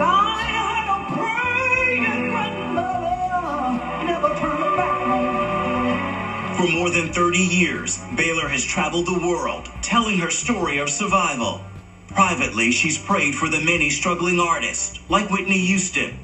I 0.01 0.41
had 0.57 0.87
a 0.89 1.13
praying 1.13 2.29
grandmother, 2.29 4.05
never 4.05 4.29
turned 4.39 4.75
back 4.75 5.01
home. 5.07 6.55
For 6.57 6.67
more 6.67 6.89
than 6.89 7.11
30 7.13 7.39
years, 7.39 7.99
Baylor 8.15 8.47
has 8.49 8.63
traveled 8.65 9.05
the 9.05 9.19
world 9.19 9.69
telling 9.81 10.17
her 10.19 10.31
story 10.31 10.79
of 10.79 10.89
survival. 10.89 11.61
Privately, 12.07 12.71
she's 12.71 12.97
prayed 12.97 13.35
for 13.35 13.49
the 13.49 13.59
many 13.59 13.89
struggling 13.91 14.39
artists, 14.39 14.99
like 15.09 15.29
Whitney 15.29 15.59
Houston, 15.59 16.17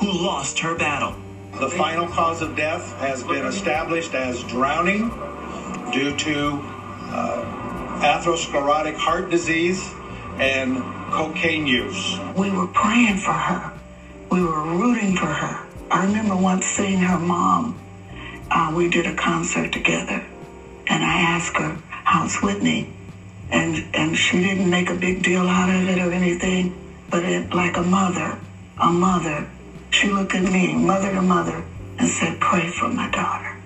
who 0.00 0.12
lost 0.12 0.58
her 0.60 0.74
battle. 0.74 1.14
The 1.58 1.68
final 1.68 2.06
cause 2.06 2.40
of 2.40 2.54
death 2.54 2.92
has 2.98 3.24
been 3.24 3.44
established 3.44 4.14
as 4.14 4.42
drowning 4.44 5.08
due 5.92 6.16
to 6.16 6.62
uh, 7.10 8.00
atherosclerotic 8.00 8.94
heart 8.94 9.28
disease 9.30 9.92
and 10.38 10.78
cocaine 11.10 11.66
use. 11.66 12.18
We 12.36 12.50
were 12.50 12.68
praying 12.68 13.16
for 13.16 13.32
her. 13.32 13.72
We 14.30 14.42
were 14.42 14.62
rooting 14.62 15.16
for 15.16 15.26
her. 15.26 15.66
I 15.90 16.04
remember 16.04 16.36
once 16.36 16.66
seeing 16.66 17.00
her 17.00 17.18
mom. 17.18 17.78
Uh, 18.50 18.72
we 18.74 18.88
did 18.88 19.06
a 19.06 19.14
concert 19.14 19.72
together, 19.72 20.24
and 20.86 21.02
I 21.04 21.20
asked 21.20 21.56
her, 21.56 21.76
"How's 21.88 22.36
Whitney?" 22.36 22.88
And 23.50 23.84
and 23.94 24.16
she 24.16 24.40
didn't 24.40 24.70
make 24.70 24.90
a 24.90 24.94
big 24.94 25.22
deal 25.22 25.48
out 25.48 25.68
of 25.68 25.88
it 25.88 25.98
or 25.98 26.12
anything, 26.12 26.74
but 27.10 27.24
it, 27.24 27.52
like 27.52 27.76
a 27.76 27.82
mother, 27.82 28.38
a 28.78 28.90
mother, 28.90 29.46
she 29.90 30.08
looked 30.10 30.34
at 30.34 30.42
me, 30.42 30.74
mother 30.74 31.12
to 31.12 31.22
mother, 31.22 31.64
and 31.98 32.08
said, 32.08 32.40
"Pray 32.40 32.68
for 32.68 32.88
my 32.88 33.08
daughter." 33.08 33.56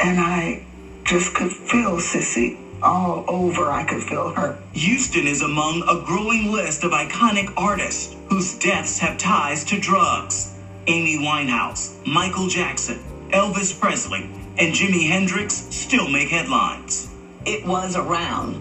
And 0.00 0.20
I 0.20 0.60
just 1.04 1.34
could 1.34 1.52
feel 1.52 2.00
Cissy 2.00 2.56
all 2.82 3.24
over. 3.28 3.72
I 3.72 3.84
could 3.84 4.02
feel 4.02 4.30
her. 4.30 4.56
Houston 4.72 5.26
is 5.26 5.42
among 5.42 5.82
a 5.88 5.96
growing 5.96 6.50
list 6.52 6.84
of 6.84 6.92
iconic 6.92 7.50
artists 7.56 8.14
whose 8.28 8.54
deaths 8.54 8.98
have 8.98 9.16
ties 9.18 9.64
to 9.64 9.78
drugs. 9.78 10.48
Amy 10.86 11.16
Winehouse, 11.16 11.90
Michael 12.06 12.46
Jackson, 12.46 12.98
Elvis 13.30 13.78
Presley, 13.78 14.26
and 14.58 14.72
Jimi 14.72 15.06
Hendrix 15.08 15.64
still 15.70 16.08
make 16.08 16.28
headlines. 16.28 17.08
It 17.44 17.64
was 17.64 17.96
around, 17.96 18.58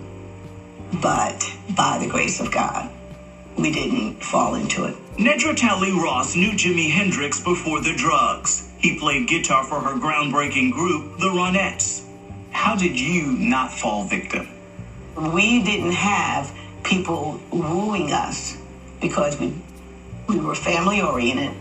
but 1.01 1.53
by 1.75 1.97
the 1.99 2.07
grace 2.07 2.39
of 2.39 2.51
God, 2.51 2.89
we 3.57 3.71
didn't 3.71 4.23
fall 4.23 4.55
into 4.55 4.85
it. 4.85 4.95
Nedra 5.17 5.55
Talley 5.55 5.91
Ross 5.91 6.35
knew 6.35 6.51
Jimi 6.51 6.91
Hendrix 6.91 7.39
before 7.39 7.81
the 7.81 7.91
drugs. 7.91 8.61
He 8.77 8.93
played 8.93 9.25
guitar 9.25 9.63
for 9.63 9.81
her 9.81 9.95
groundbreaking 9.95 10.71
group, 10.71 11.17
the 11.17 11.25
Ronettes. 11.25 12.03
How 12.51 12.75
did 12.75 12.99
you 12.99 13.31
not 13.31 13.71
fall 13.71 14.03
victim? 14.03 14.47
We 15.15 15.63
didn't 15.63 15.93
have 15.93 16.53
people 16.83 17.39
wooing 17.49 18.11
us 18.11 18.55
because 19.01 19.39
we 19.39 19.55
we 20.27 20.39
were 20.39 20.53
family 20.53 21.01
oriented. 21.01 21.55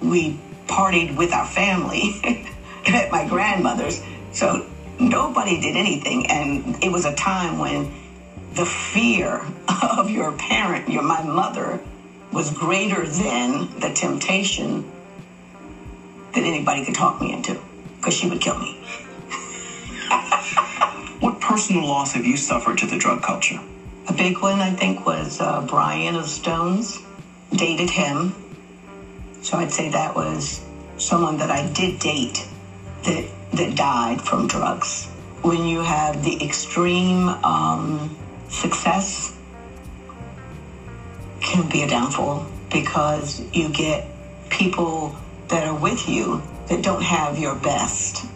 We 0.00 0.34
partied 0.66 1.14
with 1.14 1.32
our 1.32 1.44
family 1.46 2.10
at 2.86 3.12
my 3.12 3.24
grandmother's. 3.24 4.00
So 4.32 4.66
nobody 4.98 5.60
did 5.60 5.76
anything 5.76 6.26
and 6.26 6.82
it 6.82 6.90
was 6.90 7.04
a 7.04 7.12
time 7.12 7.58
when 7.58 7.88
the 8.54 8.64
fear 8.64 9.46
of 9.96 10.10
your 10.10 10.32
parent, 10.32 10.88
your 10.88 11.02
my 11.02 11.22
mother, 11.22 11.80
was 12.38 12.50
greater 12.52 13.04
than 13.08 13.66
the 13.80 13.90
temptation 13.90 14.84
that 16.32 16.44
anybody 16.44 16.80
could 16.80 16.94
talk 16.94 17.20
me 17.20 17.32
into 17.32 17.58
because 17.96 18.14
she 18.14 18.28
would 18.28 18.40
kill 18.40 18.54
me. 18.54 18.76
What 21.18 21.40
personal 21.40 21.84
loss 21.84 22.12
have 22.12 22.24
you 22.24 22.36
suffered 22.36 22.78
to 22.78 22.86
the 22.86 22.96
drug 22.96 23.22
culture? 23.22 23.58
A 24.06 24.12
big 24.12 24.40
one, 24.40 24.60
I 24.60 24.70
think, 24.70 25.04
was 25.04 25.40
uh, 25.40 25.60
Brian 25.62 26.14
of 26.14 26.28
Stones. 26.28 27.00
Dated 27.50 27.90
him. 27.90 28.32
So 29.40 29.56
I'd 29.56 29.72
say 29.72 29.88
that 29.88 30.14
was 30.14 30.60
someone 30.96 31.38
that 31.38 31.50
I 31.50 31.62
did 31.62 31.98
date 31.98 32.46
that, 33.02 33.24
that 33.54 33.74
died 33.74 34.22
from 34.22 34.46
drugs. 34.46 35.06
When 35.42 35.66
you 35.66 35.80
have 35.82 36.22
the 36.22 36.36
extreme 36.40 37.30
um, 37.42 38.12
success, 38.48 39.32
can 41.48 41.68
be 41.68 41.82
a 41.82 41.88
downfall 41.88 42.46
because 42.70 43.42
you 43.54 43.70
get 43.70 44.04
people 44.50 45.16
that 45.48 45.64
are 45.64 45.74
with 45.74 46.06
you 46.08 46.42
that 46.68 46.82
don't 46.82 47.02
have 47.02 47.38
your 47.38 47.54
best. 47.54 48.26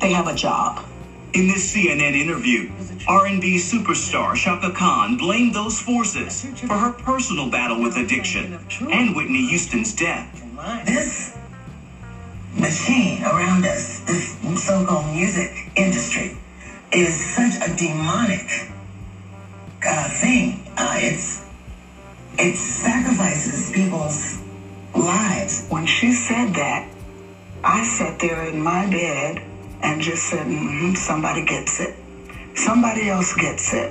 They 0.00 0.10
have 0.10 0.26
a 0.26 0.34
job. 0.34 0.84
In 1.32 1.46
this 1.46 1.72
CNN 1.72 2.14
interview, 2.14 2.68
R&B 3.06 3.54
superstar 3.56 4.34
Chaka 4.34 4.72
Khan 4.72 5.16
blamed 5.16 5.54
those 5.54 5.78
forces 5.78 6.42
for 6.66 6.74
her 6.74 6.90
personal 6.90 7.48
battle 7.48 7.80
with 7.80 7.96
addiction 7.96 8.58
and 8.90 9.14
Whitney 9.14 9.46
Houston's 9.46 9.92
death. 9.92 10.26
This 10.84 11.36
machine 12.56 13.22
around 13.22 13.64
us, 13.64 14.00
this 14.00 14.34
so-called 14.56 15.14
music 15.14 15.70
industry, 15.76 16.36
is 16.90 17.14
such 17.36 17.54
a 17.62 17.72
demonic 17.76 18.68
uh, 19.84 20.08
thing. 20.08 20.60
Uh, 20.76 20.94
it's 20.98 21.44
it 22.38 22.56
sacrifices 22.56 23.70
people's 23.70 24.38
lives. 24.94 25.66
When 25.68 25.86
she 25.86 26.12
said 26.12 26.54
that, 26.54 26.88
I 27.62 27.84
sat 27.84 28.18
there 28.18 28.44
in 28.44 28.62
my 28.62 28.86
bed 28.86 29.42
and 29.82 30.00
just 30.00 30.24
said, 30.24 30.46
mm-hmm, 30.46 30.94
somebody 30.94 31.44
gets 31.44 31.80
it. 31.80 31.94
Somebody 32.54 33.08
else 33.08 33.34
gets 33.34 33.72
it. 33.72 33.90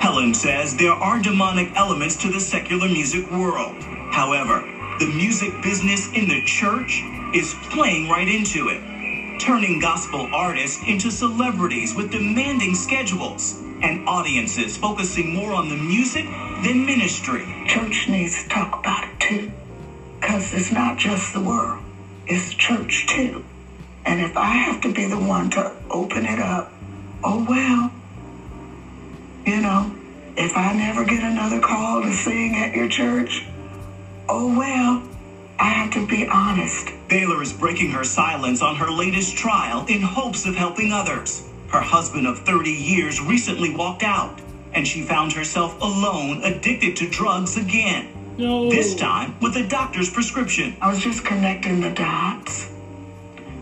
Helen 0.00 0.34
says 0.34 0.76
there 0.76 0.92
are 0.92 1.18
demonic 1.20 1.74
elements 1.76 2.16
to 2.16 2.30
the 2.30 2.40
secular 2.40 2.88
music 2.88 3.30
world. 3.30 3.74
However, 4.10 4.60
the 4.98 5.06
music 5.06 5.62
business 5.62 6.08
in 6.12 6.28
the 6.28 6.42
church 6.44 7.02
is 7.34 7.54
playing 7.70 8.08
right 8.08 8.28
into 8.28 8.68
it, 8.68 8.80
turning 9.38 9.78
gospel 9.78 10.28
artists 10.32 10.82
into 10.86 11.10
celebrities 11.10 11.94
with 11.94 12.10
demanding 12.10 12.74
schedules 12.74 13.54
and 13.82 14.08
audiences 14.08 14.76
focusing 14.76 15.32
more 15.32 15.52
on 15.52 15.68
the 15.68 15.76
music 15.76 16.24
than 16.62 16.86
ministry. 16.86 17.44
Church 17.66 18.08
needs 18.08 18.42
to 18.42 18.48
talk 18.48 18.78
about 18.78 19.04
it 19.04 19.20
too. 19.20 19.50
Because 20.20 20.52
it's 20.52 20.72
not 20.72 20.96
just 20.98 21.32
the 21.32 21.40
world, 21.40 21.82
it's 22.26 22.54
church 22.54 23.06
too. 23.06 23.42
And 24.04 24.20
if 24.20 24.36
I 24.36 24.54
have 24.54 24.80
to 24.82 24.92
be 24.92 25.06
the 25.06 25.18
one 25.18 25.50
to 25.50 25.72
open 25.90 26.26
it 26.26 26.38
up, 26.38 26.70
oh 27.24 27.44
well. 27.44 27.90
You 29.44 29.60
know, 29.60 29.92
if 30.36 30.56
I 30.56 30.72
never 30.72 31.04
get 31.04 31.22
another 31.22 31.60
call 31.60 32.02
to 32.02 32.12
sing 32.12 32.56
at 32.56 32.74
your 32.74 32.88
church, 32.88 33.44
oh 34.28 34.56
well. 34.56 35.02
I 35.58 35.70
have 35.70 35.90
to 35.92 36.06
be 36.06 36.26
honest. 36.26 36.92
Baylor 37.08 37.40
is 37.40 37.52
breaking 37.52 37.90
her 37.92 38.04
silence 38.04 38.60
on 38.60 38.76
her 38.76 38.90
latest 38.90 39.36
trial 39.36 39.84
in 39.88 40.02
hopes 40.02 40.44
of 40.44 40.54
helping 40.54 40.92
others. 40.92 41.45
Her 41.70 41.80
husband 41.80 42.26
of 42.26 42.38
30 42.40 42.70
years 42.70 43.20
recently 43.20 43.74
walked 43.74 44.02
out, 44.02 44.40
and 44.72 44.86
she 44.86 45.02
found 45.02 45.32
herself 45.32 45.80
alone, 45.80 46.42
addicted 46.42 46.96
to 46.96 47.08
drugs 47.08 47.56
again. 47.56 48.08
No. 48.38 48.70
This 48.70 48.94
time 48.94 49.34
with 49.40 49.56
a 49.56 49.66
doctor's 49.66 50.10
prescription. 50.10 50.76
I 50.80 50.90
was 50.90 51.02
just 51.02 51.24
connecting 51.24 51.80
the 51.80 51.90
dots. 51.90 52.68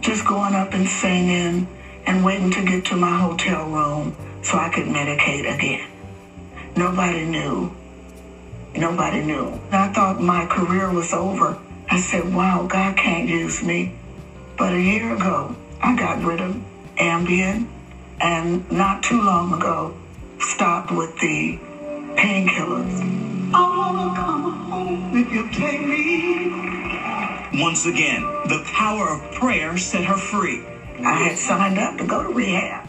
Just 0.00 0.26
going 0.26 0.54
up 0.54 0.74
and 0.74 0.88
singing 0.88 1.66
and 2.06 2.24
waiting 2.24 2.50
to 2.50 2.62
get 2.62 2.84
to 2.86 2.96
my 2.96 3.16
hotel 3.16 3.66
room 3.66 4.14
so 4.42 4.58
I 4.58 4.68
could 4.68 4.86
medicate 4.86 5.52
again. 5.52 5.88
Nobody 6.76 7.24
knew. 7.24 7.72
Nobody 8.74 9.20
knew. 9.20 9.60
I 9.70 9.88
thought 9.88 10.20
my 10.20 10.44
career 10.46 10.90
was 10.90 11.12
over. 11.12 11.56
I 11.88 11.98
said, 11.98 12.34
wow, 12.34 12.66
God 12.68 12.96
can't 12.96 13.28
use 13.28 13.62
me. 13.62 13.92
But 14.56 14.72
a 14.72 14.80
year 14.80 15.14
ago, 15.14 15.54
I 15.80 15.94
got 15.94 16.22
rid 16.22 16.40
of 16.40 16.60
Ambien 16.96 17.68
and 18.20 18.70
not 18.70 19.02
too 19.02 19.20
long 19.20 19.52
ago, 19.52 19.94
stopped 20.38 20.90
with 20.90 21.18
the 21.20 21.58
painkillers. 22.16 23.00
I 23.54 23.76
wanna 23.76 24.14
come 24.14 24.42
home 24.70 25.16
if 25.16 25.32
you 25.32 25.48
take 25.50 25.86
me. 25.86 27.62
Once 27.62 27.86
again, 27.86 28.22
the 28.48 28.62
power 28.72 29.10
of 29.10 29.34
prayer 29.34 29.76
set 29.76 30.04
her 30.04 30.16
free. 30.16 30.62
I 31.04 31.14
had 31.14 31.38
signed 31.38 31.78
up 31.78 31.98
to 31.98 32.04
go 32.04 32.22
to 32.22 32.28
rehab. 32.28 32.88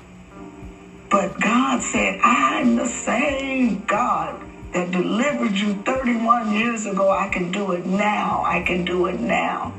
But 1.09 1.39
God 1.39 1.81
said, 1.81 2.19
I'm 2.21 2.75
the 2.75 2.87
same 2.87 3.83
God 3.85 4.41
that 4.73 4.91
delivered 4.91 5.53
you 5.53 5.73
31 5.85 6.51
years 6.51 6.85
ago. 6.85 7.09
I 7.09 7.29
can 7.29 7.51
do 7.51 7.71
it 7.71 7.85
now. 7.85 8.43
I 8.45 8.61
can 8.61 8.83
do 8.83 9.05
it 9.05 9.19
now. 9.19 9.73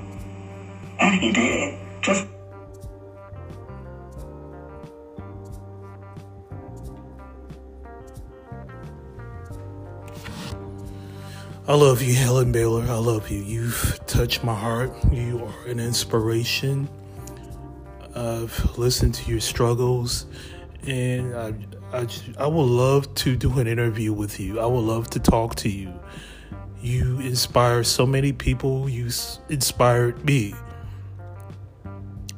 And 0.98 1.14
he 1.14 1.32
did. 1.32 1.76
I 11.68 11.74
love 11.74 12.00
you, 12.00 12.14
Helen 12.14 12.52
Baylor. 12.52 12.84
I 12.84 12.94
love 12.94 13.28
you. 13.28 13.40
You've 13.40 13.98
touched 14.06 14.44
my 14.44 14.54
heart. 14.54 14.92
You 15.10 15.44
are 15.46 15.66
an 15.68 15.80
inspiration. 15.80 16.88
I've 18.14 18.78
listened 18.78 19.14
to 19.14 19.28
your 19.28 19.40
struggles, 19.40 20.26
and 20.86 21.34
I, 21.34 21.54
I, 21.92 22.06
I 22.38 22.46
would 22.46 22.62
love 22.62 23.12
to 23.16 23.34
do 23.34 23.58
an 23.58 23.66
interview 23.66 24.12
with 24.12 24.38
you. 24.38 24.60
I 24.60 24.66
would 24.66 24.84
love 24.84 25.10
to 25.10 25.18
talk 25.18 25.56
to 25.56 25.68
you. 25.68 25.92
You 26.80 27.18
inspire 27.18 27.82
so 27.82 28.06
many 28.06 28.32
people. 28.32 28.88
You 28.88 29.10
inspired 29.48 30.24
me. 30.24 30.54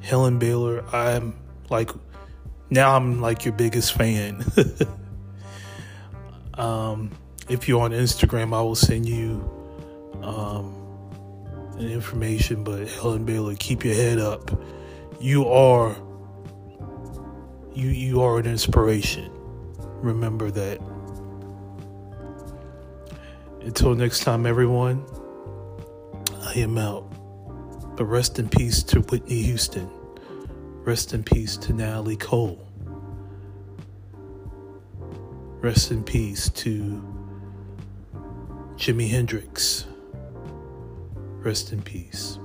Helen 0.00 0.38
Baylor, 0.38 0.82
I'm 0.90 1.34
like, 1.68 1.90
now 2.70 2.96
I'm 2.96 3.20
like 3.20 3.44
your 3.44 3.52
biggest 3.52 3.92
fan. 3.92 4.42
um, 6.54 7.10
if 7.48 7.68
you're 7.68 7.82
on 7.82 7.92
Instagram, 7.92 8.54
I 8.54 8.60
will 8.60 8.74
send 8.74 9.08
you 9.08 9.48
um, 10.22 10.74
information. 11.78 12.64
But 12.64 12.88
Helen 12.88 13.24
Baylor, 13.24 13.54
keep 13.56 13.84
your 13.84 13.94
head 13.94 14.18
up. 14.18 14.50
You 15.20 15.48
are 15.48 15.96
you 17.74 17.88
you 17.88 18.22
are 18.22 18.38
an 18.38 18.46
inspiration. 18.46 19.30
Remember 20.00 20.50
that. 20.50 20.80
Until 23.60 23.94
next 23.94 24.20
time, 24.20 24.46
everyone. 24.46 25.04
I 26.40 26.52
am 26.54 26.78
out. 26.78 27.04
But 27.96 28.04
rest 28.04 28.38
in 28.38 28.48
peace 28.48 28.82
to 28.84 29.00
Whitney 29.00 29.42
Houston. 29.42 29.90
Rest 30.84 31.12
in 31.12 31.22
peace 31.22 31.56
to 31.58 31.72
Natalie 31.72 32.16
Cole. 32.16 32.64
Rest 35.60 35.90
in 35.90 36.04
peace 36.04 36.48
to 36.50 37.17
Jimi 38.78 39.08
Hendrix. 39.08 39.86
Rest 41.42 41.72
in 41.72 41.82
peace. 41.82 42.38